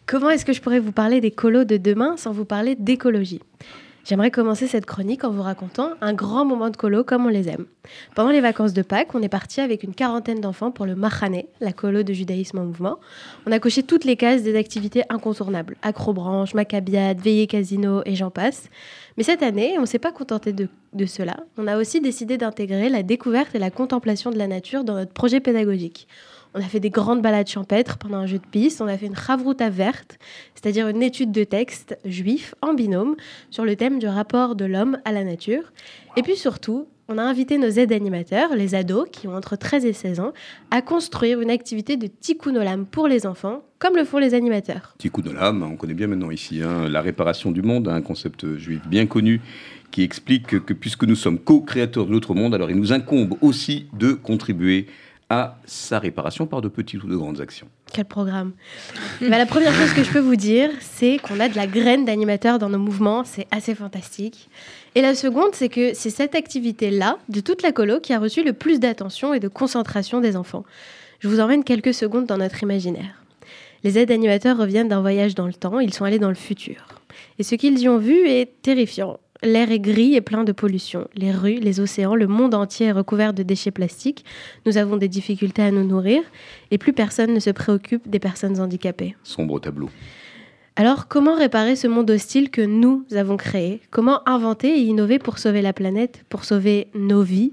Comment 0.07 0.31
est-ce 0.31 0.45
que 0.45 0.53
je 0.53 0.61
pourrais 0.61 0.81
vous 0.81 0.93
parler 0.93 1.21
des 1.21 1.31
colos 1.31 1.65
de 1.65 1.77
demain 1.77 2.17
sans 2.17 2.33
vous 2.33 2.47
parler 2.47 2.75
d'écologie? 2.75 3.41
J'aimerais 4.11 4.33
commencer 4.33 4.67
cette 4.67 4.87
chronique 4.87 5.23
en 5.23 5.31
vous 5.31 5.43
racontant 5.43 5.91
un 6.01 6.13
grand 6.13 6.45
moment 6.45 6.69
de 6.71 6.77
colo 6.77 7.05
comme 7.05 7.27
on 7.27 7.29
les 7.29 7.49
aime. 7.49 7.67
Pendant 8.17 8.31
les 8.31 8.41
vacances 8.41 8.73
de 8.73 8.83
Pâques, 8.83 9.15
on 9.15 9.23
est 9.23 9.29
parti 9.29 9.61
avec 9.61 9.85
une 9.85 9.95
quarantaine 9.95 10.41
d'enfants 10.41 10.73
pour 10.73 10.85
le 10.85 10.97
Mahané, 10.97 11.47
la 11.61 11.73
colo 11.73 12.03
de 12.03 12.13
judaïsme 12.13 12.59
en 12.59 12.65
mouvement. 12.65 12.99
On 13.47 13.53
a 13.53 13.61
coché 13.61 13.85
toutes 13.85 14.05
les 14.05 14.17
cases 14.17 14.43
des 14.43 14.57
activités 14.57 15.05
incontournables 15.11 15.77
acrobranche, 15.83 16.55
macabiade, 16.55 17.21
veillée 17.21 17.47
casino 17.47 18.03
et 18.05 18.17
j'en 18.17 18.33
passe. 18.33 18.69
Mais 19.17 19.23
cette 19.23 19.45
année, 19.45 19.77
on 19.79 19.83
ne 19.83 19.87
s'est 19.87 20.01
pas 20.01 20.11
contenté 20.11 20.53
de, 20.53 20.67
de 20.93 21.07
cela. 21.07 21.37
On 21.57 21.69
a 21.69 21.79
aussi 21.79 22.01
décidé 22.01 22.37
d'intégrer 22.37 22.89
la 22.89 23.05
découverte 23.05 23.55
et 23.55 23.61
la 23.61 23.71
contemplation 23.71 24.33
de 24.33 24.39
la 24.39 24.49
nature 24.49 24.83
dans 24.83 24.95
notre 24.95 25.13
projet 25.13 25.39
pédagogique. 25.39 26.09
On 26.55 26.59
a 26.61 26.65
fait 26.65 26.81
des 26.81 26.91
grandes 26.91 27.23
balades 27.23 27.49
champêtres 27.49 27.97
pendant 27.97 28.19
un 28.19 28.27
jeu 28.27 28.39
de 28.39 28.47
piste. 28.47 28.81
On 28.81 28.87
a 28.87 28.99
fait 28.99 29.07
une 29.07 29.17
Chavruta 29.17 29.71
verte, 29.71 30.19
c'est-à-dire 30.55 30.89
une 30.89 31.03
étude 31.03 31.31
de 31.31 31.45
texte 31.45 31.97
juif 32.05 32.55
en 32.61 32.75
binôme 32.75 33.15
sur 33.51 33.65
le 33.65 33.77
thème 33.77 34.01
du 34.01 34.09
rapport 34.09 34.57
de 34.57 34.65
l'homme 34.65 34.99
à 35.05 35.13
la 35.13 35.23
nature. 35.23 35.73
Et 36.17 36.23
puis 36.23 36.37
surtout, 36.37 36.89
on 37.09 37.19
a 37.19 37.23
invité 37.23 37.57
nos 37.57 37.69
aides 37.69 37.93
animateurs, 37.93 38.55
les 38.57 38.75
ados 38.75 39.09
qui 39.11 39.29
ont 39.29 39.35
entre 39.35 39.57
13 39.57 39.85
et 39.85 39.93
16 39.93 40.21
ans, 40.21 40.33
à 40.73 40.83
construire 40.83 41.41
une 41.41 41.51
activité 41.51 41.97
de 41.97 42.09
tikkun 42.09 42.57
olam 42.57 42.85
pour 42.85 43.07
les 43.07 43.27
enfants, 43.27 43.63
comme 43.79 43.97
le 43.97 44.05
font 44.05 44.19
les 44.19 44.35
animateurs. 44.35 44.95
Tikkun 44.99 45.27
olam, 45.31 45.63
on 45.63 45.77
connaît 45.77 45.95
bien 45.95 46.09
maintenant 46.09 46.31
ici 46.33 46.63
hein, 46.63 46.89
la 46.89 47.01
réparation 47.01 47.53
du 47.53 47.63
monde, 47.63 47.89
un 47.89 48.03
concept 48.03 48.57
juif 48.57 48.81
bien 48.89 49.07
connu 49.07 49.41
qui 49.91 50.03
explique 50.03 50.65
que 50.65 50.73
puisque 50.73 51.05
nous 51.05 51.17
sommes 51.17 51.39
co-créateurs 51.39 52.07
de 52.07 52.13
notre 52.13 52.35
monde, 52.35 52.55
alors 52.55 52.71
il 52.71 52.77
nous 52.77 52.93
incombe 52.93 53.37
aussi 53.41 53.87
de 53.99 54.13
contribuer 54.13 54.87
à 55.31 55.57
sa 55.65 56.01
réparation 56.01 56.47
par 56.47 56.61
de 56.61 56.69
petites 56.69 57.03
ou 57.05 57.07
de 57.07 57.17
grandes 57.17 57.41
actions. 57.41 57.69
Quel 57.93 58.05
programme 58.05 58.53
bah, 59.21 59.39
La 59.39 59.47
première 59.47 59.73
chose 59.73 59.93
que 59.93 60.03
je 60.03 60.11
peux 60.11 60.19
vous 60.19 60.35
dire, 60.35 60.71
c'est 60.81 61.19
qu'on 61.19 61.39
a 61.39 61.49
de 61.49 61.55
la 61.55 61.69
graine 61.69 62.05
d'animateur 62.05 62.59
dans 62.59 62.69
nos 62.69 62.79
mouvements, 62.79 63.23
c'est 63.25 63.47
assez 63.53 63.77
fantastique. 63.77 64.51
Et 64.97 65.03
la 65.03 65.15
seconde, 65.15 65.51
c'est 65.53 65.69
que 65.69 65.95
c'est 65.95 66.11
cette 66.11 66.35
activité-là, 66.35 67.19
de 67.29 67.41
toute 67.41 67.63
la 67.63 67.71
colo, 67.71 68.01
qui 68.01 68.13
a 68.13 68.19
reçu 68.19 68.43
le 68.43 68.53
plus 68.53 68.81
d'attention 68.81 69.33
et 69.33 69.39
de 69.39 69.47
concentration 69.49 70.21
des 70.21 70.37
enfants. 70.37 70.65
Je 71.21 71.29
vous 71.29 71.39
emmène 71.39 71.63
quelques 71.63 71.95
secondes 71.95 72.27
dans 72.27 72.39
notre 72.39 72.63
imaginaire. 72.65 73.23
Les 73.85 73.99
aides 73.99 74.11
animateurs 74.11 74.59
reviennent 74.59 74.89
d'un 74.89 75.01
voyage 75.01 75.37
dans 75.37 75.47
le 75.47 75.55
temps, 75.55 75.79
ils 75.79 75.95
sont 75.95 76.05
allés 76.05 76.19
dans 76.19 76.29
le 76.29 76.35
futur. 76.35 76.87
Et 77.39 77.45
ce 77.45 77.55
qu'ils 77.55 77.79
y 77.79 77.89
ont 77.89 77.99
vu 77.99 78.29
est 78.29 78.61
terrifiant. 78.63 79.19
L'air 79.43 79.73
est 79.73 79.81
gris 79.81 80.15
et 80.15 80.21
plein 80.21 80.45
de 80.45 80.53
pollution. 80.53 81.09
Les 81.15 81.33
rues, 81.33 81.61
les 81.61 81.81
océans, 81.81 82.15
le 82.15 82.27
monde 82.27 82.55
entier 82.55 82.89
est 82.89 82.93
recouvert 82.93 83.33
de 83.33 83.43
déchets 83.43 83.71
plastiques. 83.71 84.25
Nous 84.67 84.77
avons 84.77 84.99
des 84.99 85.09
difficultés 85.09 85.63
à 85.63 85.71
nous 85.71 85.85
nourrir 85.85 86.23
et 86.71 86.77
plus 86.77 86.93
personne 86.93 87.33
ne 87.33 87.41
se 87.41 87.51
préoccupe 87.51 88.07
des 88.09 88.19
personnes 88.19 88.61
handicapées. 88.61 89.17
Sombre 89.23 89.59
tableau. 89.59 89.89
Alors, 90.77 91.09
comment 91.09 91.35
réparer 91.35 91.75
ce 91.75 91.89
monde 91.89 92.11
hostile 92.11 92.49
que 92.49 92.63
nous 92.63 93.05
avons 93.15 93.37
créé? 93.37 93.81
Comment 93.91 94.27
inventer 94.29 94.69
et 94.69 94.83
innover 94.83 95.19
pour 95.19 95.39
sauver 95.39 95.63
la 95.63 95.73
planète, 95.73 96.25
pour 96.29 96.45
sauver 96.45 96.89
nos 96.95 97.23
vies? 97.23 97.53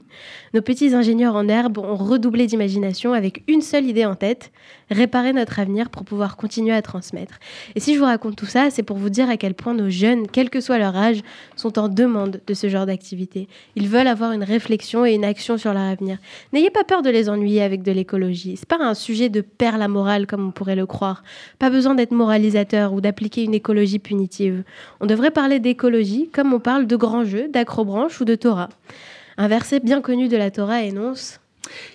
Nos 0.53 0.61
petits 0.61 0.93
ingénieurs 0.93 1.35
en 1.35 1.47
herbe 1.47 1.77
ont 1.79 1.95
redoublé 1.95 2.47
d'imagination 2.47 3.13
avec 3.13 3.43
une 3.47 3.61
seule 3.61 3.85
idée 3.85 4.05
en 4.05 4.15
tête 4.15 4.51
réparer 4.89 5.33
notre 5.33 5.59
avenir 5.59 5.89
pour 5.89 6.03
pouvoir 6.03 6.37
continuer 6.37 6.73
à 6.73 6.81
transmettre. 6.81 7.39
Et 7.75 7.79
si 7.79 7.93
je 7.93 7.99
vous 7.99 8.05
raconte 8.05 8.35
tout 8.35 8.45
ça, 8.45 8.69
c'est 8.69 8.83
pour 8.83 8.97
vous 8.97 9.09
dire 9.09 9.29
à 9.29 9.37
quel 9.37 9.53
point 9.53 9.73
nos 9.73 9.89
jeunes, 9.89 10.27
quel 10.27 10.49
que 10.49 10.61
soit 10.61 10.77
leur 10.77 10.95
âge, 10.95 11.21
sont 11.55 11.77
en 11.79 11.89
demande 11.89 12.41
de 12.45 12.53
ce 12.53 12.69
genre 12.69 12.85
d'activité. 12.85 13.47
Ils 13.75 13.89
veulent 13.89 14.07
avoir 14.07 14.31
une 14.31 14.43
réflexion 14.43 15.05
et 15.05 15.13
une 15.13 15.25
action 15.25 15.57
sur 15.57 15.73
leur 15.73 15.83
avenir. 15.83 16.17
N'ayez 16.53 16.69
pas 16.69 16.83
peur 16.83 17.01
de 17.01 17.09
les 17.09 17.29
ennuyer 17.29 17.61
avec 17.61 17.83
de 17.83 17.91
l'écologie. 17.91 18.55
C'est 18.57 18.67
pas 18.67 18.79
un 18.79 18.93
sujet 18.93 19.29
de 19.29 19.41
perle 19.41 19.81
à 19.81 19.87
morale 19.87 20.27
comme 20.27 20.47
on 20.47 20.51
pourrait 20.51 20.75
le 20.75 20.85
croire. 20.85 21.23
Pas 21.59 21.69
besoin 21.69 21.95
d'être 21.95 22.11
moralisateur 22.11 22.93
ou 22.93 23.01
d'appliquer 23.01 23.43
une 23.43 23.53
écologie 23.53 23.99
punitive. 23.99 24.63
On 24.99 25.05
devrait 25.05 25.31
parler 25.31 25.59
d'écologie 25.59 26.29
comme 26.31 26.53
on 26.53 26.59
parle 26.59 26.87
de 26.87 26.95
grands 26.95 27.25
jeux, 27.25 27.47
d'acrobranche 27.47 28.21
ou 28.21 28.25
de 28.25 28.35
Torah. 28.35 28.69
Un 29.37 29.47
verset 29.47 29.79
bien 29.79 30.01
connu 30.01 30.27
de 30.27 30.37
la 30.37 30.49
Torah 30.49 30.81
énonce 30.83 31.39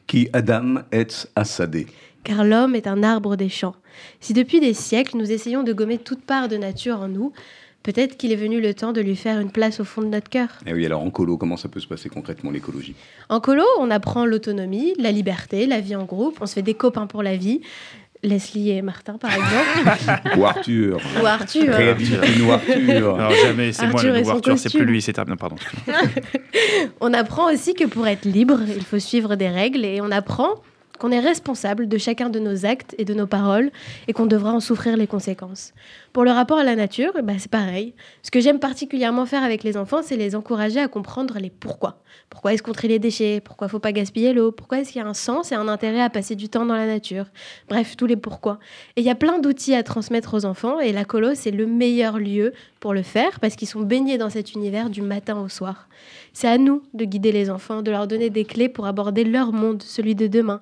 Qui 0.06 0.28
Adam 0.32 0.76
est 0.92 1.28
assadé 1.34 1.86
car 2.24 2.44
l'homme 2.44 2.74
est 2.74 2.86
un 2.86 3.02
arbre 3.02 3.36
des 3.36 3.48
champs. 3.48 3.74
Si 4.20 4.32
depuis 4.32 4.60
des 4.60 4.74
siècles 4.74 5.16
nous 5.16 5.30
essayons 5.30 5.62
de 5.62 5.72
gommer 5.72 5.98
toute 5.98 6.22
part 6.22 6.48
de 6.48 6.56
nature 6.56 7.00
en 7.00 7.08
nous, 7.08 7.32
peut-être 7.82 8.16
qu'il 8.16 8.32
est 8.32 8.36
venu 8.36 8.60
le 8.60 8.74
temps 8.74 8.92
de 8.92 9.00
lui 9.00 9.16
faire 9.16 9.40
une 9.40 9.50
place 9.50 9.80
au 9.80 9.84
fond 9.84 10.02
de 10.02 10.06
notre 10.06 10.28
cœur. 10.28 10.48
Et 10.66 10.70
eh 10.70 10.74
oui, 10.74 10.86
alors 10.86 11.02
en 11.02 11.10
colo, 11.10 11.36
comment 11.36 11.56
ça 11.56 11.68
peut 11.68 11.80
se 11.80 11.86
passer 11.86 12.08
concrètement 12.08 12.50
l'écologie? 12.50 12.94
En 13.28 13.40
colo, 13.40 13.64
on 13.78 13.90
apprend 13.90 14.24
l'autonomie, 14.24 14.94
la 14.98 15.12
liberté, 15.12 15.66
la 15.66 15.80
vie 15.80 15.96
en 15.96 16.04
groupe, 16.04 16.38
on 16.40 16.46
se 16.46 16.54
fait 16.54 16.62
des 16.62 16.74
copains 16.74 17.06
pour 17.06 17.22
la 17.22 17.36
vie. 17.36 17.60
Leslie 18.24 18.70
et 18.70 18.82
Martin, 18.82 19.18
par 19.18 19.32
exemple. 19.32 20.36
ou 20.38 20.44
Arthur. 20.44 21.00
Ou 21.20 21.26
Arthur. 21.26 21.74
Arthur. 21.74 23.16
Non, 23.16 23.30
jamais, 23.30 23.72
c'est 23.72 23.88
moi 23.88 24.00
le 24.00 24.18
nouveau 24.18 24.30
Arthur, 24.30 24.58
c'est 24.58 24.70
plus 24.70 24.84
lui, 24.84 25.02
c'est 25.02 25.12
terminé, 25.12 25.36
pardon. 25.36 25.56
on 27.00 27.12
apprend 27.14 27.52
aussi 27.52 27.74
que 27.74 27.84
pour 27.84 28.06
être 28.06 28.24
libre, 28.24 28.60
il 28.68 28.84
faut 28.84 29.00
suivre 29.00 29.34
des 29.34 29.48
règles 29.48 29.84
et 29.84 30.00
on 30.00 30.12
apprend 30.12 30.54
qu'on 31.02 31.10
est 31.10 31.18
responsable 31.18 31.88
de 31.88 31.98
chacun 31.98 32.30
de 32.30 32.38
nos 32.38 32.64
actes 32.64 32.94
et 32.96 33.04
de 33.04 33.12
nos 33.12 33.26
paroles 33.26 33.72
et 34.06 34.12
qu'on 34.12 34.26
devra 34.26 34.52
en 34.52 34.60
souffrir 34.60 34.96
les 34.96 35.08
conséquences. 35.08 35.72
Pour 36.12 36.24
le 36.24 36.30
rapport 36.30 36.58
à 36.58 36.64
la 36.64 36.76
nature, 36.76 37.12
bah, 37.24 37.32
c'est 37.38 37.50
pareil. 37.50 37.94
Ce 38.22 38.30
que 38.30 38.38
j'aime 38.38 38.58
particulièrement 38.58 39.24
faire 39.24 39.42
avec 39.42 39.62
les 39.62 39.78
enfants, 39.78 40.02
c'est 40.02 40.16
les 40.16 40.36
encourager 40.36 40.78
à 40.78 40.86
comprendre 40.86 41.38
les 41.38 41.48
pourquoi. 41.48 42.02
Pourquoi 42.28 42.52
est-ce 42.52 42.62
qu'on 42.62 42.72
trie 42.72 42.88
les 42.88 42.98
déchets? 42.98 43.40
Pourquoi 43.40 43.68
faut 43.68 43.78
pas 43.78 43.92
gaspiller 43.92 44.34
l'eau? 44.34 44.52
Pourquoi 44.52 44.80
est-ce 44.80 44.92
qu'il 44.92 45.00
y 45.00 45.04
a 45.04 45.08
un 45.08 45.14
sens 45.14 45.52
et 45.52 45.54
un 45.54 45.68
intérêt 45.68 46.02
à 46.02 46.10
passer 46.10 46.36
du 46.36 46.50
temps 46.50 46.66
dans 46.66 46.74
la 46.74 46.86
nature? 46.86 47.24
Bref, 47.70 47.96
tous 47.96 48.04
les 48.04 48.16
pourquoi. 48.16 48.58
Et 48.96 49.00
il 49.00 49.06
y 49.06 49.10
a 49.10 49.14
plein 49.14 49.38
d'outils 49.38 49.74
à 49.74 49.82
transmettre 49.82 50.34
aux 50.34 50.44
enfants 50.44 50.80
et 50.80 50.92
la 50.92 51.06
colo, 51.06 51.30
c'est 51.34 51.50
le 51.50 51.64
meilleur 51.64 52.18
lieu 52.18 52.52
pour 52.78 52.92
le 52.92 53.02
faire 53.02 53.40
parce 53.40 53.56
qu'ils 53.56 53.68
sont 53.68 53.80
baignés 53.80 54.18
dans 54.18 54.28
cet 54.28 54.52
univers 54.52 54.90
du 54.90 55.00
matin 55.00 55.40
au 55.40 55.48
soir. 55.48 55.88
C'est 56.34 56.48
à 56.48 56.58
nous 56.58 56.82
de 56.92 57.06
guider 57.06 57.32
les 57.32 57.48
enfants, 57.48 57.80
de 57.80 57.90
leur 57.90 58.06
donner 58.06 58.28
des 58.28 58.44
clés 58.44 58.68
pour 58.68 58.86
aborder 58.86 59.24
leur 59.24 59.54
monde, 59.54 59.82
celui 59.82 60.14
de 60.14 60.26
demain, 60.26 60.60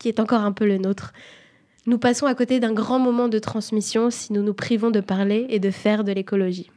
qui 0.00 0.08
est 0.08 0.18
encore 0.18 0.42
un 0.42 0.52
peu 0.52 0.66
le 0.66 0.78
nôtre. 0.78 1.12
Nous 1.88 1.96
passons 1.96 2.26
à 2.26 2.34
côté 2.34 2.60
d'un 2.60 2.74
grand 2.74 2.98
moment 2.98 3.28
de 3.28 3.38
transmission 3.38 4.10
si 4.10 4.34
nous 4.34 4.42
nous 4.42 4.52
privons 4.52 4.90
de 4.90 5.00
parler 5.00 5.46
et 5.48 5.58
de 5.58 5.70
faire 5.70 6.04
de 6.04 6.12
l'écologie. 6.12 6.70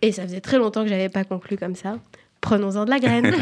Et 0.00 0.10
ça 0.10 0.22
faisait 0.22 0.40
très 0.40 0.56
longtemps 0.56 0.84
que 0.84 0.88
j'avais 0.88 1.10
pas 1.10 1.22
conclu 1.22 1.58
comme 1.58 1.74
ça 1.74 1.98
prenons-en 2.44 2.84
de 2.84 2.90
la 2.90 3.00
graine. 3.00 3.34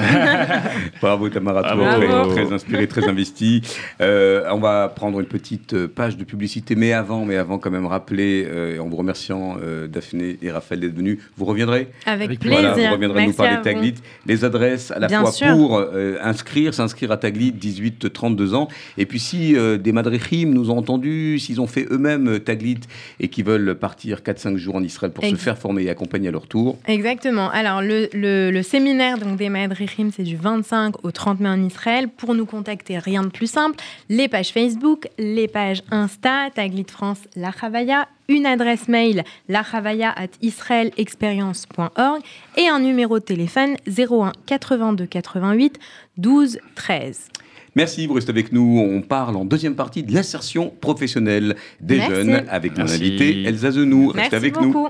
Bravo 1.02 1.28
Tamara, 1.28 1.62
très, 1.64 2.44
très, 2.44 2.52
inspiré, 2.52 2.86
très 2.86 3.08
investi. 3.08 3.60
Euh, 4.00 4.44
on 4.52 4.60
va 4.60 4.88
prendre 4.88 5.18
une 5.18 5.26
petite 5.26 5.74
euh, 5.74 5.88
page 5.88 6.16
de 6.16 6.22
publicité, 6.22 6.76
mais 6.76 6.92
avant, 6.92 7.24
mais 7.24 7.36
avant 7.36 7.58
quand 7.58 7.72
même 7.72 7.86
rappeler, 7.86 8.46
euh, 8.48 8.78
en 8.78 8.88
vous 8.88 8.96
remerciant 8.96 9.56
Daphné 9.88 10.38
et 10.40 10.50
Raphaël 10.52 10.80
d'être 10.80 10.94
venus, 10.94 11.18
vous 11.36 11.44
reviendrez 11.44 11.88
Avec 12.06 12.38
plaisir. 12.38 12.74
vous 12.74 12.92
reviendrez 12.92 13.26
nous 13.26 13.32
parler 13.32 13.56
de 13.56 13.62
Taglit. 13.62 13.94
Les 14.26 14.44
adresses 14.44 14.92
à 14.92 15.00
la 15.00 15.08
fois 15.08 15.32
pour 15.52 15.84
inscrire, 16.22 16.72
s'inscrire 16.72 17.10
à 17.10 17.16
Taglit, 17.16 17.52
18, 17.52 18.12
32 18.12 18.54
ans. 18.54 18.68
Et 18.98 19.06
puis 19.06 19.18
si 19.18 19.56
des 19.80 19.92
Madrichim 19.92 20.50
nous 20.54 20.70
ont 20.70 20.78
entendus, 20.78 21.40
s'ils 21.40 21.60
ont 21.60 21.66
fait 21.66 21.86
eux-mêmes 21.90 22.38
Taglit 22.40 22.80
et 23.18 23.28
qui 23.28 23.42
veulent 23.42 23.74
partir 23.74 24.20
4-5 24.20 24.56
jours 24.56 24.76
en 24.76 24.82
Israël 24.82 25.12
pour 25.12 25.24
se 25.24 25.34
faire 25.34 25.58
former 25.58 25.82
et 25.84 25.90
accompagner 25.90 26.28
à 26.28 26.32
leur 26.32 26.46
tour. 26.46 26.78
Exactement. 26.86 27.50
Alors 27.50 27.82
le, 27.82 28.08
le, 28.12 28.50
le 28.50 28.62
séminaire 28.62 28.91
donc 28.92 29.38
des 29.38 29.48
Madrichim, 29.48 30.10
c'est 30.14 30.22
du 30.22 30.36
25 30.36 31.04
au 31.04 31.10
30 31.10 31.40
mai 31.40 31.48
en 31.48 31.62
Israël. 31.62 32.08
Pour 32.08 32.34
nous 32.34 32.44
contacter, 32.44 32.98
rien 32.98 33.22
de 33.22 33.28
plus 33.28 33.50
simple. 33.50 33.76
Les 34.08 34.28
pages 34.28 34.52
Facebook, 34.52 35.08
les 35.18 35.48
pages 35.48 35.82
Insta, 35.90 36.50
Taglit 36.54 36.86
France, 36.88 37.20
La 37.34 37.52
Chavaya, 37.52 38.06
une 38.28 38.46
adresse 38.46 38.88
mail 38.88 39.24
lachavaya 39.48 40.10
at 40.10 40.28
israelexperience.org 40.42 42.22
et 42.56 42.68
un 42.68 42.80
numéro 42.80 43.18
de 43.18 43.24
téléphone 43.24 43.76
01 43.86 44.32
82 44.46 45.06
88 45.06 45.78
12 46.18 46.58
13. 46.74 47.28
Merci, 47.74 48.06
vous 48.06 48.14
restez 48.14 48.30
avec 48.30 48.52
nous. 48.52 48.78
On 48.78 49.00
parle 49.00 49.36
en 49.36 49.46
deuxième 49.46 49.74
partie 49.74 50.02
de 50.02 50.12
l'insertion 50.12 50.70
professionnelle 50.80 51.56
des 51.80 52.00
jeunes 52.00 52.44
avec 52.50 52.76
mon 52.76 52.84
invité 52.84 53.44
Elsa 53.44 53.70
Zenou. 53.70 54.08
Restez 54.08 54.36
avec 54.36 54.54
beaucoup. 54.54 54.88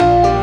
nous. 0.00 0.35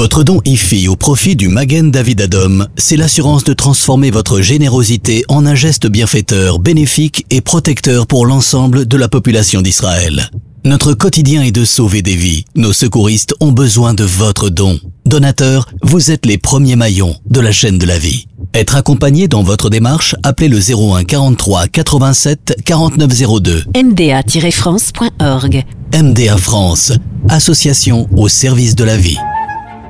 Votre 0.00 0.24
don 0.24 0.40
IFI 0.46 0.88
au 0.88 0.96
profit 0.96 1.36
du 1.36 1.48
Magen 1.48 1.90
David 1.90 2.22
Adom, 2.22 2.66
c'est 2.78 2.96
l'assurance 2.96 3.44
de 3.44 3.52
transformer 3.52 4.10
votre 4.10 4.40
générosité 4.40 5.26
en 5.28 5.44
un 5.44 5.54
geste 5.54 5.86
bienfaiteur, 5.88 6.58
bénéfique 6.58 7.26
et 7.28 7.42
protecteur 7.42 8.06
pour 8.06 8.24
l'ensemble 8.24 8.88
de 8.88 8.96
la 8.96 9.08
population 9.08 9.60
d'Israël. 9.60 10.30
Notre 10.64 10.94
quotidien 10.94 11.42
est 11.42 11.52
de 11.52 11.66
sauver 11.66 12.00
des 12.00 12.16
vies. 12.16 12.46
Nos 12.54 12.72
secouristes 12.72 13.34
ont 13.40 13.52
besoin 13.52 13.92
de 13.92 14.04
votre 14.04 14.48
don. 14.48 14.80
Donateur, 15.04 15.68
vous 15.82 16.10
êtes 16.10 16.24
les 16.24 16.38
premiers 16.38 16.76
maillons 16.76 17.16
de 17.26 17.40
la 17.40 17.52
chaîne 17.52 17.76
de 17.76 17.84
la 17.84 17.98
vie. 17.98 18.26
Être 18.54 18.76
accompagné 18.76 19.28
dans 19.28 19.42
votre 19.42 19.68
démarche, 19.68 20.16
appelez 20.22 20.48
le 20.48 20.60
01 20.60 21.04
43 21.04 21.68
87 21.68 22.56
49 22.64 23.42
02. 23.42 23.64
MDA-France.org 23.76 25.62
MDA 25.92 26.38
France, 26.38 26.92
association 27.28 28.08
au 28.16 28.28
service 28.28 28.74
de 28.74 28.84
la 28.84 28.96
vie. 28.96 29.18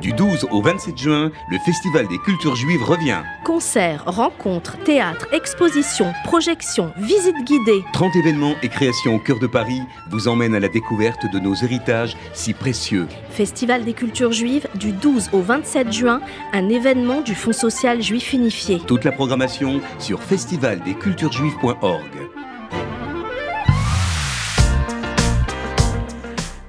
Du 0.01 0.14
12 0.14 0.46
au 0.51 0.62
27 0.62 0.96
juin, 0.96 1.30
le 1.51 1.59
Festival 1.59 2.09
des 2.09 2.16
cultures 2.18 2.57
juives 2.57 2.82
revient. 2.82 3.18
Concerts, 3.44 4.03
rencontres, 4.07 4.78
théâtres, 4.82 5.28
expositions, 5.34 6.14
projections, 6.24 6.90
visites 6.96 7.44
guidées. 7.44 7.84
30 7.92 8.16
événements 8.16 8.55
et 8.62 8.68
créations 8.68 9.16
au 9.16 9.18
cœur 9.18 9.38
de 9.38 9.46
Paris 9.46 9.82
vous 10.11 10.26
emmènent 10.26 10.55
à 10.55 10.61
la 10.61 10.68
découverte 10.68 11.30
de 11.30 11.38
nos 11.38 11.55
héritages 11.55 12.16
si 12.32 12.55
précieux. 12.55 13.09
Festival 13.28 13.84
des 13.84 13.92
cultures 13.92 14.32
juives 14.32 14.66
du 14.74 14.92
12 14.92 15.30
au 15.32 15.42
27 15.42 15.92
juin, 15.92 16.22
un 16.55 16.70
événement 16.70 17.20
du 17.20 17.34
Fonds 17.34 17.53
social 17.53 18.03
juif 18.03 18.32
unifié. 18.32 18.80
Toute 18.86 19.05
la 19.05 19.12
programmation 19.12 19.82
sur 19.98 20.22
festivaldesculturesjuives.org. 20.22 22.30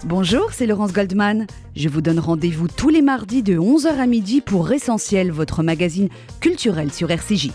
Bonjour, 0.06 0.49
c'est 0.52 0.66
Laurence 0.66 0.93
Goldman. 0.93 1.45
Je 1.76 1.88
vous 1.88 2.02
donne 2.02 2.18
rendez-vous 2.18 2.68
tous 2.68 2.89
les 2.89 3.04
mardis 3.04 3.43
de 3.43 3.60
11h 3.60 3.99
à 3.99 4.08
midi 4.08 4.41
pour 4.41 4.72
Essentiel, 4.72 5.32
votre 5.32 5.62
magazine 5.62 6.10
culturel 6.39 6.91
sur 6.91 7.12
RCJ. 7.12 7.52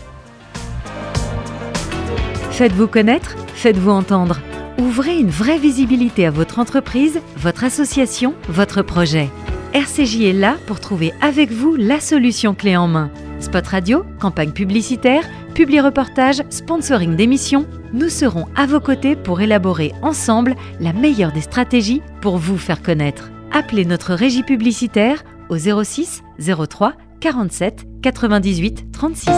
Faites-vous 2.51 2.87
connaître, 2.87 3.35
faites-vous 3.53 3.91
entendre. 3.91 4.39
Ouvrez 4.79 5.19
une 5.19 5.29
vraie 5.29 5.57
visibilité 5.57 6.25
à 6.25 6.31
votre 6.31 6.59
entreprise, 6.59 7.19
votre 7.35 7.65
association, 7.65 8.33
votre 8.47 8.81
projet. 8.81 9.29
RCJ 9.73 10.21
est 10.21 10.33
là 10.33 10.55
pour 10.67 10.79
trouver 10.79 11.11
avec 11.19 11.51
vous 11.51 11.75
la 11.75 11.99
solution 11.99 12.55
clé 12.55 12.77
en 12.77 12.87
main. 12.87 13.11
Spot 13.41 13.67
radio, 13.67 14.05
campagne 14.21 14.51
publicitaire, 14.51 15.27
publi-reportage, 15.57 16.43
sponsoring 16.51 17.15
d'émissions, 17.15 17.65
nous 17.91 18.09
serons 18.09 18.45
à 18.55 18.67
vos 18.67 18.79
côtés 18.79 19.15
pour 19.15 19.41
élaborer 19.41 19.91
ensemble 20.03 20.55
la 20.79 20.93
meilleure 20.93 21.31
des 21.31 21.41
stratégies 21.41 22.03
pour 22.21 22.37
vous 22.37 22.59
faire 22.59 22.83
connaître. 22.83 23.31
Appelez 23.51 23.83
notre 23.83 24.13
régie 24.13 24.43
publicitaire 24.43 25.23
au 25.49 25.57
06 25.57 26.21
03 26.37 26.93
47 27.21 27.87
98 28.03 28.91
36. 28.91 29.31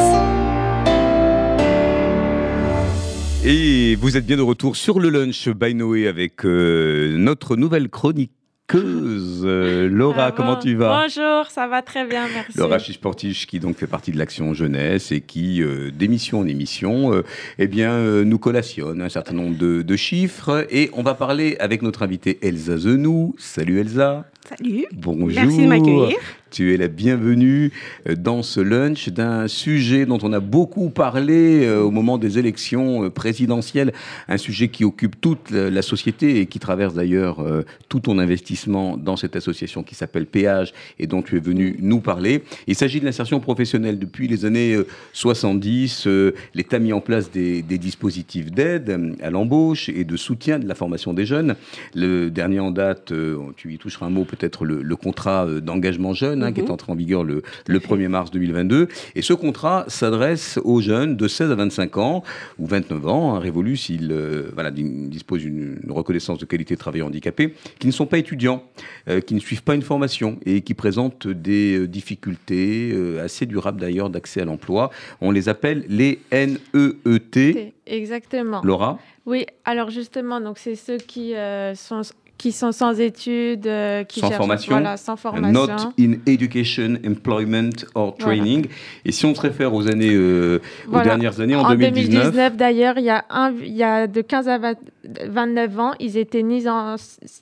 Et 3.46 3.96
vous 3.96 4.18
êtes 4.18 4.26
bien 4.26 4.36
de 4.36 4.42
retour 4.42 4.76
sur 4.76 5.00
le 5.00 5.08
lunch 5.10 5.48
by 5.48 5.74
Noé 5.74 6.10
avec 6.10 6.44
euh, 6.44 7.16
notre 7.18 7.56
nouvelle 7.56 7.88
chronique 7.88 8.34
euh, 8.76 9.90
Laura, 9.90 10.32
comment 10.32 10.56
tu 10.56 10.76
vas? 10.76 11.04
Bonjour, 11.04 11.50
ça 11.50 11.68
va 11.68 11.82
très 11.82 12.06
bien, 12.06 12.28
merci. 12.34 12.58
Laura 12.58 12.80
Chisportiche, 12.80 13.48
qui 13.48 13.60
donc 13.60 13.78
fait 13.78 13.88
partie 13.88 14.12
de 14.12 14.18
l'Action 14.18 14.54
Jeunesse 14.54 15.12
et 15.12 15.22
qui, 15.22 15.62
euh, 15.62 15.92
d'émission 15.92 16.40
en 16.40 16.48
émission, 16.48 17.14
euh, 17.14 17.24
eh 17.58 17.68
bien, 17.68 18.24
nous 18.24 18.40
collationne 18.40 19.02
un 19.02 19.10
certain 19.10 19.34
nombre 19.34 19.58
de, 19.58 19.96
chiffres. 19.96 20.66
Et 20.70 20.90
on 20.94 21.04
va 21.04 21.14
parler 21.14 21.58
avec 21.60 21.82
notre 21.82 22.04
invitée 22.04 22.40
Elsa 22.42 22.78
Zenou. 22.78 23.36
Salut 23.38 23.80
Elsa. 23.80 24.26
Salut. 24.48 24.86
Bonjour. 24.94 25.28
Merci 25.28 25.64
de 25.64 25.68
m'accueillir. 25.68 26.18
Tu 26.52 26.74
es 26.74 26.78
la 26.78 26.88
bienvenue 26.88 27.72
euh, 28.08 28.16
dans 28.16 28.42
ce 28.42 28.60
lunch 28.60 29.10
d'un 29.10 29.48
sujet 29.48 30.08
dont 30.08 30.18
on 30.24 30.34
a 30.34 30.40
beaucoup 30.40 30.90
parlé 30.90 31.66
euh, 31.66 31.82
au 31.82 31.92
moment 31.92 32.18
des 32.18 32.40
élections 32.40 33.06
euh, 33.06 33.10
présidentielles, 33.12 33.94
un 34.28 34.38
sujet 34.38 34.70
qui 34.70 34.84
occupe 34.84 35.22
toute 35.22 35.52
la 35.52 35.82
société 35.84 36.40
et 36.40 36.48
qui 36.48 36.58
traverse 36.60 36.94
d'ailleurs 36.94 37.44
tout 37.88 38.00
ton 38.00 38.20
investissement 38.20 38.98
dans 38.98 39.16
cette 39.16 39.36
association 39.36 39.84
qui 39.84 39.96
s'appelle 39.96 40.26
Péage 40.26 40.74
et 40.98 41.08
dont 41.08 41.22
tu 41.22 41.38
es 41.38 41.40
venu 41.40 41.76
nous 41.80 42.00
parler. 42.00 42.44
Il 42.68 42.76
s'agit 42.76 43.00
de 43.00 43.06
l'insertion 43.06 43.40
professionnelle. 43.40 44.00
Depuis 44.00 44.28
les 44.28 44.46
années 44.46 44.78
70, 45.14 46.08
l'État 46.54 46.78
a 46.78 46.80
mis 46.80 46.94
en 46.94 47.02
place 47.02 47.32
des, 47.32 47.62
dispositifs 47.62 48.52
d'aide 48.52 49.16
à 49.22 49.30
l'embauche 49.30 49.90
et 49.90 50.04
de 50.04 50.18
soutien 50.18 50.60
de 50.60 50.68
la 50.68 50.76
formation 50.76 51.14
des 51.14 51.26
jeunes. 51.26 51.56
Le 51.96 52.30
dernier 52.30 52.60
en 52.60 52.72
date, 52.72 53.12
tu 53.56 53.74
y 53.74 53.78
toucheras 53.78 54.08
un 54.08 54.12
mot 54.12 54.26
peut-être, 54.26 54.66
le, 54.66 54.82
le 54.82 54.96
contrat 54.96 55.48
d'engagement 55.62 56.14
jeune 56.14 56.39
Hein, 56.44 56.52
qui 56.54 56.62
est 56.62 56.64
mhm. 56.64 56.72
entré 56.72 56.92
en 56.92 56.96
vigueur 56.96 57.24
le, 57.24 57.42
1er 57.68 58.08
mars 58.08 58.32
2022. 58.32 58.88
Et 59.16 59.22
ce 59.22 59.34
contrat 59.34 59.86
s'adresse 59.88 60.60
aux 60.64 60.82
jeunes 60.82 61.16
de 61.16 61.28
16 61.28 61.52
à 61.52 61.56
25 61.56 61.98
ans 61.98 62.24
ou 62.58 62.68
29 62.68 63.08
ans, 63.08 63.36
hein, 63.36 63.40
révolus 63.40 63.78
s'ils 63.78 64.12
euh, 64.12 64.50
voilà, 64.54 64.72
disposent 64.72 65.42
d'une 65.42 65.80
reconnaissance 65.90 66.38
de 66.40 66.46
qualité 66.46 66.76
de 66.76 66.80
travailleur 66.80 67.08
handicapé, 67.08 67.54
qui 67.80 67.88
ne 67.88 67.92
sont 67.92 68.06
pas 68.06 68.18
étudiants, 68.18 68.64
euh, 69.08 69.22
qui 69.22 69.34
ne 69.34 69.40
suivent 69.40 69.64
pas 69.64 69.76
une 69.76 69.82
formation 69.82 70.40
et 70.46 70.62
qui 70.62 70.74
présentent 70.74 71.28
des 71.28 71.78
euh, 71.78 71.88
difficultés 71.88 72.96
assez 73.22 73.46
durables 73.46 73.80
d'ailleurs 73.80 74.10
d'accès 74.10 74.42
à 74.42 74.46
l'emploi. 74.46 74.92
On 75.22 75.32
les 75.32 75.50
appelle 75.50 75.86
les 75.88 76.20
NEET. 76.32 77.74
Exactement. 77.86 78.62
Laura? 78.64 79.00
Oui, 79.26 79.46
alors 79.66 79.90
justement, 79.90 80.42
donc 80.42 80.58
c'est 80.58 80.76
ceux 80.76 80.98
qui 80.98 81.34
sont 81.76 82.02
qui 82.40 82.54
sont 82.54 82.72
sans 82.72 83.00
études, 83.00 83.68
euh, 83.68 84.04
qui 84.06 84.22
sans 84.22 84.30
cherchent, 84.30 84.38
formation, 84.38 84.72
voilà, 84.72 84.98
sans 84.98 85.18
formation. 85.18 85.52
Not 85.52 85.94
in 86.00 86.14
education, 86.26 86.98
employment 87.06 87.86
or 87.94 88.16
training. 88.16 88.68
Et 89.04 89.12
si 89.12 89.26
on 89.26 89.36
se 89.36 89.42
réfère 89.42 89.74
aux 89.74 89.88
années, 89.88 90.14
euh, 90.14 90.62
aux 90.92 91.02
dernières 91.02 91.42
années, 91.42 91.56
en, 91.56 91.64
en 91.64 91.70
2019, 91.76 92.32
2019 92.32 92.56
d'ailleurs, 92.56 92.98
il 92.98 93.04
y 93.04 93.10
a 93.10 93.26
un, 93.30 93.54
il 93.62 93.76
y 93.76 93.84
a 93.84 94.08
de 94.08 94.22
15 94.22 94.48
à 94.48 94.58
29 95.04 95.80
ans, 95.80 95.94
ils 96.00 96.18
étaient 96.18 96.44
ni 96.44 96.68
en, 96.68 96.96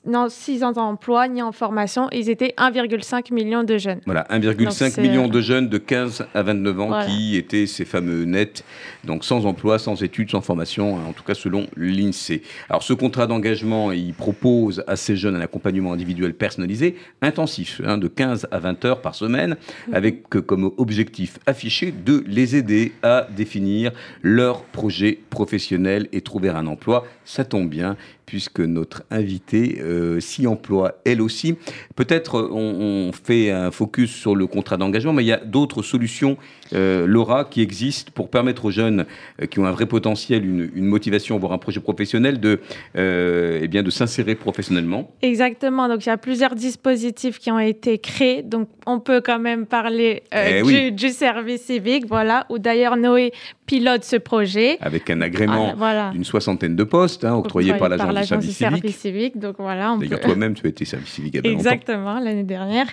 non, 0.06 0.28
6 0.28 0.62
ans 0.62 0.72
d'emploi 0.72 1.28
ni 1.28 1.42
en 1.42 1.52
formation. 1.52 2.08
Ils 2.12 2.30
étaient 2.30 2.54
1,5 2.56 3.32
million 3.32 3.64
de 3.64 3.78
jeunes. 3.78 4.00
Voilà, 4.06 4.26
1,5 4.30 5.00
million 5.00 5.28
de 5.28 5.40
jeunes 5.40 5.68
de 5.68 5.78
15 5.78 6.26
à 6.34 6.42
29 6.42 6.80
ans 6.80 7.06
qui 7.06 7.36
étaient 7.36 7.66
ces 7.66 7.84
fameux 7.84 8.24
nets, 8.24 8.64
donc 9.04 9.24
sans 9.24 9.46
emploi, 9.46 9.78
sans 9.78 10.02
études, 10.02 10.30
sans 10.30 10.40
formation, 10.40 10.94
en 10.94 11.12
tout 11.12 11.24
cas 11.24 11.34
selon 11.34 11.66
l'INSEE. 11.76 12.42
Alors 12.68 12.82
ce 12.82 12.92
contrat 12.92 13.26
d'engagement, 13.26 13.92
il 13.92 14.14
propose 14.14 14.84
à 14.86 14.96
ces 14.96 15.16
jeunes 15.16 15.36
un 15.36 15.40
accompagnement 15.40 15.92
individuel 15.92 16.34
personnalisé, 16.34 16.96
intensif, 17.22 17.80
hein, 17.84 17.98
de 17.98 18.08
15 18.08 18.48
à 18.50 18.58
20 18.58 18.84
heures 18.84 19.00
par 19.00 19.14
semaine, 19.14 19.56
mhm. 19.88 19.94
avec 19.94 20.28
comme 20.28 20.72
objectif 20.76 21.38
affiché 21.46 21.92
de 21.92 22.24
les 22.26 22.56
aider 22.56 22.92
à 23.02 23.26
définir 23.36 23.92
leur 24.22 24.62
projet 24.62 25.18
professionnel 25.30 26.08
et 26.12 26.20
trouver 26.20 26.48
un 26.50 26.66
emploi. 26.66 27.04
Ça 27.24 27.44
tombe 27.48 27.68
bien, 27.68 27.96
puisque 28.26 28.60
notre 28.60 29.02
invitée 29.10 29.78
euh, 29.80 30.20
s'y 30.20 30.46
emploie 30.46 31.00
elle 31.04 31.22
aussi. 31.22 31.56
Peut-être 31.96 32.38
euh, 32.38 32.50
on, 32.52 33.10
fait 33.12 33.50
un 33.50 33.70
focus 33.70 34.10
sur 34.10 34.36
le 34.36 34.46
contrat 34.46 34.76
d'engagement, 34.76 35.12
mais 35.12 35.24
il 35.24 35.28
y 35.28 35.32
a 35.32 35.38
d'autres 35.38 35.82
solutions, 35.82 36.36
euh, 36.72 37.06
Laura, 37.06 37.44
qui 37.44 37.62
existent 37.62 38.12
pour 38.14 38.30
permettre 38.30 38.66
aux 38.66 38.70
jeunes 38.70 39.06
qui 39.50 39.58
ont 39.58 39.66
un 39.66 39.72
vrai 39.72 39.86
potentiel, 39.86 40.44
une, 40.44 40.84
motivation, 40.84 41.38
voire 41.38 41.52
un 41.52 41.58
projet 41.58 41.80
professionnel, 41.80 42.40
de, 42.40 42.60
eh 42.94 43.68
bien, 43.68 43.82
de 43.82 43.90
s'insérer 43.90 44.34
professionnellement. 44.34 45.10
Exactement. 45.22 45.88
Donc 45.88 46.04
il 46.06 46.08
y 46.08 46.12
a 46.12 46.16
plusieurs 46.16 46.54
dispositifs 46.54 47.38
qui 47.38 47.50
ont 47.50 47.58
été 47.58 47.98
créés. 47.98 48.42
Donc 48.42 48.68
on 48.86 49.00
peut 49.00 49.20
quand 49.20 49.38
même 49.38 49.66
parler 49.66 50.22
eh 50.32 50.90
du, 50.90 51.08
service 51.10 51.62
civique, 51.62 52.06
voilà, 52.06 52.46
où 52.48 52.58
d'ailleurs 52.58 52.96
Noé 52.96 53.32
pilote 53.68 54.02
ce 54.02 54.16
projet. 54.16 54.78
Avec 54.80 55.10
un 55.10 55.20
agrément 55.20 55.74
d'une 56.12 56.24
soixantaine 56.24 56.74
de 56.74 56.84
postes 56.84 57.24
hein, 57.24 57.34
octroyés 57.34 57.74
par 57.74 57.88
l'agence 57.88 58.44
du 58.44 58.52
service, 58.52 58.96
civique. 58.96 59.38
Donc 59.38 59.56
voilà. 59.58 59.96
D'ailleurs, 60.00 60.20
toi-même, 60.20 60.54
tu 60.54 60.66
as 60.66 60.70
été 60.70 60.84
service 60.84 61.10
civique 61.10 61.36
a 61.36 61.40
Exactement, 61.48 62.18
l'année 62.18 62.44
dernière. 62.44 62.86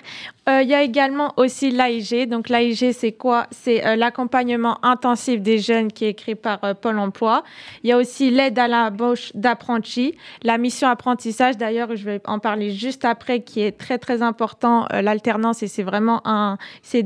Euh, 0.48 0.62
il 0.62 0.68
y 0.68 0.74
a 0.74 0.82
également 0.82 1.32
aussi 1.36 1.70
l'AIG. 1.70 2.28
Donc 2.28 2.48
l'AIG, 2.48 2.92
c'est 2.92 3.12
quoi? 3.12 3.46
C'est 3.66 3.84
euh, 3.84 3.96
l'accompagnement 3.96 4.78
intensif 4.84 5.42
des 5.42 5.58
jeunes 5.58 5.90
qui 5.90 6.04
est 6.04 6.14
créé 6.14 6.36
par 6.36 6.62
euh, 6.62 6.72
Pôle 6.72 7.00
Emploi. 7.00 7.42
Il 7.82 7.90
y 7.90 7.92
a 7.92 7.96
aussi 7.96 8.30
l'aide 8.30 8.56
à 8.60 8.68
l'embauche 8.68 9.32
d'apprentis, 9.34 10.14
la 10.44 10.56
mission 10.56 10.86
apprentissage. 10.86 11.56
D'ailleurs, 11.56 11.96
je 11.96 12.04
vais 12.04 12.20
en 12.26 12.38
parler 12.38 12.70
juste 12.70 13.04
après, 13.04 13.40
qui 13.40 13.62
est 13.62 13.76
très 13.76 13.98
très 13.98 14.22
important. 14.22 14.86
L'alternance 14.92 15.64
et 15.64 15.66
c'est 15.66 15.82
vraiment 15.82 16.20
un, 16.24 16.58
c'est 16.82 17.02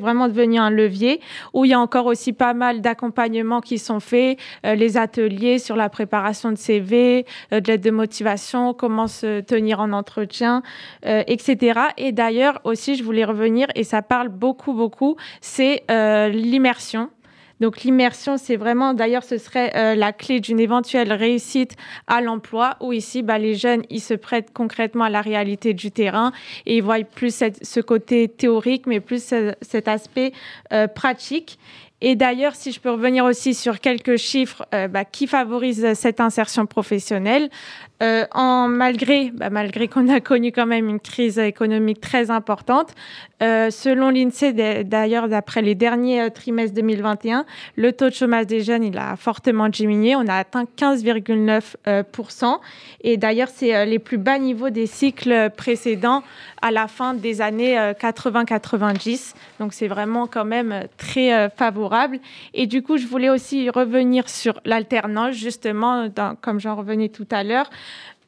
vraiment 0.00 0.26
devenu 0.26 0.58
un 0.58 0.70
levier 0.70 1.20
où 1.52 1.64
il 1.64 1.70
y 1.70 1.74
a 1.74 1.78
encore 1.78 2.06
aussi 2.06 2.32
pas 2.32 2.52
mal 2.52 2.80
d'accompagnements 2.80 3.60
qui 3.60 3.78
sont 3.78 4.00
faits, 4.00 4.40
les 4.64 4.96
ateliers 4.96 5.60
sur 5.60 5.76
la 5.76 5.88
préparation 5.88 6.50
de 6.50 6.56
CV, 6.56 7.26
euh, 7.52 7.60
de 7.60 7.68
l'aide 7.68 7.82
de 7.82 7.90
motivation, 7.90 8.74
comment 8.74 9.06
se 9.06 9.40
tenir 9.40 9.80
en 9.80 9.92
entretien, 9.92 10.62
euh, 11.06 11.22
etc. 11.26 11.80
Et 11.96 12.12
d'ailleurs 12.12 12.60
aussi, 12.64 12.96
je 12.96 13.04
voulais 13.04 13.24
revenir, 13.24 13.68
et 13.74 13.84
ça 13.84 14.02
parle 14.02 14.28
beaucoup, 14.28 14.72
beaucoup, 14.72 15.16
c'est 15.40 15.84
euh, 15.90 15.91
l'immersion. 16.28 17.10
Donc 17.60 17.82
l'immersion, 17.82 18.38
c'est 18.38 18.56
vraiment, 18.56 18.92
d'ailleurs, 18.92 19.22
ce 19.22 19.38
serait 19.38 19.94
la 19.94 20.12
clé 20.12 20.40
d'une 20.40 20.58
éventuelle 20.58 21.12
réussite 21.12 21.76
à 22.08 22.20
l'emploi, 22.20 22.76
où 22.80 22.92
ici, 22.92 23.22
bah, 23.22 23.38
les 23.38 23.54
jeunes, 23.54 23.82
ils 23.88 24.00
se 24.00 24.14
prêtent 24.14 24.52
concrètement 24.52 25.04
à 25.04 25.10
la 25.10 25.20
réalité 25.20 25.72
du 25.72 25.92
terrain 25.92 26.32
et 26.66 26.78
ils 26.78 26.82
voient 26.82 27.04
plus 27.04 27.44
ce 27.62 27.80
côté 27.80 28.26
théorique, 28.26 28.86
mais 28.88 28.98
plus 28.98 29.32
cet 29.60 29.86
aspect 29.86 30.32
pratique. 30.96 31.58
Et 32.04 32.16
d'ailleurs, 32.16 32.56
si 32.56 32.72
je 32.72 32.80
peux 32.80 32.90
revenir 32.90 33.24
aussi 33.24 33.54
sur 33.54 33.78
quelques 33.78 34.16
chiffres 34.16 34.66
euh, 34.74 34.88
bah, 34.88 35.04
qui 35.04 35.28
favorisent 35.28 35.94
cette 35.94 36.20
insertion 36.20 36.66
professionnelle, 36.66 37.48
euh, 38.02 38.26
malgré, 38.68 39.30
bah, 39.30 39.48
malgré 39.50 39.86
qu'on 39.86 40.08
a 40.08 40.20
connu 40.20 40.50
quand 40.50 40.66
même 40.66 40.88
une 40.88 40.98
crise 40.98 41.38
économique 41.38 42.00
très 42.00 42.30
importante, 42.30 42.94
euh, 43.42 43.70
selon 43.70 44.10
l'INSEE, 44.10 44.84
d'ailleurs, 44.84 45.28
d'après 45.28 45.62
les 45.62 45.74
derniers 45.74 46.30
trimestres 46.30 46.74
2021, 46.74 47.44
le 47.76 47.92
taux 47.92 48.08
de 48.08 48.14
chômage 48.14 48.46
des 48.46 48.62
jeunes, 48.62 48.84
il 48.84 48.98
a 48.98 49.16
fortement 49.16 49.68
diminué. 49.68 50.16
On 50.16 50.26
a 50.26 50.34
atteint 50.34 50.64
15,9%. 50.64 52.58
et 53.02 53.16
d'ailleurs, 53.16 53.48
c'est 53.48 53.86
les 53.86 53.98
plus 53.98 54.18
bas 54.18 54.38
niveaux 54.38 54.70
des 54.70 54.86
cycles 54.86 55.50
précédents 55.56 56.22
à 56.60 56.70
la 56.70 56.86
fin 56.86 57.14
des 57.14 57.40
années 57.40 57.76
80-90. 57.76 59.34
Donc, 59.58 59.72
c'est 59.72 59.88
vraiment 59.88 60.28
quand 60.28 60.44
même 60.44 60.86
très 60.96 61.50
favorable. 61.50 62.20
Et 62.54 62.66
du 62.66 62.82
coup, 62.82 62.96
je 62.96 63.06
voulais 63.06 63.30
aussi 63.30 63.68
revenir 63.70 64.28
sur 64.28 64.60
l'alternance, 64.64 65.34
justement, 65.34 66.08
comme 66.40 66.60
j'en 66.60 66.76
revenais 66.76 67.08
tout 67.08 67.26
à 67.32 67.42
l'heure. 67.42 67.68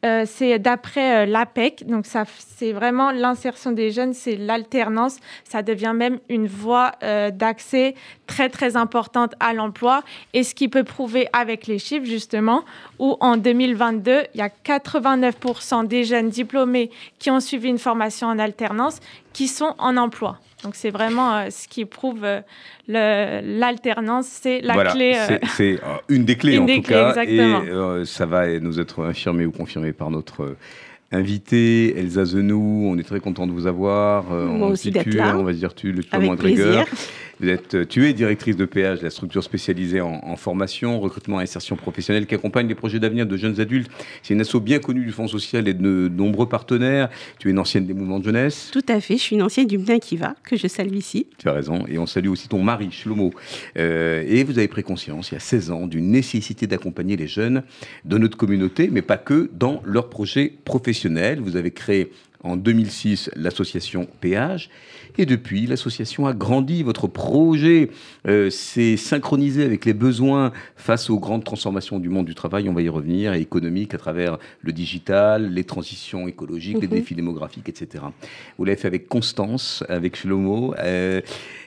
Euh, 0.05 0.25
c'est 0.27 0.59
d'après 0.59 1.23
euh, 1.23 1.27
l'APEC, 1.27 1.87
donc 1.87 2.05
ça, 2.05 2.25
c'est 2.57 2.73
vraiment 2.73 3.11
l'insertion 3.11 3.73
des 3.73 3.91
jeunes, 3.91 4.13
c'est 4.13 4.37
l'alternance. 4.37 5.17
Ça 5.45 5.63
devient 5.63 5.93
même 5.95 6.19
une 6.29 6.47
voie 6.47 6.93
euh, 7.03 7.31
d'accès 7.31 7.95
très 8.27 8.51
très 8.51 8.77
importante 8.77 9.35
à 9.41 9.55
l'emploi. 9.55 10.03
Et 10.35 10.43
ce 10.43 10.55
qui 10.55 10.69
peut 10.69 10.85
prouver 10.85 11.29
avec 11.33 11.67
les 11.67 11.79
chiffres 11.79 12.05
justement, 12.05 12.65
où 12.99 13.17
en 13.21 13.39
2022, 13.39 14.25
il 14.35 14.39
y 14.39 14.43
a 14.43 14.49
89% 14.49 15.87
des 15.87 16.05
jeunes 16.05 16.29
diplômés 16.29 16.91
qui 17.19 17.31
ont 17.31 17.41
suivi 17.41 17.69
une 17.69 17.79
formation 17.79 18.29
en 18.29 18.39
alternance 18.39 19.01
qui 19.35 19.49
sont 19.49 19.75
en 19.79 19.99
emploi. 19.99 20.39
Donc 20.63 20.77
c'est 20.77 20.89
vraiment 20.89 21.37
euh, 21.37 21.51
ce 21.51 21.69
qui 21.69 21.85
prouve 21.85 22.25
euh, 22.25 22.41
l'alternance, 22.89 24.27
c'est 24.27 24.63
la 24.63 24.83
clé. 24.87 25.13
Euh, 25.15 25.39
c'est 25.55 25.79
une 26.09 26.25
des 26.25 26.37
clés 26.37 26.59
en 26.59 26.67
tout 26.67 26.81
cas, 26.81 27.23
et 27.25 28.07
ça 28.07 28.25
va 28.25 28.59
nous 28.59 28.81
être 28.81 29.05
infirmé 29.05 29.45
ou 29.45 29.51
confirmé 29.51 29.93
par 29.93 30.11
notre 30.11 30.57
invité 31.13 31.99
Elsa 31.99 32.25
Zenou. 32.25 32.89
On 32.91 32.97
est 32.97 33.03
très 33.03 33.21
content 33.21 33.47
de 33.47 33.53
vous 33.53 33.67
avoir. 33.67 34.25
Moi 34.31 34.69
aussi 34.69 34.91
d'être 34.91 35.13
là. 35.13 35.37
On 35.37 35.43
va 35.43 35.53
dire 35.53 35.75
tu, 35.75 35.93
le 35.93 36.03
Avec 36.13 36.37
plaisir. 36.37 36.87
Vous 37.45 37.51
êtes, 37.51 37.87
tu 37.91 38.09
es 38.09 38.15
directrice 38.15 38.57
de 38.57 38.65
péage, 38.65 39.03
la 39.03 39.11
structure 39.11 39.45
spécialisée 39.45 40.01
en, 40.01 40.35
formation, 40.37 40.99
recrutement 40.99 41.41
et 41.41 41.43
insertion 41.43 41.77
professionnelle 41.77 42.25
qui 42.25 42.35
accompagne 42.35 42.67
les 42.67 42.75
projets 42.75 42.99
d'avenir 42.99 43.27
de 43.27 43.37
jeunes 43.37 43.61
adultes. 43.61 43.91
C'est 44.23 44.33
une 44.33 44.41
asso 44.41 44.61
bien 44.63 44.79
connue 44.79 45.05
du 45.05 45.13
Fonds 45.13 45.29
social 45.29 45.69
et 45.69 45.75
de, 45.75 46.09
nombreux 46.09 46.49
partenaires. 46.49 47.11
Tu 47.39 47.49
es 47.49 47.51
une 47.51 47.59
ancienne 47.59 47.85
des 47.85 47.93
mouvements 47.93 48.19
de 48.19 48.25
jeunesse. 48.25 48.71
Tout 48.73 48.87
à 48.89 48.99
fait, 48.99 49.19
je 49.19 49.23
suis 49.23 49.37
une 49.37 49.43
ancienne 49.43 49.67
du 49.67 49.77
MNA 49.77 49.99
qui 49.99 50.17
va, 50.17 50.37
que 50.43 50.57
je 50.57 50.67
salue 50.69 50.95
ici. 50.95 51.27
Tu 51.37 51.47
as 51.47 51.53
raison. 51.53 51.85
Et 51.87 51.99
on 51.99 52.07
salue 52.07 52.29
aussi 52.29 52.49
ton 52.49 52.63
mari, 52.63 52.91
Shlomo. 52.91 53.35
Euh, 53.77 54.25
et 54.27 54.43
vous 54.43 54.57
avez 54.57 54.69
pris 54.69 54.83
conscience, 54.83 55.31
il 55.31 55.35
y 55.35 55.37
a 55.37 55.41
16 55.41 55.71
ans, 55.71 55.87
d'une 55.87 56.11
nécessité 56.11 56.67
d'accompagner 56.67 57.19
les 57.19 57.29
jeunes 57.29 57.63
de 58.07 58.17
notre 58.17 58.39
communauté, 58.39 58.89
mais 58.91 59.03
pas 59.03 59.19
que, 59.19 59.51
dans 59.53 59.83
leurs 59.85 60.09
projets 60.09 60.51
professionnels. 60.65 61.41
Vous 61.41 61.57
avez 61.57 61.73
créé 61.73 62.11
en 62.45 62.57
2006 62.57 63.31
l'association 63.37 64.07
Péage. 64.21 64.71
Et 65.17 65.27
depuis, 65.27 65.67
l'association 65.67 66.27
a 66.27 66.33
grandi. 66.33 66.83
Votre 66.83 67.07
projet 67.07 67.91
euh, 68.27 68.51
s'est 68.51 68.97
synchronisé 68.97 69.63
avec 69.65 69.85
les 69.85 69.93
besoins 69.95 70.53
face 70.77 71.09
aux 71.09 71.19
grandes 71.21 71.45
transformations 71.45 72.01
du 72.01 72.09
monde 72.09 72.27
du 72.27 72.35
travail, 72.35 72.69
on 72.69 72.73
va 72.73 72.83
y 72.83 72.89
revenir, 72.89 73.33
et 73.35 73.41
économique 73.41 73.95
à 73.95 73.99
travers 73.99 74.39
le 74.63 74.73
digital, 74.73 75.53
les 75.53 75.65
transitions 75.65 76.27
écologiques, 76.27 76.79
les 76.81 76.89
Mhm. 76.89 76.95
défis 76.95 77.15
démographiques, 77.15 77.69
etc. 77.69 78.05
Vous 78.59 78.65
l'avez 78.65 78.77
fait 78.77 78.89
avec 78.89 79.09
constance, 79.09 79.85
avec 79.89 80.17
Shlomo. 80.17 80.75
Euh, 80.79 81.21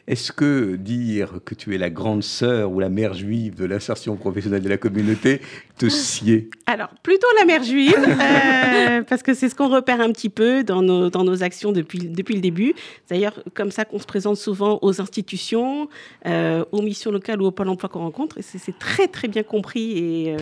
Est-ce 0.10 0.32
que 0.32 0.78
dire 0.78 1.40
que 1.44 1.54
tu 1.54 1.76
es 1.76 1.78
la 1.78 1.90
grande 1.90 2.24
sœur 2.24 2.72
ou 2.72 2.80
la 2.80 2.88
mère 2.88 3.14
juive 3.14 3.56
de 3.56 3.66
l'insertion 3.66 4.16
professionnelle 4.16 4.62
de 4.62 4.70
la 4.70 4.78
communauté 4.78 5.42
te 5.78 5.90
sied? 5.90 6.50
Alors, 6.66 6.88
plutôt 7.04 7.28
la 7.38 7.46
mère 7.46 7.62
juive, 7.62 7.94
euh, 7.98 9.02
parce 9.10 9.22
que 9.22 9.34
c'est 9.34 9.50
ce 9.50 9.56
qu'on 9.56 9.68
repère 9.68 10.00
un 10.00 10.14
petit 10.14 10.30
peu 10.30 10.64
dans 10.64 10.82
nos, 10.82 11.10
dans 11.10 11.26
nos 11.26 11.44
actions 11.44 11.74
depuis, 11.74 12.00
depuis 12.08 12.36
le 12.36 12.40
début. 12.42 12.74
D'ailleurs, 13.10 13.37
comme 13.54 13.72
ça 13.72 13.86
qu'on 13.86 14.00
se 14.00 14.06
présente 14.06 14.38
souvent 14.38 14.80
aux 14.82 15.02
institutions, 15.02 15.90
euh, 16.26 16.64
aux 16.72 16.82
missions 16.82 17.12
locales 17.12 17.42
ou 17.42 17.46
au 17.46 17.52
Pôle 17.52 17.70
emploi 17.70 17.90
qu'on 17.90 18.00
rencontre. 18.00 18.38
Et 18.38 18.42
c'est 18.42 18.78
très, 18.78 19.08
très 19.08 19.28
bien 19.28 19.44
compris 19.44 19.98
et 19.98 20.34
euh, 20.34 20.38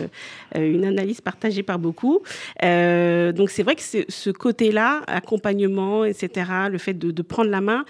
euh, 0.56 0.72
une 0.72 0.84
analyse 0.84 1.20
partagée 1.20 1.62
par 1.62 1.78
beaucoup. 1.78 2.20
Donc, 2.62 3.50
c'est 3.50 3.62
vrai 3.62 3.74
que 3.74 3.82
ce 3.82 4.30
côté-là, 4.30 5.02
accompagnement, 5.06 6.04
etc., 6.04 6.50
le 6.70 6.78
fait 6.78 6.94
de, 6.94 7.22
prendre 7.22 7.50
la 7.50 7.60
main 7.60 7.84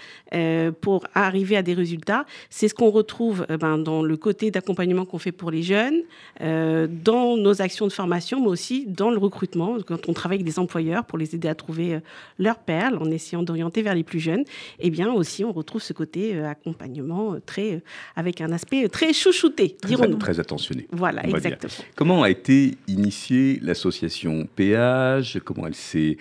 pour 0.81 1.05
arriver 1.13 1.57
à 1.57 1.61
des 1.61 1.73
résultats, 1.73 2.25
c'est 2.49 2.67
ce 2.67 2.73
qu'on 2.73 2.89
retrouve 2.89 3.45
euh, 3.49 3.57
ben, 3.57 3.77
dans 3.77 4.01
le 4.01 4.17
côté 4.17 4.51
d'accompagnement 4.51 5.05
qu'on 5.05 5.17
fait 5.17 5.31
pour 5.31 5.51
les 5.51 5.63
jeunes, 5.63 6.01
dans 6.39 7.37
nos 7.37 7.61
actions 7.61 7.87
de 7.87 7.91
formation, 7.91 8.41
mais 8.41 8.47
aussi 8.47 8.85
dans 8.87 9.09
le 9.09 9.17
recrutement, 9.17 9.77
quand 9.85 10.09
on 10.09 10.13
travaille 10.13 10.37
avec 10.37 10.45
des 10.45 10.59
employeurs 10.59 11.05
pour 11.05 11.17
les 11.17 11.35
aider 11.35 11.47
à 11.47 11.55
trouver 11.55 11.99
leurs 12.39 12.59
perles 12.59 12.97
en 12.99 13.09
essayant 13.11 13.43
d'orienter 13.43 13.81
vers 13.81 13.95
les 13.95 14.03
plus 14.03 14.19
jeunes, 14.19 14.43
eh 14.79 14.89
aussi 15.05 15.43
on 15.43 15.51
retrouve 15.51 15.81
ce 15.81 15.93
côté 15.93 16.35
euh, 16.35 16.49
accompagnement 16.49 17.33
euh, 17.33 17.41
très, 17.45 17.75
euh, 17.75 17.79
avec 18.15 18.41
un 18.41 18.51
aspect 18.51 18.87
très 18.89 19.13
chouchouté, 19.13 19.77
dirons-nous. 19.85 20.17
très 20.17 20.39
attentionné. 20.39 20.87
Voilà, 20.91 21.25
exactement. 21.25 21.73
Comment 21.95 22.23
a 22.23 22.29
été 22.29 22.77
initiée 22.87 23.59
l'association 23.61 24.47
Péage 24.55 25.39
Comment 25.43 25.67
elle 25.67 25.75
s'est 25.75 26.17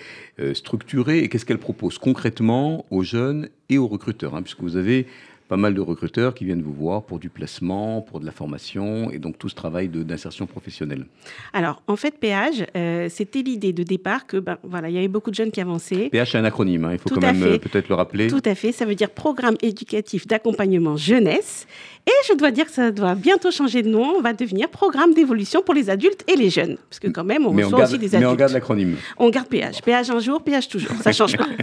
structurée? 0.53 1.21
Et 1.21 1.29
qu'est-ce 1.29 1.45
qu'elle 1.45 1.59
propose 1.59 1.99
concrètement 1.99 2.85
aux 2.91 3.03
jeunes 3.03 3.49
et 3.69 3.79
aux 3.79 3.89
recruteurs 3.89 4.35
hein, 4.35 4.43
Puisque 4.43 4.61
vous 4.61 4.77
avez 4.77 5.07
pas 5.49 5.57
mal 5.57 5.75
de 5.75 5.81
recruteurs 5.81 6.35
qui 6.35 6.45
viennent 6.45 6.63
vous 6.63 6.73
voir 6.73 7.03
pour 7.03 7.19
du 7.19 7.29
placement, 7.29 8.01
pour 8.01 8.21
de 8.21 8.27
la 8.27 8.33
formation 8.33 9.11
et 9.11 9.19
donc 9.19 9.39
tout 9.39 9.49
ce 9.49 9.55
travail 9.55 9.89
d'insertion 9.89 10.47
professionnelle. 10.47 11.07
Alors, 11.53 11.83
en 11.87 11.97
fait, 11.97 12.19
péage, 12.19 12.67
euh, 12.77 13.09
c'était 13.09 13.43
l'idée 13.43 13.73
de 13.73 13.83
départ 13.83 14.27
que, 14.27 14.39
ben, 14.39 14.59
voilà, 14.63 14.89
il 14.89 14.95
y 14.95 14.99
avait 14.99 15.09
beaucoup 15.09 15.31
de 15.31 15.37
jeunes 15.37 15.51
qui 15.51 15.61
avançaient. 15.61 16.09
PH 16.11 16.33
c'est 16.33 16.39
un 16.39 16.45
acronyme, 16.45 16.85
hein, 16.85 16.93
il 16.93 16.99
faut 16.99 17.09
Tout 17.09 17.17
quand 17.17 17.21
même 17.21 17.43
euh, 17.43 17.59
peut-être 17.59 17.89
le 17.89 17.95
rappeler. 17.95 18.27
Tout 18.27 18.43
à 18.45 18.55
fait, 18.55 18.73
ça 18.73 18.85
veut 18.85 18.95
dire 18.95 19.11
Programme 19.11 19.57
éducatif 19.63 20.27
d'accompagnement 20.27 20.97
jeunesse. 20.97 21.67
Et 22.09 22.13
je 22.29 22.35
dois 22.35 22.53
dire 22.53 22.67
que 22.67 22.71
ça 22.71 22.93
doit 22.93 23.17
bientôt 23.17 23.51
changer 23.51 23.83
de 23.83 23.89
nom. 23.89 24.15
On 24.17 24.21
va 24.21 24.33
devenir 24.33 24.69
Programme 24.69 25.13
d'évolution 25.13 25.61
pour 25.63 25.75
les 25.75 25.91
adultes 25.91 26.23
et 26.29 26.37
les 26.37 26.51
jeunes. 26.51 26.77
Parce 26.89 27.01
que 27.01 27.09
quand 27.09 27.25
même, 27.25 27.47
on 27.47 27.53
mais, 27.53 27.65
on 27.65 27.67
reçoit 27.67 27.81
garde, 27.81 27.91
aussi 27.91 27.99
des 27.99 28.09
mais 28.11 28.17
adultes. 28.19 28.33
on 28.33 28.37
garde 28.37 28.53
l'acronyme. 28.53 28.97
On 29.19 29.29
garde 29.29 29.49
péage. 29.49 29.83
Péage 29.83 30.09
un 30.11 30.21
jour, 30.21 30.41
péage 30.41 30.69
toujours. 30.69 30.93
Ça 31.03 31.13
change 31.13 31.37
pas. 31.37 31.47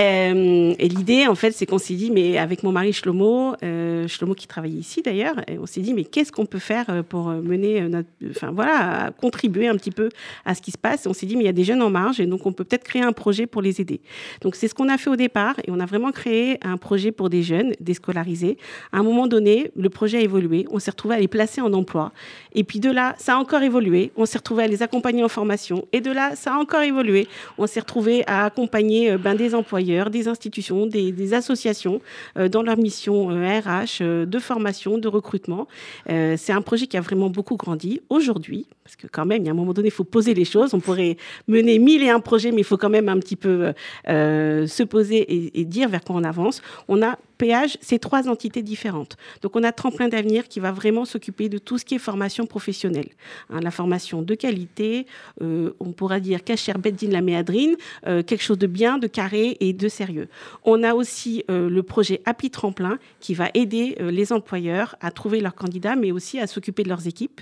Euh, 0.00 0.74
et 0.78 0.88
l'idée, 0.88 1.26
en 1.26 1.34
fait, 1.34 1.50
c'est 1.50 1.66
qu'on 1.66 1.78
s'est 1.78 1.94
dit, 1.94 2.12
mais 2.12 2.38
avec 2.38 2.62
mon 2.62 2.70
mari 2.70 2.92
Shlomo, 2.92 3.56
euh, 3.64 4.06
Shlomo 4.06 4.34
qui 4.34 4.46
travaille 4.46 4.76
ici 4.76 5.02
d'ailleurs, 5.02 5.34
on 5.60 5.66
s'est 5.66 5.80
dit, 5.80 5.92
mais 5.92 6.04
qu'est-ce 6.04 6.30
qu'on 6.30 6.46
peut 6.46 6.60
faire 6.60 6.84
euh, 6.88 7.02
pour 7.02 7.28
euh, 7.28 7.40
mener 7.40 7.80
notre. 7.88 8.08
Enfin, 8.30 8.52
voilà, 8.52 9.10
contribuer 9.20 9.66
un 9.66 9.74
petit 9.76 9.90
peu 9.90 10.08
à 10.44 10.54
ce 10.54 10.62
qui 10.62 10.70
se 10.70 10.78
passe. 10.78 11.06
Et 11.06 11.08
on 11.08 11.12
s'est 11.12 11.26
dit, 11.26 11.34
mais 11.34 11.42
il 11.42 11.46
y 11.46 11.50
a 11.50 11.52
des 11.52 11.64
jeunes 11.64 11.82
en 11.82 11.90
marge, 11.90 12.20
et 12.20 12.26
donc 12.26 12.46
on 12.46 12.52
peut 12.52 12.62
peut-être 12.62 12.84
créer 12.84 13.02
un 13.02 13.12
projet 13.12 13.46
pour 13.46 13.60
les 13.60 13.80
aider. 13.80 14.00
Donc 14.40 14.54
c'est 14.54 14.68
ce 14.68 14.74
qu'on 14.74 14.88
a 14.88 14.98
fait 14.98 15.10
au 15.10 15.16
départ, 15.16 15.56
et 15.66 15.72
on 15.72 15.80
a 15.80 15.86
vraiment 15.86 16.12
créé 16.12 16.58
un 16.62 16.76
projet 16.76 17.10
pour 17.10 17.28
des 17.28 17.42
jeunes 17.42 17.72
déscolarisés. 17.80 18.56
À 18.92 18.98
un 18.98 19.02
moment 19.02 19.26
donné, 19.26 19.72
le 19.78 19.88
projet 19.88 20.18
a 20.18 20.20
évolué. 20.20 20.66
On 20.70 20.78
s'est 20.78 20.90
retrouvé 20.90 21.14
à 21.14 21.20
les 21.20 21.28
placer 21.28 21.60
en 21.60 21.72
emploi. 21.72 22.12
Et 22.54 22.64
puis 22.64 22.80
de 22.80 22.90
là, 22.90 23.14
ça 23.18 23.36
a 23.36 23.38
encore 23.38 23.62
évolué. 23.62 24.12
On 24.16 24.26
s'est 24.26 24.38
retrouvé 24.38 24.64
à 24.64 24.66
les 24.66 24.82
accompagner 24.82 25.22
en 25.22 25.28
formation. 25.28 25.86
Et 25.92 26.00
de 26.00 26.10
là, 26.10 26.34
ça 26.34 26.54
a 26.54 26.58
encore 26.58 26.82
évolué. 26.82 27.28
On 27.56 27.66
s'est 27.66 27.80
retrouvé 27.80 28.24
à 28.26 28.44
accompagner 28.44 29.12
euh, 29.12 29.18
ben, 29.18 29.34
des 29.34 29.54
employeurs, 29.54 30.10
des 30.10 30.28
institutions, 30.28 30.86
des, 30.86 31.34
associations 31.34 32.00
euh, 32.38 32.48
dans 32.48 32.62
leur 32.62 32.76
mission 32.78 33.28
RH, 33.28 34.00
euh, 34.00 34.26
de 34.26 34.38
formation, 34.38 34.98
de 34.98 35.08
recrutement. 35.08 35.68
C'est 36.08 36.52
un 36.52 36.62
projet 36.62 36.86
qui 36.86 36.96
a 36.96 37.00
vraiment 37.00 37.30
beaucoup 37.30 37.56
grandi 37.56 38.00
aujourd'hui. 38.08 38.66
Parce 38.88 38.96
que 38.96 39.06
quand 39.06 39.26
même, 39.26 39.42
il 39.42 39.44
y 39.44 39.48
a 39.50 39.52
un 39.52 39.54
moment 39.54 39.74
donné, 39.74 39.88
il 39.88 39.90
faut 39.90 40.02
poser 40.02 40.32
les 40.32 40.46
choses. 40.46 40.72
On 40.72 40.80
pourrait 40.80 41.18
mener 41.46 41.78
mille 41.78 42.02
et 42.02 42.08
un 42.08 42.20
projets, 42.20 42.52
mais 42.52 42.62
il 42.62 42.64
faut 42.64 42.78
quand 42.78 42.88
même 42.88 43.10
un 43.10 43.18
petit 43.18 43.36
peu 43.36 43.74
euh, 44.08 44.66
se 44.66 44.82
poser 44.82 45.58
et, 45.60 45.64
dire 45.66 45.90
vers 45.90 46.02
quoi 46.02 46.16
on 46.16 46.24
avance. 46.24 46.62
On 46.88 47.02
a 47.02 47.18
péage, 47.36 47.78
c'est 47.80 47.98
trois 47.98 48.28
entités 48.28 48.62
différentes. 48.62 49.16
Donc 49.42 49.56
on 49.56 49.62
a 49.62 49.72
Tremplin 49.72 50.08
d'avenir 50.08 50.48
qui 50.48 50.58
va 50.58 50.72
vraiment 50.72 51.04
s'occuper 51.04 51.48
de 51.48 51.58
tout 51.58 51.78
ce 51.78 51.84
qui 51.84 51.94
est 51.94 51.98
formation 51.98 52.46
professionnelle. 52.46 53.08
Hein, 53.50 53.60
la 53.62 53.70
formation 53.70 54.22
de 54.22 54.34
qualité, 54.34 55.06
euh, 55.40 55.70
on 55.78 55.92
pourra 55.92 56.18
dire 56.18 56.42
Kacher 56.42 56.72
Beddin 56.72 57.10
la 57.10 57.20
méadrine, 57.20 57.76
euh, 58.06 58.22
quelque 58.22 58.42
chose 58.42 58.58
de 58.58 58.66
bien, 58.66 58.98
de 58.98 59.06
carré 59.06 59.56
et 59.60 59.72
de 59.72 59.88
sérieux. 59.88 60.28
On 60.64 60.82
a 60.82 60.94
aussi 60.94 61.44
euh, 61.50 61.70
le 61.70 61.82
projet 61.82 62.20
Appli 62.24 62.50
Tremplin 62.50 62.98
qui 63.20 63.34
va 63.34 63.50
aider 63.54 63.96
euh, 64.00 64.10
les 64.10 64.32
employeurs 64.32 64.96
à 65.00 65.10
trouver 65.10 65.40
leurs 65.40 65.54
candidats, 65.54 65.94
mais 65.94 66.10
aussi 66.10 66.40
à 66.40 66.46
s'occuper 66.46 66.82
de 66.82 66.88
leurs 66.88 67.06
équipes. 67.06 67.40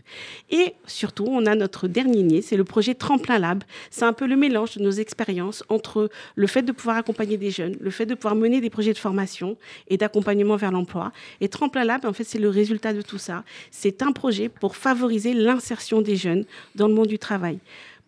Et 0.51 0.75
surtout, 0.87 1.25
on 1.37 1.47
a 1.47 1.55
notre 1.55 1.87
dernier 1.87 2.23
nier, 2.23 2.43
c'est 2.43 2.57
le 2.57 2.65
projet 2.65 2.95
Tremplin 2.95 3.39
Lab. 3.39 3.63
C'est 3.91 4.05
un 4.05 4.13
peu 4.13 4.27
le 4.27 4.37
mélange 4.37 4.77
de 4.77 4.83
nos 4.83 4.91
expériences 4.91 5.63
entre 5.69 6.09
le 6.35 6.47
fait 6.47 6.63
de 6.63 6.73
pouvoir 6.73 6.97
accompagner 6.97 7.37
des 7.37 7.51
jeunes, 7.51 7.77
le 7.81 7.91
fait 7.91 8.07
de 8.07 8.15
pouvoir 8.15 8.35
mener 8.35 8.61
des 8.61 8.71
projets 8.71 8.93
de 8.93 8.99
formation 8.99 9.57
et 9.89 9.97
d'accompagnement 9.97 10.57
vers 10.57 10.73
l'emploi. 10.73 11.13
Et 11.41 11.49
Tremplin 11.49 11.85
Lab, 11.85 12.07
en 12.07 12.13
fait, 12.13 12.25
c'est 12.25 12.39
le 12.39 12.49
résultat 12.49 12.93
de 12.93 13.03
tout 13.03 13.19
ça. 13.19 13.45
C'est 13.71 14.03
un 14.03 14.13
projet 14.13 14.49
pour 14.49 14.77
favoriser 14.77 15.35
l'insertion 15.35 16.01
des 16.01 16.17
jeunes 16.17 16.45
dans 16.75 16.89
le 16.89 16.95
monde 16.95 17.09
du 17.09 17.19
travail. 17.19 17.59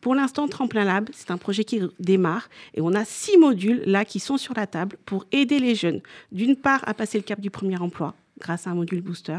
Pour 0.00 0.14
l'instant, 0.14 0.46
Tremplin 0.46 0.84
Lab, 0.84 1.08
c'est 1.12 1.30
un 1.30 1.38
projet 1.38 1.64
qui 1.64 1.82
démarre 1.98 2.48
et 2.74 2.80
on 2.80 2.94
a 2.94 3.04
six 3.04 3.36
modules 3.36 3.82
là 3.84 4.04
qui 4.04 4.20
sont 4.20 4.36
sur 4.36 4.54
la 4.54 4.66
table 4.66 4.96
pour 5.04 5.26
aider 5.32 5.58
les 5.58 5.74
jeunes, 5.74 6.00
d'une 6.30 6.56
part, 6.56 6.82
à 6.86 6.94
passer 6.94 7.18
le 7.18 7.24
cap 7.24 7.40
du 7.40 7.50
premier 7.50 7.78
emploi 7.78 8.14
grâce 8.40 8.66
à 8.66 8.70
un 8.70 8.74
module 8.74 9.00
booster, 9.02 9.38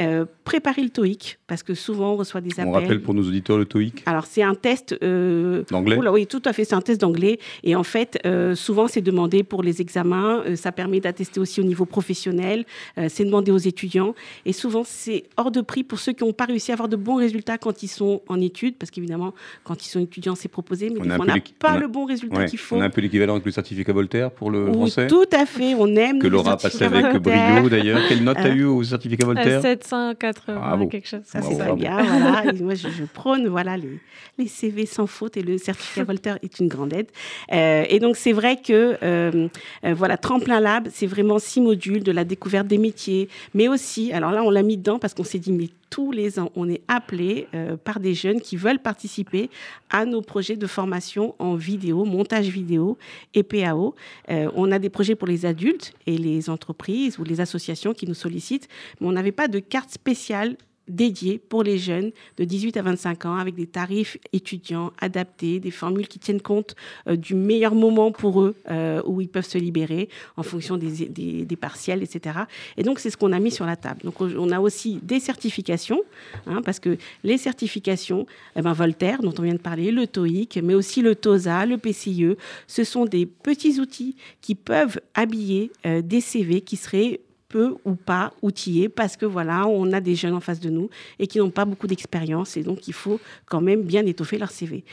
euh, 0.00 0.24
préparer 0.44 0.82
le 0.82 0.90
TOEIC 0.90 1.38
parce 1.46 1.62
que 1.62 1.74
souvent 1.74 2.12
on 2.12 2.16
reçoit 2.16 2.40
des 2.40 2.52
appels. 2.52 2.66
On 2.68 2.72
rappelle 2.72 3.00
pour 3.02 3.14
nos 3.14 3.22
auditeurs 3.22 3.58
le 3.58 3.64
TOEIC 3.64 4.02
Alors, 4.06 4.26
c'est 4.26 4.42
un 4.42 4.54
test. 4.54 4.96
Euh... 5.02 5.62
D'anglais 5.70 5.96
Oui, 6.08 6.26
tout 6.26 6.42
à 6.44 6.52
fait, 6.52 6.64
c'est 6.64 6.74
un 6.74 6.80
test 6.80 7.00
d'anglais. 7.00 7.38
Et 7.62 7.76
en 7.76 7.82
fait, 7.82 8.18
euh, 8.26 8.54
souvent, 8.54 8.88
c'est 8.88 9.00
demandé 9.00 9.42
pour 9.42 9.62
les 9.62 9.80
examens. 9.80 10.42
Euh, 10.46 10.56
ça 10.56 10.72
permet 10.72 11.00
d'attester 11.00 11.40
aussi 11.40 11.60
au 11.60 11.64
niveau 11.64 11.84
professionnel. 11.84 12.64
Euh, 12.98 13.06
c'est 13.08 13.24
demandé 13.24 13.50
aux 13.52 13.58
étudiants. 13.58 14.14
Et 14.46 14.52
souvent, 14.52 14.82
c'est 14.84 15.24
hors 15.36 15.50
de 15.50 15.60
prix 15.60 15.84
pour 15.84 15.98
ceux 15.98 16.12
qui 16.12 16.24
n'ont 16.24 16.32
pas 16.32 16.44
réussi 16.46 16.70
à 16.70 16.74
avoir 16.74 16.88
de 16.88 16.96
bons 16.96 17.16
résultats 17.16 17.58
quand 17.58 17.82
ils 17.82 17.88
sont 17.88 18.22
en 18.28 18.40
études. 18.40 18.76
Parce 18.76 18.90
qu'évidemment, 18.90 19.34
quand 19.64 19.84
ils 19.84 19.88
sont 19.88 20.00
étudiants, 20.00 20.34
c'est 20.34 20.48
proposé. 20.48 20.90
Mais 20.90 21.00
On 21.00 21.04
n'a 21.04 21.18
pas 21.18 21.24
on 21.24 21.74
a- 21.74 21.78
le 21.78 21.88
bon 21.88 22.04
résultat 22.04 22.38
Ouais, 22.38 22.46
qu'il 22.46 22.58
faut. 22.58 22.76
On 22.76 22.80
a 22.80 22.84
un 22.86 22.90
peu 22.90 23.00
l'équivalent 23.00 23.34
avec 23.34 23.44
le 23.46 23.52
certificat 23.52 23.92
Voltaire 23.92 24.30
pour 24.30 24.50
le 24.50 24.64
Oui, 24.66 24.72
français 24.72 25.06
tout 25.06 25.26
à 25.32 25.46
fait. 25.46 25.74
On 25.78 25.94
aime 25.96 26.18
Que 26.18 26.26
Laura 26.28 26.58
certificats 26.58 26.86
avec 26.86 27.12
Voltaire. 27.12 27.54
brio 27.56 27.68
d'ailleurs. 27.68 28.00
Quelle 28.08 28.24
note 28.24 28.31
Euh, 28.32 28.42
t'as 28.42 28.54
eu 28.54 28.64
au 28.64 28.82
certificat 28.82 29.24
Voltaire 29.26 29.58
Euh, 29.58 29.62
780, 29.62 30.54
Bravo. 30.58 30.86
quelque 30.88 31.08
chose. 31.08 31.20
Ça, 31.24 31.40
Bravo, 31.40 31.52
c'est 31.54 31.58
très 31.58 31.66
bravo. 31.68 31.80
bien. 31.80 32.02
Voilà. 32.02 32.52
Moi, 32.60 32.74
je, 32.74 32.88
je 32.88 33.04
prône 33.04 33.48
voilà, 33.48 33.76
les, 33.76 33.98
les 34.38 34.46
CV 34.46 34.86
sans 34.86 35.06
faute 35.06 35.36
et 35.36 35.42
le 35.42 35.58
certificat 35.58 36.04
Voltaire 36.12 36.38
est 36.42 36.58
une 36.60 36.68
grande 36.68 36.92
aide. 36.92 37.08
Euh, 37.52 37.84
et 37.88 37.98
donc, 37.98 38.16
c'est 38.16 38.32
vrai 38.32 38.56
que 38.56 38.96
euh, 39.02 39.48
euh, 39.84 39.94
voilà, 39.94 40.16
Tremplin 40.16 40.60
Lab, 40.60 40.88
c'est 40.92 41.06
vraiment 41.06 41.38
six 41.38 41.60
modules 41.60 42.02
de 42.02 42.12
la 42.12 42.24
découverte 42.24 42.66
des 42.66 42.78
métiers, 42.78 43.28
mais 43.54 43.68
aussi, 43.68 44.12
alors 44.12 44.30
là, 44.32 44.42
on 44.42 44.50
l'a 44.50 44.62
mis 44.62 44.76
dedans 44.76 44.98
parce 44.98 45.14
qu'on 45.14 45.24
s'est 45.24 45.38
dit, 45.38 45.52
mais 45.52 45.68
tous 45.92 46.10
les 46.10 46.40
ans, 46.40 46.50
on 46.56 46.70
est 46.70 46.80
appelé 46.88 47.48
euh, 47.54 47.76
par 47.76 48.00
des 48.00 48.14
jeunes 48.14 48.40
qui 48.40 48.56
veulent 48.56 48.78
participer 48.78 49.50
à 49.90 50.06
nos 50.06 50.22
projets 50.22 50.56
de 50.56 50.66
formation 50.66 51.34
en 51.38 51.54
vidéo, 51.54 52.06
montage 52.06 52.48
vidéo 52.48 52.96
et 53.34 53.42
PAO. 53.42 53.94
Euh, 54.30 54.50
on 54.54 54.72
a 54.72 54.78
des 54.78 54.88
projets 54.88 55.14
pour 55.14 55.28
les 55.28 55.44
adultes 55.44 55.92
et 56.06 56.16
les 56.16 56.48
entreprises 56.48 57.18
ou 57.18 57.24
les 57.24 57.42
associations 57.42 57.92
qui 57.92 58.06
nous 58.06 58.14
sollicitent, 58.14 58.68
mais 59.00 59.06
on 59.06 59.12
n'avait 59.12 59.32
pas 59.32 59.48
de 59.48 59.58
carte 59.58 59.90
spéciale 59.90 60.56
dédiée 60.88 61.38
pour 61.38 61.62
les 61.62 61.78
jeunes 61.78 62.12
de 62.36 62.44
18 62.44 62.76
à 62.76 62.82
25 62.82 63.26
ans 63.26 63.36
avec 63.36 63.54
des 63.54 63.66
tarifs 63.66 64.16
étudiants 64.32 64.92
adaptés, 65.00 65.60
des 65.60 65.70
formules 65.70 66.08
qui 66.08 66.18
tiennent 66.18 66.40
compte 66.40 66.74
euh, 67.08 67.16
du 67.16 67.34
meilleur 67.34 67.74
moment 67.74 68.10
pour 68.10 68.42
eux 68.42 68.54
euh, 68.68 69.02
où 69.06 69.20
ils 69.20 69.28
peuvent 69.28 69.46
se 69.46 69.58
libérer 69.58 70.08
en 70.36 70.42
fonction 70.42 70.76
des, 70.76 71.08
des, 71.08 71.56
partiels, 71.56 72.02
etc. 72.02 72.40
Et 72.76 72.82
donc, 72.82 72.98
c'est 72.98 73.10
ce 73.10 73.16
qu'on 73.16 73.32
a 73.32 73.38
mis 73.38 73.50
sur 73.50 73.66
la 73.66 73.76
table. 73.76 74.00
Donc, 74.04 74.20
on 74.20 74.50
a 74.50 74.60
aussi 74.60 74.98
des 75.02 75.20
certifications, 75.20 76.00
hein, 76.46 76.60
parce 76.64 76.80
que 76.80 76.96
les 77.22 77.38
certifications, 77.38 78.26
eh 78.56 78.62
ben, 78.62 78.72
Voltaire, 78.72 79.22
dont 79.22 79.34
on 79.38 79.42
vient 79.42 79.54
de 79.54 79.58
parler, 79.58 79.90
le 79.90 80.06
TOEIC, 80.06 80.58
mais 80.62 80.74
aussi 80.74 81.02
le 81.02 81.14
TOSA, 81.14 81.66
le 81.66 81.78
PCIE, 81.78 82.36
ce 82.66 82.84
sont 82.84 83.04
des 83.04 83.26
petits 83.26 83.80
outils 83.80 84.16
qui 84.40 84.54
peuvent 84.54 85.00
habiller 85.14 85.70
euh, 85.86 86.02
des 86.02 86.20
CV 86.20 86.60
qui 86.60 86.76
seraient 86.76 87.20
peu 87.52 87.76
ou 87.84 87.94
pas 87.94 88.32
outillés 88.42 88.88
parce 88.88 89.16
que 89.16 89.26
voilà, 89.26 89.66
on 89.68 89.92
a 89.92 90.00
des 90.00 90.16
jeunes 90.16 90.34
en 90.34 90.40
face 90.40 90.60
de 90.60 90.70
nous 90.70 90.88
et 91.18 91.26
qui 91.26 91.38
n'ont 91.38 91.50
pas 91.50 91.64
beaucoup 91.64 91.86
d'expérience 91.86 92.56
et 92.56 92.62
donc 92.62 92.88
il 92.88 92.94
faut 92.94 93.20
quand 93.46 93.60
même 93.60 93.82
bien 93.82 94.04
étoffer 94.06 94.38
leur 94.38 94.50
CV. 94.50 94.84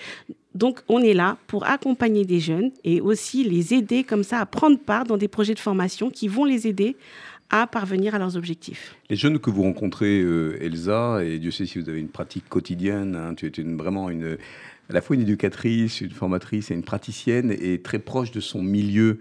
Donc 0.54 0.82
on 0.88 1.00
est 1.00 1.14
là 1.14 1.38
pour 1.48 1.66
accompagner 1.66 2.26
des 2.26 2.40
jeunes 2.40 2.72
et 2.84 3.02
aussi 3.02 3.44
les 3.44 3.74
aider 3.74 4.04
comme 4.04 4.24
ça 4.24 4.40
à 4.40 4.46
prendre 4.46 4.78
part 4.78 5.06
dans 5.06 5.18
des 5.18 5.28
projets 5.28 5.54
de 5.54 5.60
formation 5.60 6.10
qui 6.10 6.28
vont 6.28 6.46
les 6.46 6.68
aider 6.68 6.96
à 7.50 7.66
parvenir 7.66 8.14
à 8.14 8.20
leurs 8.20 8.36
objectifs. 8.38 8.96
Les 9.10 9.16
jeunes 9.16 9.40
que 9.40 9.50
vous 9.50 9.64
rencontrez, 9.64 10.22
euh, 10.22 10.62
Elsa, 10.62 11.24
et 11.24 11.40
Dieu 11.40 11.52
sait 11.52 11.66
si 11.66 11.80
vous 11.80 11.90
avez 11.90 12.00
une 12.00 12.10
pratique 12.10 12.48
quotidienne, 12.48 13.16
hein, 13.16 13.34
tu 13.36 13.48
es 13.48 13.64
vraiment 13.64 14.12
une, 14.12 14.38
à 14.90 14.94
la 14.94 15.02
fois 15.02 15.16
une 15.16 15.24
éducatrice, 15.24 16.02
une 16.02 16.12
formatrice 16.12 16.70
et 16.70 16.76
une 16.76 16.84
praticienne, 16.84 17.56
et 17.60 17.82
très 17.82 18.00
proche 18.00 18.32
de 18.32 18.40
son 18.40 18.62
milieu. 18.62 19.20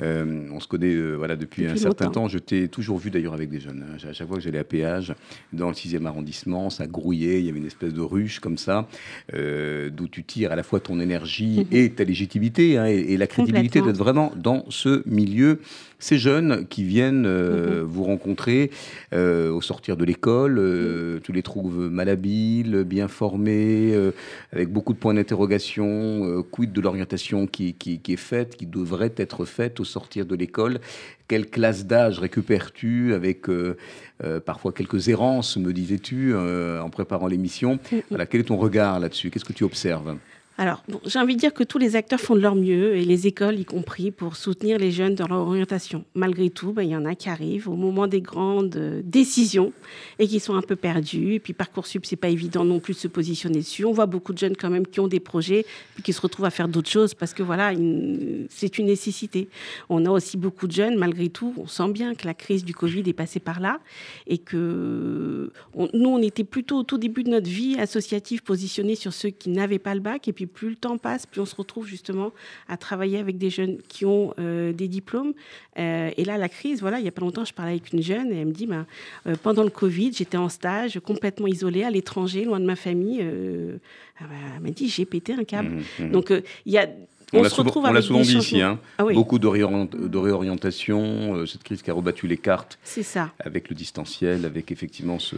Euh, 0.00 0.48
on 0.52 0.60
se 0.60 0.68
connaît 0.68 0.94
euh, 0.94 1.14
voilà, 1.14 1.36
depuis, 1.36 1.66
un 1.66 1.76
certain 1.76 2.10
temps. 2.10 2.28
Je 2.28 2.38
t'ai 2.38 2.68
toujours 2.68 2.98
vu 2.98 3.10
d'ailleurs 3.10 3.34
avec 3.34 3.50
des 3.50 3.60
jeunes. 3.60 3.84
Hein. 3.86 4.08
À 4.08 4.12
chaque 4.12 4.28
fois 4.28 4.36
que 4.36 4.42
j'allais 4.42 4.58
à 4.58 4.64
péage, 4.64 5.14
dans 5.52 5.68
le 5.68 5.74
6e 5.74 6.06
arrondissement, 6.06 6.70
ça 6.70 6.86
grouillait, 6.86 7.40
il 7.40 7.46
y 7.46 7.48
avait 7.50 7.58
une 7.58 7.66
espèce 7.66 7.92
de 7.92 8.00
ruche 8.00 8.40
comme 8.40 8.58
ça, 8.58 8.88
euh, 9.34 9.90
d'où 9.90 10.08
tu 10.08 10.24
tires 10.24 10.52
à 10.52 10.56
la 10.56 10.62
fois 10.62 10.80
ton 10.80 11.00
énergie 11.00 11.60
mhm. 11.60 11.66
et 11.76 11.90
ta 11.90 12.04
légitimité 12.04 12.78
hein, 12.78 12.86
et, 12.86 13.16
la 13.16 13.26
crédibilité 13.26 13.82
d'être 13.82 13.98
vraiment 13.98 14.32
dans 14.36 14.64
ce 14.70 15.02
milieu 15.06 15.60
ces 16.00 16.18
jeunes 16.18 16.66
qui 16.68 16.82
viennent 16.82 17.28
mhm. 17.28 17.80
vous 17.82 18.04
rencontrer 18.04 18.70
au 19.12 19.60
sortir 19.60 19.96
de 19.96 20.04
l'école, 20.04 20.60
mhm. 20.60 21.20
tu 21.20 21.32
les 21.32 21.42
trouves 21.42 21.88
malhabiles, 21.90 22.84
bien 22.84 23.08
formés, 23.08 23.94
avec 24.52 24.70
beaucoup 24.72 24.92
de 24.92 24.98
points 24.98 25.14
d'interrogation, 25.14 26.42
quid 26.50 26.72
de 26.72 26.80
l'orientation 26.80 27.46
qui, 27.46 27.74
qui, 27.74 28.00
est 28.12 28.16
faite, 28.16 28.56
qui 28.56 28.66
devrait 28.66 29.12
être 29.16 29.44
faite 29.44 29.80
au 29.80 29.84
sortir 29.84 30.26
de 30.26 30.34
l'école? 30.34 30.80
Quelle 31.30 31.48
classe 31.48 31.86
d'âge 31.86 32.18
récupères-tu 32.18 33.14
avec 33.14 33.48
euh, 33.48 33.76
euh, 34.24 34.40
parfois 34.40 34.72
quelques 34.72 35.10
errances, 35.10 35.56
me 35.56 35.72
disais-tu, 35.72 36.32
euh, 36.34 36.82
en 36.82 36.90
préparant 36.90 37.28
l'émission? 37.28 37.78
Voilà, 38.08 38.26
Quel 38.26 38.40
est 38.40 38.44
ton 38.44 38.56
regard 38.56 38.98
là-dessus? 38.98 39.30
Qu'est-ce 39.30 39.44
que 39.44 39.52
tu 39.52 39.62
observes? 39.62 40.16
Alors, 40.60 40.84
j'ai 41.06 41.18
envie 41.18 41.36
de 41.36 41.40
dire 41.40 41.54
que 41.54 41.64
tous 41.64 41.78
les 41.78 41.96
acteurs 41.96 42.20
font 42.20 42.34
de 42.34 42.40
leur 42.40 42.54
mieux, 42.54 42.94
et 42.94 43.06
les 43.06 43.26
écoles 43.26 43.58
y 43.58 43.64
compris, 43.64 44.10
pour 44.10 44.36
soutenir 44.36 44.76
les 44.76 44.90
jeunes 44.90 45.14
dans 45.14 45.26
leur 45.26 45.38
orientation. 45.38 46.04
Malgré 46.14 46.50
tout, 46.50 46.74
ben, 46.74 46.82
il 46.82 46.90
y 46.90 46.96
en 46.96 47.06
a 47.06 47.14
qui 47.14 47.30
arrivent 47.30 47.66
au 47.66 47.76
moment 47.76 48.06
des 48.06 48.20
grandes 48.20 48.76
euh, 48.76 49.00
décisions 49.02 49.72
et 50.18 50.28
qui 50.28 50.38
sont 50.38 50.56
un 50.56 50.60
peu 50.60 50.76
perdus. 50.76 51.32
Et 51.32 51.38
puis 51.40 51.54
Parcoursup, 51.54 52.04
c'est 52.04 52.16
pas 52.16 52.28
évident 52.28 52.62
non 52.62 52.78
plus 52.78 52.92
de 52.92 52.98
se 52.98 53.08
positionner 53.08 53.60
dessus. 53.60 53.86
On 53.86 53.92
voit 53.92 54.04
beaucoup 54.04 54.34
de 54.34 54.38
jeunes 54.38 54.54
quand 54.54 54.68
même 54.68 54.86
qui 54.86 55.00
ont 55.00 55.08
des 55.08 55.18
projets, 55.18 55.64
puis 55.94 56.02
qui 56.02 56.12
se 56.12 56.20
retrouvent 56.20 56.44
à 56.44 56.50
faire 56.50 56.68
d'autres 56.68 56.90
choses 56.90 57.14
parce 57.14 57.32
que 57.32 57.42
voilà, 57.42 57.72
c'est 58.50 58.76
une 58.76 58.86
nécessité. 58.86 59.48
On 59.88 60.04
a 60.04 60.10
aussi 60.10 60.36
beaucoup 60.36 60.66
de 60.66 60.72
jeunes, 60.72 60.98
malgré 60.98 61.30
tout, 61.30 61.54
on 61.56 61.68
sent 61.68 61.90
bien 61.90 62.14
que 62.14 62.26
la 62.26 62.34
crise 62.34 62.66
du 62.66 62.74
Covid 62.74 63.08
est 63.08 63.14
passée 63.14 63.40
par 63.40 63.60
là 63.60 63.80
et 64.26 64.36
que 64.36 65.50
nous, 65.94 66.08
on 66.10 66.20
était 66.20 66.44
plutôt 66.44 66.80
au 66.80 66.82
tout 66.82 66.98
début 66.98 67.24
de 67.24 67.30
notre 67.30 67.48
vie 67.48 67.80
associative 67.80 68.42
positionnés 68.42 68.94
sur 68.94 69.14
ceux 69.14 69.30
qui 69.30 69.48
n'avaient 69.48 69.78
pas 69.78 69.94
le 69.94 70.00
bac 70.00 70.28
et 70.28 70.34
puis 70.34 70.49
plus 70.52 70.70
le 70.70 70.76
temps 70.76 70.98
passe, 70.98 71.26
plus 71.26 71.40
on 71.40 71.46
se 71.46 71.54
retrouve 71.54 71.86
justement 71.86 72.32
à 72.68 72.76
travailler 72.76 73.18
avec 73.18 73.38
des 73.38 73.50
jeunes 73.50 73.78
qui 73.88 74.04
ont 74.04 74.34
euh, 74.38 74.72
des 74.72 74.88
diplômes. 74.88 75.32
Euh, 75.78 76.10
et 76.16 76.24
là, 76.24 76.36
la 76.38 76.48
crise, 76.48 76.80
voilà, 76.80 76.98
il 76.98 77.02
n'y 77.02 77.08
a 77.08 77.12
pas 77.12 77.22
longtemps, 77.22 77.44
je 77.44 77.54
parlais 77.54 77.72
avec 77.72 77.92
une 77.92 78.02
jeune 78.02 78.32
et 78.32 78.40
elle 78.40 78.48
me 78.48 78.52
dit, 78.52 78.66
ben, 78.66 78.86
euh, 79.26 79.36
pendant 79.42 79.62
le 79.62 79.70
Covid, 79.70 80.12
j'étais 80.12 80.36
en 80.36 80.48
stage, 80.48 80.98
complètement 81.00 81.46
isolée, 81.46 81.84
à 81.84 81.90
l'étranger, 81.90 82.44
loin 82.44 82.60
de 82.60 82.66
ma 82.66 82.76
famille. 82.76 83.20
elle 83.20 83.80
m'a 84.60 84.70
dit, 84.70 84.88
j'ai 84.88 85.04
pété 85.04 85.32
un 85.32 85.44
câble. 85.44 85.70
Mmh, 85.70 86.04
mmh. 86.04 86.10
Donc, 86.10 86.30
il 86.30 86.72
y 86.72 86.78
a 86.78 86.88
on, 87.32 87.42
l'a 87.42 87.48
souvent, 88.02 88.20
dit 88.20 88.36
ici, 88.36 88.60
hein. 88.60 88.78
ah 88.98 89.04
beaucoup 89.04 89.38
de, 89.38 89.46
réorientation, 89.46 91.36
euh, 91.36 91.46
cette 91.46 91.62
crise 91.62 91.82
qui 91.82 91.90
a 91.90 91.94
rebattu 91.94 92.26
les 92.26 92.36
cartes. 92.36 92.78
C'est 92.82 93.02
ça. 93.02 93.30
Avec 93.38 93.68
le 93.68 93.76
distanciel, 93.76 94.44
avec 94.44 94.72
effectivement 94.72 95.18
ce. 95.18 95.36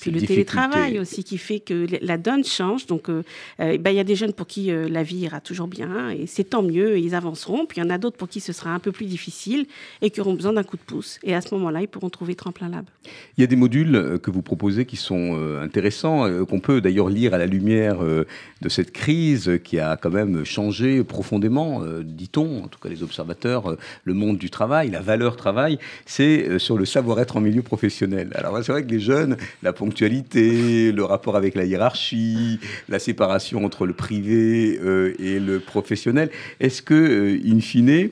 Puis 0.00 0.10
le 0.10 0.20
télétravail 0.20 0.98
aussi 0.98 1.24
qui 1.24 1.38
fait 1.38 1.60
que 1.60 1.86
la 2.02 2.18
donne 2.18 2.44
change. 2.44 2.86
Donc, 2.86 3.08
euh, 3.08 3.22
euh, 3.60 3.78
ben, 3.78 3.90
il 3.90 3.96
y 3.96 4.00
a 4.00 4.04
des 4.04 4.16
jeunes 4.16 4.32
pour 4.32 4.46
qui 4.46 4.70
la 4.70 5.02
vie 5.02 5.18
ira 5.18 5.40
toujours 5.40 5.68
bien 5.68 6.10
et 6.10 6.26
c'est 6.26 6.44
tant 6.44 6.62
mieux, 6.62 6.98
ils 6.98 7.14
avanceront. 7.14 7.66
Puis 7.66 7.78
il 7.78 7.84
y 7.84 7.86
en 7.86 7.90
a 7.90 7.98
d'autres 7.98 8.16
pour 8.16 8.28
qui 8.28 8.40
ce 8.40 8.52
sera 8.52 8.70
un 8.70 8.78
peu 8.78 8.92
plus 8.92 9.06
difficile 9.06 9.66
et 10.02 10.10
qui 10.10 10.20
auront 10.20 10.34
besoin 10.34 10.52
d'un 10.52 10.62
coup 10.62 10.76
de 10.76 10.82
pouce. 10.82 11.18
Et 11.22 11.34
à 11.34 11.40
ce 11.40 11.54
moment-là, 11.54 11.82
ils 11.82 11.88
pourront 11.88 12.10
trouver 12.10 12.34
Tremplin 12.34 12.68
Lab. 12.68 12.84
Il 13.36 13.40
y 13.40 13.44
a 13.44 13.46
des 13.46 13.56
modules 13.56 14.18
que 14.22 14.30
vous 14.30 14.42
proposez 14.42 14.84
qui 14.84 14.96
sont 14.96 15.38
intéressants, 15.62 16.44
qu'on 16.46 16.60
peut 16.60 16.80
d'ailleurs 16.80 17.08
lire 17.08 17.34
à 17.34 17.38
la 17.38 17.46
lumière 17.46 17.98
de 18.00 18.68
cette 18.68 18.92
crise 18.92 19.58
qui 19.62 19.78
a 19.78 19.96
quand 19.96 20.10
même 20.10 20.44
changé 20.44 21.02
profondément, 21.20 21.82
euh, 21.82 22.02
dit-on, 22.02 22.64
en 22.64 22.68
tout 22.68 22.78
cas 22.78 22.88
les 22.88 23.02
observateurs, 23.02 23.72
euh, 23.72 23.76
le 24.04 24.14
monde 24.14 24.38
du 24.38 24.48
travail, 24.48 24.90
la 24.90 25.02
valeur 25.02 25.36
travail, 25.36 25.78
c'est 26.06 26.48
euh, 26.48 26.58
sur 26.58 26.78
le 26.78 26.86
savoir-être 26.86 27.36
en 27.36 27.42
milieu 27.42 27.60
professionnel. 27.60 28.30
Alors 28.36 28.56
c'est 28.64 28.72
vrai 28.72 28.84
que 28.86 28.90
les 28.90 29.00
jeunes, 29.00 29.36
la 29.62 29.74
ponctualité, 29.74 30.92
le 30.92 31.04
rapport 31.04 31.36
avec 31.36 31.56
la 31.56 31.66
hiérarchie, 31.66 32.58
la 32.88 32.98
séparation 32.98 33.66
entre 33.66 33.84
le 33.84 33.92
privé 33.92 34.80
et 35.18 35.38
le 35.38 35.60
professionnel, 35.60 36.30
est-ce 36.58 36.80
que, 36.80 37.38
in 37.44 37.60
fine, 37.60 38.08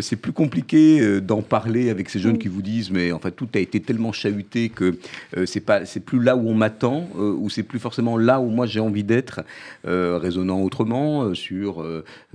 c'est 0.00 0.16
plus 0.16 0.32
compliqué 0.32 1.20
d'en 1.20 1.42
parler 1.42 1.90
avec 1.90 2.08
ces 2.08 2.18
jeunes 2.18 2.38
qui 2.38 2.48
vous 2.48 2.62
disent, 2.62 2.90
mais 2.90 3.12
en 3.12 3.18
fait 3.18 3.32
tout 3.32 3.48
a 3.54 3.58
été 3.58 3.80
tellement 3.80 4.12
chahuté 4.12 4.70
que 4.70 4.98
c'est 5.44 5.60
pas, 5.60 5.84
c'est 5.84 6.00
plus 6.00 6.22
là 6.22 6.36
où 6.36 6.48
on 6.48 6.54
m'attend, 6.54 7.08
ou 7.16 7.50
c'est 7.50 7.62
plus 7.62 7.78
forcément 7.78 8.16
là 8.16 8.40
où 8.40 8.48
moi 8.48 8.66
j'ai 8.66 8.80
envie 8.80 9.04
d'être, 9.04 9.40
raisonnant 9.84 10.60
autrement 10.62 11.34
sur 11.34 11.84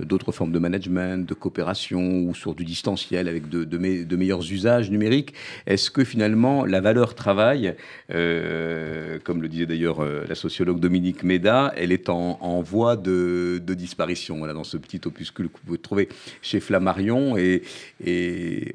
d'autres 0.00 0.32
formes 0.32 0.52
de 0.52 0.58
management, 0.58 1.26
de 1.26 1.34
coopération 1.34 2.22
ou 2.22 2.34
sur 2.34 2.54
du 2.54 2.64
distanciel 2.64 3.28
avec 3.28 3.48
de, 3.48 4.16
meilleurs 4.16 4.50
usages 4.50 4.90
numériques. 4.90 5.34
Est-ce 5.66 5.90
que 5.90 6.04
finalement 6.04 6.64
la 6.64 6.80
valeur 6.80 7.14
travail, 7.14 7.74
euh, 8.12 9.18
comme 9.24 9.42
le 9.42 9.48
disait 9.48 9.66
d'ailleurs 9.66 10.02
euh, 10.02 10.24
la 10.28 10.34
sociologue 10.34 10.80
Dominique 10.80 11.22
Méda, 11.22 11.72
elle 11.76 11.92
est 11.92 12.08
en, 12.08 12.62
voie 12.62 12.96
de, 12.96 13.60
disparition? 13.66 14.38
Voilà, 14.38 14.52
dans 14.52 14.64
ce 14.64 14.76
petit 14.76 15.00
opuscule 15.04 15.48
que 15.48 15.54
vous 15.58 15.66
pouvez 15.66 15.78
trouver 15.78 16.08
chez 16.42 16.60
Flammarion. 16.60 17.36
Et 17.36 17.62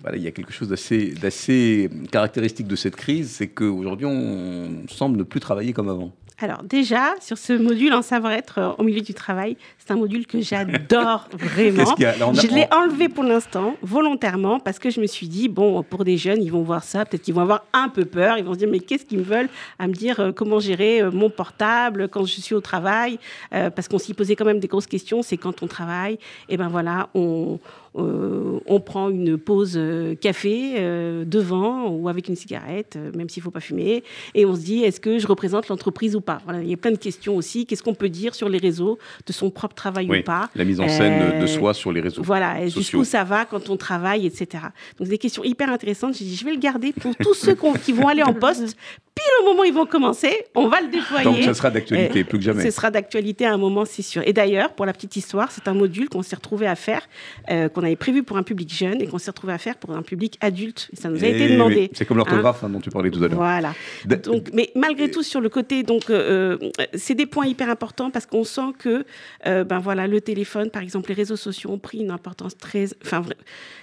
voilà, 0.01 0.17
il 0.17 0.23
y 0.23 0.27
a 0.27 0.31
quelque 0.31 0.53
chose 0.53 0.69
d'assez 0.69 1.89
caractéristique 2.11 2.67
de 2.67 2.75
cette 2.75 2.95
crise, 2.95 3.31
c'est 3.31 3.47
qu'aujourd'hui 3.47 4.05
on 4.05 4.87
semble 4.87 5.17
ne 5.17 5.23
plus 5.23 5.39
travailler 5.39 5.73
comme 5.73 5.89
avant. 5.89 6.11
Alors 6.39 6.61
déjà, 6.61 7.15
sur 7.19 7.35
ce 7.35 7.53
module 7.53 7.93
en 7.93 8.03
savoir-être 8.03 8.59
euh, 8.59 8.71
au 8.77 8.83
milieu 8.83 9.01
du 9.01 9.15
travail, 9.15 9.57
c'est 9.79 9.91
un 9.91 9.95
module 9.95 10.27
que 10.27 10.39
j'adore 10.39 11.27
vraiment. 11.33 11.95
je 11.97 12.53
l'ai 12.53 12.67
enlevé 12.71 13.09
pour 13.09 13.23
l'instant, 13.23 13.75
volontairement, 13.81 14.59
parce 14.59 14.77
que 14.77 14.91
je 14.91 15.01
me 15.01 15.07
suis 15.07 15.27
dit, 15.27 15.49
bon, 15.49 15.81
pour 15.81 16.03
des 16.03 16.15
jeunes, 16.15 16.43
ils 16.43 16.51
vont 16.51 16.61
voir 16.61 16.83
ça, 16.83 17.05
peut-être 17.05 17.23
qu'ils 17.23 17.33
vont 17.33 17.41
avoir 17.41 17.65
un 17.73 17.89
peu 17.89 18.05
peur, 18.05 18.37
ils 18.37 18.43
vont 18.43 18.53
se 18.53 18.59
dire, 18.59 18.69
mais 18.69 18.79
qu'est-ce 18.79 19.05
qu'ils 19.05 19.17
me 19.17 19.23
veulent 19.23 19.49
à 19.79 19.87
me 19.87 19.93
dire 19.93 20.19
euh, 20.19 20.31
comment 20.31 20.59
gérer 20.59 21.01
euh, 21.01 21.09
mon 21.09 21.31
portable 21.31 22.07
quand 22.07 22.25
je 22.25 22.39
suis 22.39 22.53
au 22.53 22.61
travail? 22.61 23.17
Parce 23.49 23.87
qu'on 23.87 23.97
s'y 23.97 24.13
posait 24.13 24.35
quand 24.35 24.45
même 24.45 24.59
des 24.59 24.67
grosses 24.67 24.87
questions, 24.87 25.23
c'est 25.23 25.37
quand 25.37 25.63
on 25.63 25.67
travaille, 25.67 26.13
et 26.13 26.19
eh 26.49 26.57
ben 26.57 26.67
voilà, 26.67 27.09
on 27.15 27.59
euh, 27.97 28.59
on 28.65 28.79
prend 28.79 29.09
une 29.09 29.37
pause 29.37 29.73
euh, 29.75 30.15
café 30.15 30.75
euh, 30.77 31.25
devant 31.25 31.89
ou 31.89 32.09
avec 32.09 32.27
une 32.27 32.35
cigarette, 32.35 32.97
même 33.15 33.29
s'il 33.29 33.41
ne 33.41 33.45
faut 33.45 33.51
pas 33.51 33.59
fumer, 33.59 34.03
et 34.35 34.45
on 34.45 34.55
se 34.55 34.61
dit 34.61 34.83
est-ce 34.83 34.99
que 34.99 35.19
je 35.19 35.27
représente 35.27 35.67
l'entreprise 35.67 36.15
ou 36.15 36.21
pas? 36.21 36.39
Voilà, 36.45 36.61
Il 36.61 36.69
y 36.69 36.73
a 36.73 36.77
plein 36.77 36.91
de 36.91 36.97
questions 36.97 37.35
aussi. 37.35 37.65
Qu'est-ce 37.65 37.83
qu'on 37.83 37.95
peut 37.95 38.09
dire 38.09 38.35
sur 38.35 38.49
les 38.49 38.57
réseaux 38.57 38.97
de 39.25 39.33
son 39.33 39.49
propre 39.49 39.75
travail 39.75 40.09
ou 40.09 40.23
pas? 40.23 40.49
La 40.55 40.63
mise 40.63 40.79
en 40.79 40.87
scène 40.87 41.39
de 41.41 41.47
soi 41.47 41.73
sur 41.73 41.91
les 41.91 42.01
réseaux. 42.01 42.21
Voilà, 42.23 42.67
jusqu'où 42.67 43.03
ça 43.03 43.23
va 43.23 43.45
quand 43.45 43.69
on 43.69 43.77
travaille, 43.77 44.25
etc. 44.25 44.65
Donc 44.99 45.07
des 45.07 45.17
questions 45.17 45.43
hyper 45.43 45.69
intéressantes. 45.69 46.15
J'ai 46.15 46.25
dit 46.25 46.35
je 46.35 46.45
vais 46.45 46.53
le 46.53 46.59
garder 46.59 46.93
pour 46.93 47.15
tous 47.15 47.33
ceux 47.33 47.55
qui 47.83 47.93
vont 47.93 48.07
aller 48.07 48.23
en 48.23 48.33
poste 48.33 48.75
pile 49.17 49.33
au 49.41 49.49
moment 49.49 49.61
où 49.61 49.65
ils 49.65 49.73
vont 49.73 49.85
commencer, 49.85 50.45
on 50.55 50.67
va 50.67 50.81
le 50.81 50.89
déployer. 50.89 51.23
Donc 51.23 51.43
ça 51.43 51.53
sera 51.53 51.71
d'actualité, 51.71 52.23
plus 52.23 52.37
que 52.37 52.43
jamais. 52.43 52.63
Ce 52.63 52.71
sera 52.71 52.91
d'actualité 52.91 53.45
à 53.45 53.53
un 53.53 53.57
moment, 53.57 53.85
c'est 53.85 54.01
sûr. 54.01 54.21
Et 54.25 54.33
d'ailleurs, 54.33 54.73
pour 54.73 54.85
la 54.85 54.93
petite 54.93 55.15
histoire, 55.15 55.51
c'est 55.51 55.67
un 55.67 55.73
module 55.73 56.09
qu'on 56.09 56.21
s'est 56.21 56.35
retrouvé 56.35 56.67
à 56.67 56.75
faire, 56.75 57.01
euh, 57.49 57.69
qu'on 57.69 57.83
avait 57.87 57.95
prévu 57.95 58.23
pour 58.23 58.37
un 58.37 58.43
public 58.43 58.73
jeune 58.73 59.01
et 59.01 59.07
qu'on 59.07 59.17
s'est 59.17 59.31
retrouvé 59.31 59.53
à 59.53 59.57
faire 59.57 59.75
pour 59.77 59.91
un 59.91 60.01
public 60.01 60.37
adulte. 60.41 60.89
Et 60.93 60.95
ça 60.95 61.09
nous 61.09 61.23
a 61.23 61.27
été 61.27 61.49
demandé. 61.49 61.89
C'est 61.93 62.05
comme 62.05 62.17
l'orthographe 62.17 62.63
hein. 62.63 62.69
Dont 62.69 62.79
tu 62.79 62.89
parlais 62.89 63.11
tout 63.11 63.23
à 63.23 63.27
l'heure. 63.27 63.37
Voilà. 63.37 63.73
Donc, 64.05 64.49
mais 64.53 64.71
malgré 64.75 65.09
tout, 65.09 65.23
sur 65.23 65.41
le 65.41 65.49
côté, 65.49 65.83
donc, 65.83 66.09
euh, 66.09 66.57
euh, 66.79 66.85
c'est 66.93 67.15
des 67.15 67.25
points 67.25 67.47
hyper 67.47 67.69
importants 67.69 68.11
parce 68.11 68.25
qu'on 68.25 68.43
sent 68.43 68.73
que, 68.77 69.05
ben 69.45 69.79
voilà, 69.79 70.07
le 70.07 70.21
téléphone, 70.21 70.69
par 70.69 70.81
exemple, 70.81 71.09
les 71.09 71.15
réseaux 71.15 71.35
sociaux 71.35 71.71
ont 71.71 71.79
pris 71.79 71.99
une 71.99 72.11
importance 72.11 72.57
très, 72.57 72.85
enfin, 73.03 73.23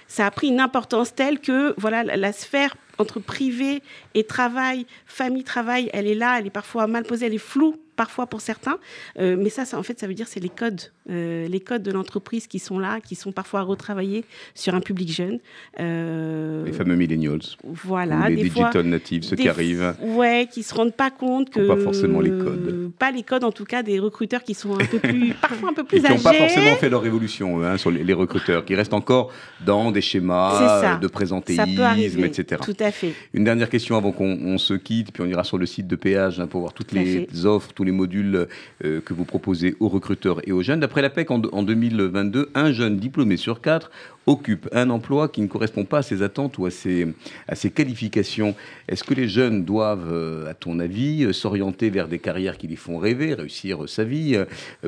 ça 0.07 0.25
a 0.25 0.31
pris 0.31 0.47
une 0.47 0.59
importance 0.59 1.13
telle 1.13 1.39
que, 1.39 1.73
voilà, 1.77 2.03
la 2.03 2.31
sphère 2.31 2.75
entre 2.97 3.19
privé 3.19 3.81
et 4.13 4.23
travail, 4.23 4.85
famille-travail, 5.05 5.89
elle 5.93 6.07
est 6.07 6.15
là, 6.15 6.39
elle 6.39 6.47
est 6.47 6.51
parfois 6.51 6.87
mal 6.87 7.03
posée, 7.03 7.25
elle 7.25 7.33
est 7.33 7.37
floue 7.37 7.75
parfois 7.95 8.27
pour 8.27 8.41
certains. 8.41 8.77
Euh, 9.19 9.35
mais 9.39 9.49
ça, 9.49 9.65
ça, 9.65 9.77
en 9.77 9.83
fait, 9.83 9.99
ça 9.99 10.07
veut 10.07 10.13
dire 10.13 10.27
c'est 10.27 10.39
les 10.39 10.49
codes, 10.49 10.81
euh, 11.09 11.47
les 11.47 11.59
codes 11.59 11.83
de 11.83 11.91
l'entreprise 11.91 12.47
qui 12.47 12.59
sont 12.59 12.79
là, 12.79 12.99
qui 12.99 13.15
sont 13.15 13.31
parfois 13.31 13.61
retravaillés 13.61 14.25
sur 14.53 14.75
un 14.75 14.81
public 14.81 15.11
jeune. 15.11 15.39
Euh, 15.79 16.65
les 16.65 16.73
fameux 16.73 16.95
millennials. 16.95 17.39
Voilà. 17.63 18.29
les 18.29 18.43
digital 18.43 18.85
natives, 18.85 19.23
ceux 19.23 19.35
qui 19.35 19.49
arrivent. 19.49 19.95
Ouais, 20.01 20.47
qui 20.51 20.63
se 20.63 20.73
rendent 20.73 20.95
pas 20.95 21.11
compte 21.11 21.49
que. 21.49 21.67
Pas 21.67 21.77
forcément 21.77 22.21
les 22.21 22.31
codes. 22.31 22.91
Pas 22.97 23.11
les 23.11 23.23
codes, 23.23 23.43
en 23.43 23.51
tout 23.51 23.65
cas, 23.65 23.83
des 23.83 23.99
recruteurs 23.99 24.43
qui 24.43 24.53
sont 24.53 24.75
un 24.75 24.85
peu 24.85 24.99
plus, 24.99 25.33
parfois 25.41 25.69
un 25.69 25.73
peu 25.73 25.83
plus 25.83 25.99
âgés. 25.99 26.15
Qui 26.15 26.17
n'ont 26.17 26.23
pas 26.23 26.33
forcément 26.33 26.75
fait 26.75 26.89
leur 26.89 27.01
révolution 27.01 27.63
hein, 27.63 27.77
sur 27.77 27.91
les, 27.91 28.13
recruteurs, 28.13 28.65
qui 28.65 28.75
restent 28.75 28.93
encore 28.93 29.31
dans 29.65 29.91
des 29.91 30.01
schémas 30.01 30.97
de 30.97 31.07
présentéisme, 31.07 32.23
etc. 32.23 32.61
Tout 32.63 32.77
à 32.79 32.91
fait. 32.91 33.13
Une 33.33 33.43
dernière 33.43 33.69
question 33.69 33.97
avant 33.97 34.11
qu'on 34.11 34.37
on 34.41 34.57
se 34.57 34.73
quitte, 34.73 35.11
puis 35.11 35.23
on 35.23 35.27
ira 35.27 35.43
sur 35.43 35.57
le 35.57 35.65
site 35.65 35.87
de 35.87 35.95
péage 35.95 36.39
hein, 36.39 36.47
pour 36.47 36.61
voir 36.61 36.73
toutes 36.73 36.87
Tout 36.87 36.95
les 36.95 37.45
offres, 37.45 37.71
tous 37.73 37.84
les 37.85 37.91
modules 37.91 38.47
euh, 38.83 39.01
que 39.01 39.13
vous 39.13 39.25
proposez 39.25 39.75
aux 39.79 39.87
recruteurs 39.87 40.41
et 40.47 40.51
aux 40.51 40.61
jeunes. 40.61 40.79
D'après 40.79 41.01
la 41.01 41.09
PEC, 41.09 41.31
en, 41.31 41.41
en 41.51 41.63
2022, 41.63 42.49
un 42.53 42.71
jeune 42.71 42.97
diplômé 42.97 43.37
sur 43.37 43.61
quatre 43.61 43.91
occupe 44.27 44.67
un 44.71 44.89
emploi 44.89 45.29
qui 45.29 45.41
ne 45.41 45.47
correspond 45.47 45.85
pas 45.85 45.99
à 45.99 46.01
ses 46.01 46.21
attentes 46.23 46.57
ou 46.57 46.65
à 46.65 46.71
ses, 46.71 47.07
à 47.47 47.55
ses 47.55 47.69
qualifications. 47.69 48.55
Est-ce 48.87 49.03
que 49.03 49.13
les 49.13 49.27
jeunes 49.27 49.63
doivent, 49.65 50.11
euh, 50.11 50.49
à 50.49 50.53
ton 50.53 50.79
avis, 50.79 51.23
euh, 51.23 51.33
s'orienter 51.33 51.89
vers 51.89 52.07
des 52.07 52.19
carrières 52.19 52.57
qui 52.57 52.67
les 52.67 52.75
font 52.75 52.97
rêver, 52.97 53.33
réussir 53.33 53.83
euh, 53.83 53.87
sa 53.87 54.03
vie, 54.03 54.37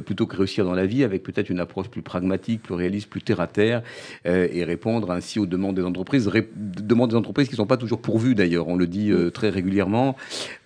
plutôt 0.06 0.26
que 0.26 0.36
réussir 0.38 0.66
dans 0.66 0.74
la 0.74 0.86
vie 0.86 1.04
avec 1.04 1.24
peut-être 1.24 1.50
une 1.50 1.60
approche 1.60 1.88
plus 1.90 2.02
pragmatique, 2.02 2.62
plus 2.64 2.74
réaliste, 2.74 3.10
plus 3.10 3.22
terre 3.22 3.40
à 3.40 3.48
terre, 3.48 3.84
euh, 4.26 4.48
et 4.52 4.64
répondre 4.64 5.12
ainsi 5.12 5.40
aux 5.40 5.46
demandes 5.46 5.76
des 5.76 5.84
entreprises, 5.84 6.28
ré- 6.28 6.50
demandes 6.56 7.12
des 7.12 7.16
entreprises 7.16 7.48
qui 7.48 7.54
ne 7.54 7.58
sont 7.58 7.68
pas 7.68 7.78
toujours 7.78 8.00
pourvues 8.02 8.36
d'ailleurs. 8.36 8.68
On 8.68 8.76
le 8.76 8.88
dit 8.88 9.12
euh, 9.12 9.30
très 9.30 9.50
régulièrement. 9.50 10.16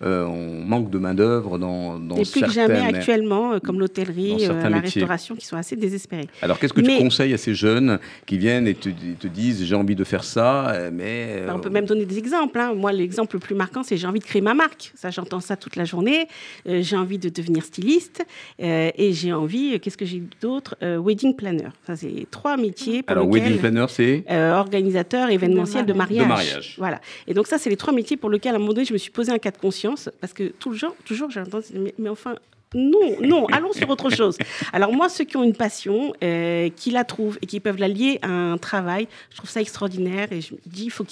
Euh, 0.02 0.24
on 0.24 0.64
manque 0.64 0.90
de 0.90 0.98
main 0.98 1.14
d'œuvre 1.14 1.58
dans, 1.58 1.98
dans 1.98 2.16
Et 2.16 2.22
plus 2.22 2.40
que 2.42 2.50
jamais 2.50 2.80
actuellement, 2.80 3.58
comme 3.60 3.78
l'hôtellerie, 3.78 4.46
la 4.46 4.54
métiers. 4.70 4.80
restauration, 4.80 5.34
qui 5.36 5.46
sont 5.46 5.56
assez 5.56 5.76
désespérés. 5.76 6.28
Alors, 6.40 6.58
qu'est-ce 6.58 6.72
que 6.72 6.80
tu 6.80 6.98
conseilles 6.98 7.34
à 7.34 7.38
ces 7.38 7.54
jeunes 7.54 7.98
qui 8.26 8.38
viennent 8.38 8.61
et 8.66 8.74
te, 8.74 8.88
te 8.88 9.26
disent 9.26 9.64
j'ai 9.64 9.74
envie 9.74 9.94
de 9.94 10.04
faire 10.04 10.24
ça, 10.24 10.70
euh, 10.70 10.90
mais. 10.92 11.42
Bah, 11.46 11.52
euh, 11.52 11.56
on 11.56 11.60
peut 11.60 11.70
même 11.70 11.86
donner 11.86 12.04
des 12.04 12.18
exemples. 12.18 12.58
hein. 12.58 12.74
Moi, 12.74 12.92
l'exemple 12.92 13.36
le 13.36 13.40
plus 13.40 13.54
marquant, 13.54 13.82
c'est 13.82 13.96
j'ai 13.96 14.06
envie 14.06 14.20
de 14.20 14.24
créer 14.24 14.42
ma 14.42 14.54
marque. 14.54 14.92
Ça, 14.94 15.10
j'entends 15.10 15.40
ça 15.40 15.56
toute 15.56 15.76
la 15.76 15.84
journée. 15.84 16.26
Euh, 16.68 16.80
j'ai 16.82 16.96
envie 16.96 17.18
de 17.18 17.28
devenir 17.28 17.64
styliste 17.64 18.24
euh, 18.60 18.90
et 18.96 19.12
j'ai 19.12 19.32
envie. 19.32 19.74
euh, 19.74 19.78
Qu'est-ce 19.78 19.96
que 19.96 20.04
j'ai 20.04 20.18
eu 20.18 20.28
d'autre 20.40 20.76
Euh, 20.82 20.98
Wedding 20.98 21.34
planner. 21.36 21.68
Ça, 21.86 21.96
c'est 21.96 22.26
trois 22.30 22.56
métiers. 22.56 23.02
Pour 23.02 23.12
Alors, 23.16 23.28
wedding 23.28 23.58
planner, 23.58 23.86
c'est 23.88 24.24
euh, 24.30 24.52
organisateur 24.54 25.30
événementiel 25.30 25.86
de 25.86 25.92
mariage. 25.92 26.24
De 26.24 26.28
mariage. 26.28 26.74
Voilà. 26.78 27.00
Et 27.26 27.34
donc 27.34 27.46
ça, 27.46 27.58
c'est 27.58 27.70
les 27.70 27.76
trois 27.76 27.92
métiers 27.92 28.16
pour 28.16 28.30
lesquels 28.30 28.52
à 28.54 28.56
un 28.56 28.58
moment 28.60 28.72
donné, 28.72 28.84
je 28.86 28.92
me 28.92 28.98
suis 28.98 29.10
posé 29.10 29.32
un 29.32 29.38
cas 29.38 29.50
de 29.50 29.58
conscience 29.58 30.08
parce 30.20 30.32
que 30.32 30.44
tout 30.58 30.70
le 30.70 30.76
genre, 30.76 30.94
toujours, 31.04 31.30
j'ai 31.30 31.40
entendu, 31.40 31.66
mais, 31.74 31.94
mais 31.98 32.08
enfin. 32.08 32.34
Non, 32.74 33.20
non, 33.20 33.46
allons 33.46 33.72
sur 33.72 33.88
autre 33.90 34.10
chose. 34.10 34.38
Alors 34.72 34.92
moi, 34.92 35.08
ceux 35.08 35.24
qui 35.24 35.36
ont 35.36 35.42
une 35.42 35.54
passion, 35.54 36.12
euh, 36.24 36.70
qui 36.74 36.90
la 36.90 37.04
trouvent 37.04 37.38
et 37.42 37.46
qui 37.46 37.60
peuvent 37.60 37.78
la 37.78 37.88
lier 37.88 38.18
à 38.22 38.30
un 38.30 38.58
travail, 38.58 39.08
je 39.30 39.36
trouve 39.36 39.50
ça 39.50 39.60
extraordinaire 39.60 40.32
et 40.32 40.40
je 40.40 40.54
me 40.54 40.58
dis, 40.66 40.88
faut 40.88 41.04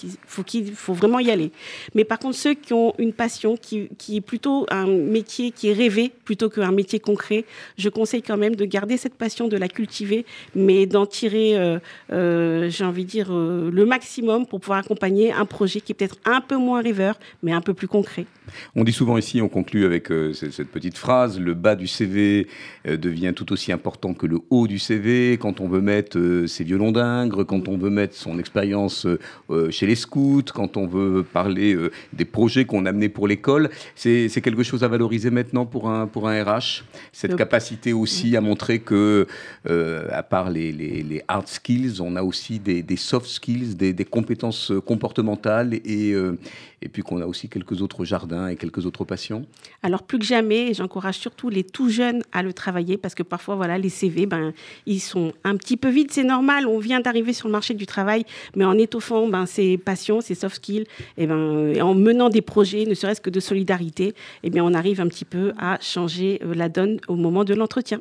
qu'il 0.43 0.73
faut 0.73 0.95
vraiment 0.95 1.19
y 1.19 1.31
aller. 1.31 1.53
Mais 1.95 2.05
par 2.05 2.19
contre, 2.19 2.37
ceux 2.37 2.55
qui 2.55 2.73
ont 2.73 2.95
une 2.99 3.13
passion, 3.13 3.57
qui, 3.57 3.89
est 4.11 4.21
plutôt 4.21 4.67
un 4.71 4.87
métier 4.87 5.51
qui 5.51 5.69
est 5.69 5.73
rêvé 5.73 6.13
plutôt 6.25 6.49
qu'un 6.49 6.73
métier 6.73 6.99
concret, 6.99 7.45
je 7.77 7.89
conseille 7.89 8.23
quand 8.23 8.37
même 8.37 8.57
de 8.57 8.65
garder 8.65 8.97
cette 8.97 9.15
passion, 9.15 9.49
de 9.49 9.57
la 9.57 9.69
cultiver, 9.69 10.25
mais 10.55 10.87
d'en 10.87 11.07
tirer, 11.07 11.59
euh, 11.59 11.79
euh, 12.13 12.71
j'ai 12.71 12.85
envie 12.85 13.05
de 13.05 13.11
dire, 13.11 13.31
le 13.31 13.85
maximum 13.85 14.47
pour 14.47 14.61
pouvoir 14.61 14.79
accompagner 14.79 15.33
un 15.33 15.45
projet 15.45 15.81
qui 15.81 15.93
est 15.93 15.95
peut-être 15.95 16.17
un 16.25 16.41
peu 16.41 16.57
moins 16.57 16.81
rêveur, 16.81 17.19
mais 17.43 17.53
un 17.53 17.61
peu 17.61 17.75
plus 17.75 17.89
concret. 17.89 18.27
On 18.75 18.85
dit 18.85 18.93
souvent 18.93 19.19
ici, 19.19 19.43
on 19.43 19.49
conclut 19.49 19.85
avec 19.85 20.09
cette 20.33 20.69
petite 20.69 20.97
phrase, 20.97 21.39
bas 21.55 21.77
du 21.77 21.87
CV 21.87 22.47
euh, 22.87 22.97
devient 22.97 23.33
tout 23.35 23.53
aussi 23.53 23.73
important 23.73 24.15
que 24.15 24.27
le 24.27 24.39
haut 24.51 24.67
du 24.67 24.79
CV. 24.79 25.39
Quand 25.41 25.61
on 25.61 25.69
veut 25.69 25.81
mettre 25.81 26.19
euh, 26.19 26.47
ses 26.47 26.65
violons 26.65 26.93
d'Ingres, 26.93 27.45
quand 27.47 27.69
on 27.69 27.77
veut 27.79 27.91
mettre 27.91 28.15
son 28.17 28.39
expérience 28.39 29.07
euh, 29.51 29.71
chez 29.71 29.87
les 29.87 29.95
scouts, 29.95 30.43
quand 30.55 30.77
on 30.77 30.87
veut 30.87 31.23
parler 31.23 31.77
des 32.13 32.25
projets 32.25 32.65
qu'on 32.65 32.87
a 32.87 32.93
menés 32.93 33.09
pour 33.09 33.27
l'école, 33.29 33.71
c'est 33.95 34.29
quelque 34.43 34.63
chose 34.63 34.85
à 34.85 34.89
valoriser 34.89 35.31
maintenant 35.31 35.67
pour 35.67 35.89
un, 35.91 36.07
pour 36.07 36.29
un 36.29 36.43
RH. 36.45 36.85
Cette 37.13 37.37
capacité 37.37 37.93
aussi 37.93 38.37
à 38.37 38.41
montrer 38.41 38.79
que, 38.81 39.27
euh, 39.69 40.09
à 40.13 40.23
part 40.23 40.51
les, 40.51 40.73
les- 40.73 41.03
les 41.03 41.23
hard 41.29 41.47
skills, 41.49 42.01
on 42.01 42.17
a 42.17 42.23
aussi 42.23 42.59
des, 42.59 42.83
des 42.83 42.97
soft 42.97 43.27
skills, 43.27 43.75
des, 43.77 43.93
des 43.93 44.05
compétences 44.05 44.73
comportementales 44.87 45.75
et, 45.85 46.13
euh, 46.13 46.39
et 46.83 46.89
puis 46.89 47.03
qu'on 47.03 47.21
a 47.21 47.27
aussi 47.27 47.49
quelques 47.49 47.81
autres 47.83 48.05
jardins 48.05 48.49
et 48.49 48.57
quelques 48.57 48.85
autres 48.87 49.05
passions. 49.05 49.47
Alors 49.83 50.03
plus 50.03 50.19
que 50.19 50.25
jamais, 50.25 50.75
j'encourage 50.75 51.17
surtout 51.19 51.40
les 51.49 51.65
tout 51.65 51.89
jeunes 51.89 52.23
à 52.33 52.43
le 52.43 52.53
travailler 52.53 52.97
parce 52.97 53.15
que 53.15 53.23
parfois, 53.23 53.55
voilà, 53.55 53.79
les 53.79 53.89
CV, 53.89 54.27
ben, 54.27 54.53
ils 54.87 55.01
sont 55.01 55.33
un 55.45 55.57
petit 55.57 55.77
peu 55.77 55.89
vides, 55.89 56.11
c'est 56.11 56.25
normal. 56.25 56.67
On 56.67 56.79
vient 56.79 57.01
d'arriver 57.01 57.33
sur 57.33 57.49
le 57.49 57.53
marché 57.53 57.75
du 57.75 57.87
travail, 57.87 58.25
mais 58.57 58.65
en 58.65 58.77
étoffant 58.77 59.27
ben, 59.29 59.47
ses 59.47 59.79
passions, 59.79 60.21
ses 60.21 60.35
soft 60.35 60.57
skills, 60.57 60.87
et 61.17 61.27
ben, 61.27 61.73
et 61.75 61.83
en 61.83 61.95
menant 61.95 62.29
des 62.29 62.43
projets, 62.43 62.85
ne 62.85 62.95
serait-ce 62.95 63.21
que 63.21 63.31
de 63.31 63.41
solidarité, 63.41 64.15
eh 64.43 64.51
bien, 64.51 64.65
on 64.65 64.75
arrive 64.75 65.01
un 65.01 65.09
petit 65.09 65.25
peu 65.25 65.53
à 65.59 65.79
changer 65.81 66.41
euh, 66.45 66.55
la 66.55 66.69
donne 66.69 66.99
au 67.09 67.17
moment 67.17 67.45
de 67.45 67.55
l'entretien. 67.55 68.01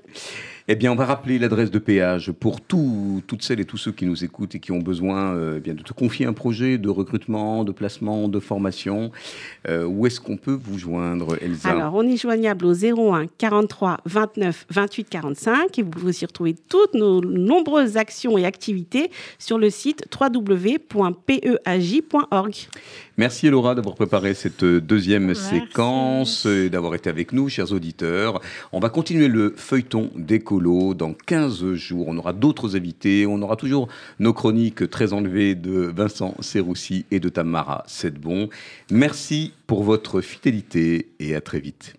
Eh 0.71 0.75
bien, 0.75 0.91
on 0.91 0.95
va 0.95 1.05
rappeler 1.05 1.39
l'adresse 1.39 1.71
de 1.71 1.79
péage 1.79 2.31
pour 2.31 2.61
tout- 2.61 3.23
toutes 3.25 3.41
celles 3.41 3.59
et 3.59 3.65
tous 3.65 3.77
ceux 3.77 3.91
qui 3.91 4.05
nous 4.05 4.23
écoutent 4.23 4.53
et 4.53 4.59
qui 4.59 4.71
ont 4.71 4.77
besoin 4.77 5.33
euh, 5.33 5.59
eh 5.65 5.73
de 5.73 5.81
te 5.81 5.93
confier 5.93 6.27
un 6.27 6.33
projet 6.33 6.77
de 6.77 6.89
recrutement, 6.89 7.63
de 7.63 7.71
placement, 7.71 8.27
de 8.27 8.39
formation. 8.39 9.09
Euh, 9.67 9.85
où 9.85 10.05
est-ce 10.05 10.21
qu'on 10.21 10.37
peut 10.37 10.59
vous 10.63 10.77
joindre, 10.77 11.37
Elsa? 11.41 11.71
Alors, 11.71 11.95
on 11.95 12.03
est 12.07 12.17
joignable 12.17 12.67
au 12.67 12.73
01 12.75 13.25
43 13.39 13.97
29 14.05 14.67
28 14.69 15.09
45 15.09 15.79
et 15.79 15.81
vous 15.81 15.89
pouvez 15.89 16.09
aussi 16.09 16.27
toutes 16.69 16.93
nos 16.93 17.19
nombreuses 17.21 17.97
actions 17.97 18.37
et 18.37 18.45
activités 18.45 19.09
sur 19.39 19.57
le 19.57 19.71
site 19.71 20.03
www.peaj.org. 20.21 20.85
Merci 23.19 23.49
Laura 23.49 23.75
d'avoir 23.75 23.95
préparé 23.95 24.33
cette 24.33 24.63
euh, 24.63 24.79
deuxième 24.79 25.35
séquence 25.35 26.45
et 26.45 26.69
d'avoir 26.69 26.95
été 26.95 27.09
avec 27.09 27.33
nous, 27.33 27.49
chers 27.49 27.73
auditeurs. 27.73 28.39
On 28.71 28.79
va 28.79 28.87
continuer 28.87 29.27
le 29.27 29.53
feuilleton 29.57 30.09
d'écolo 30.15 30.93
dans 30.93 31.11
15 31.13 31.73
jours. 31.73 32.07
On 32.07 32.17
aura 32.17 32.31
d'autres 32.31 32.77
invités. 32.77 33.25
On 33.27 33.41
aura 33.41 33.57
toujours 33.57 33.89
nos 34.19 34.31
chroniques 34.31 34.89
très 34.89 35.11
enlevées 35.11 35.53
de 35.53 35.91
Vincent 35.93 36.33
Serroussi 36.39 37.05
et 37.11 37.19
de 37.19 37.27
Tamara 37.27 37.83
Sedbon. 37.87 38.47
Merci 38.89 39.51
pour 39.67 39.83
votre 39.83 40.21
fidélité 40.21 41.09
et 41.19 41.35
à 41.35 41.41
très 41.41 41.59
vite. 41.59 41.95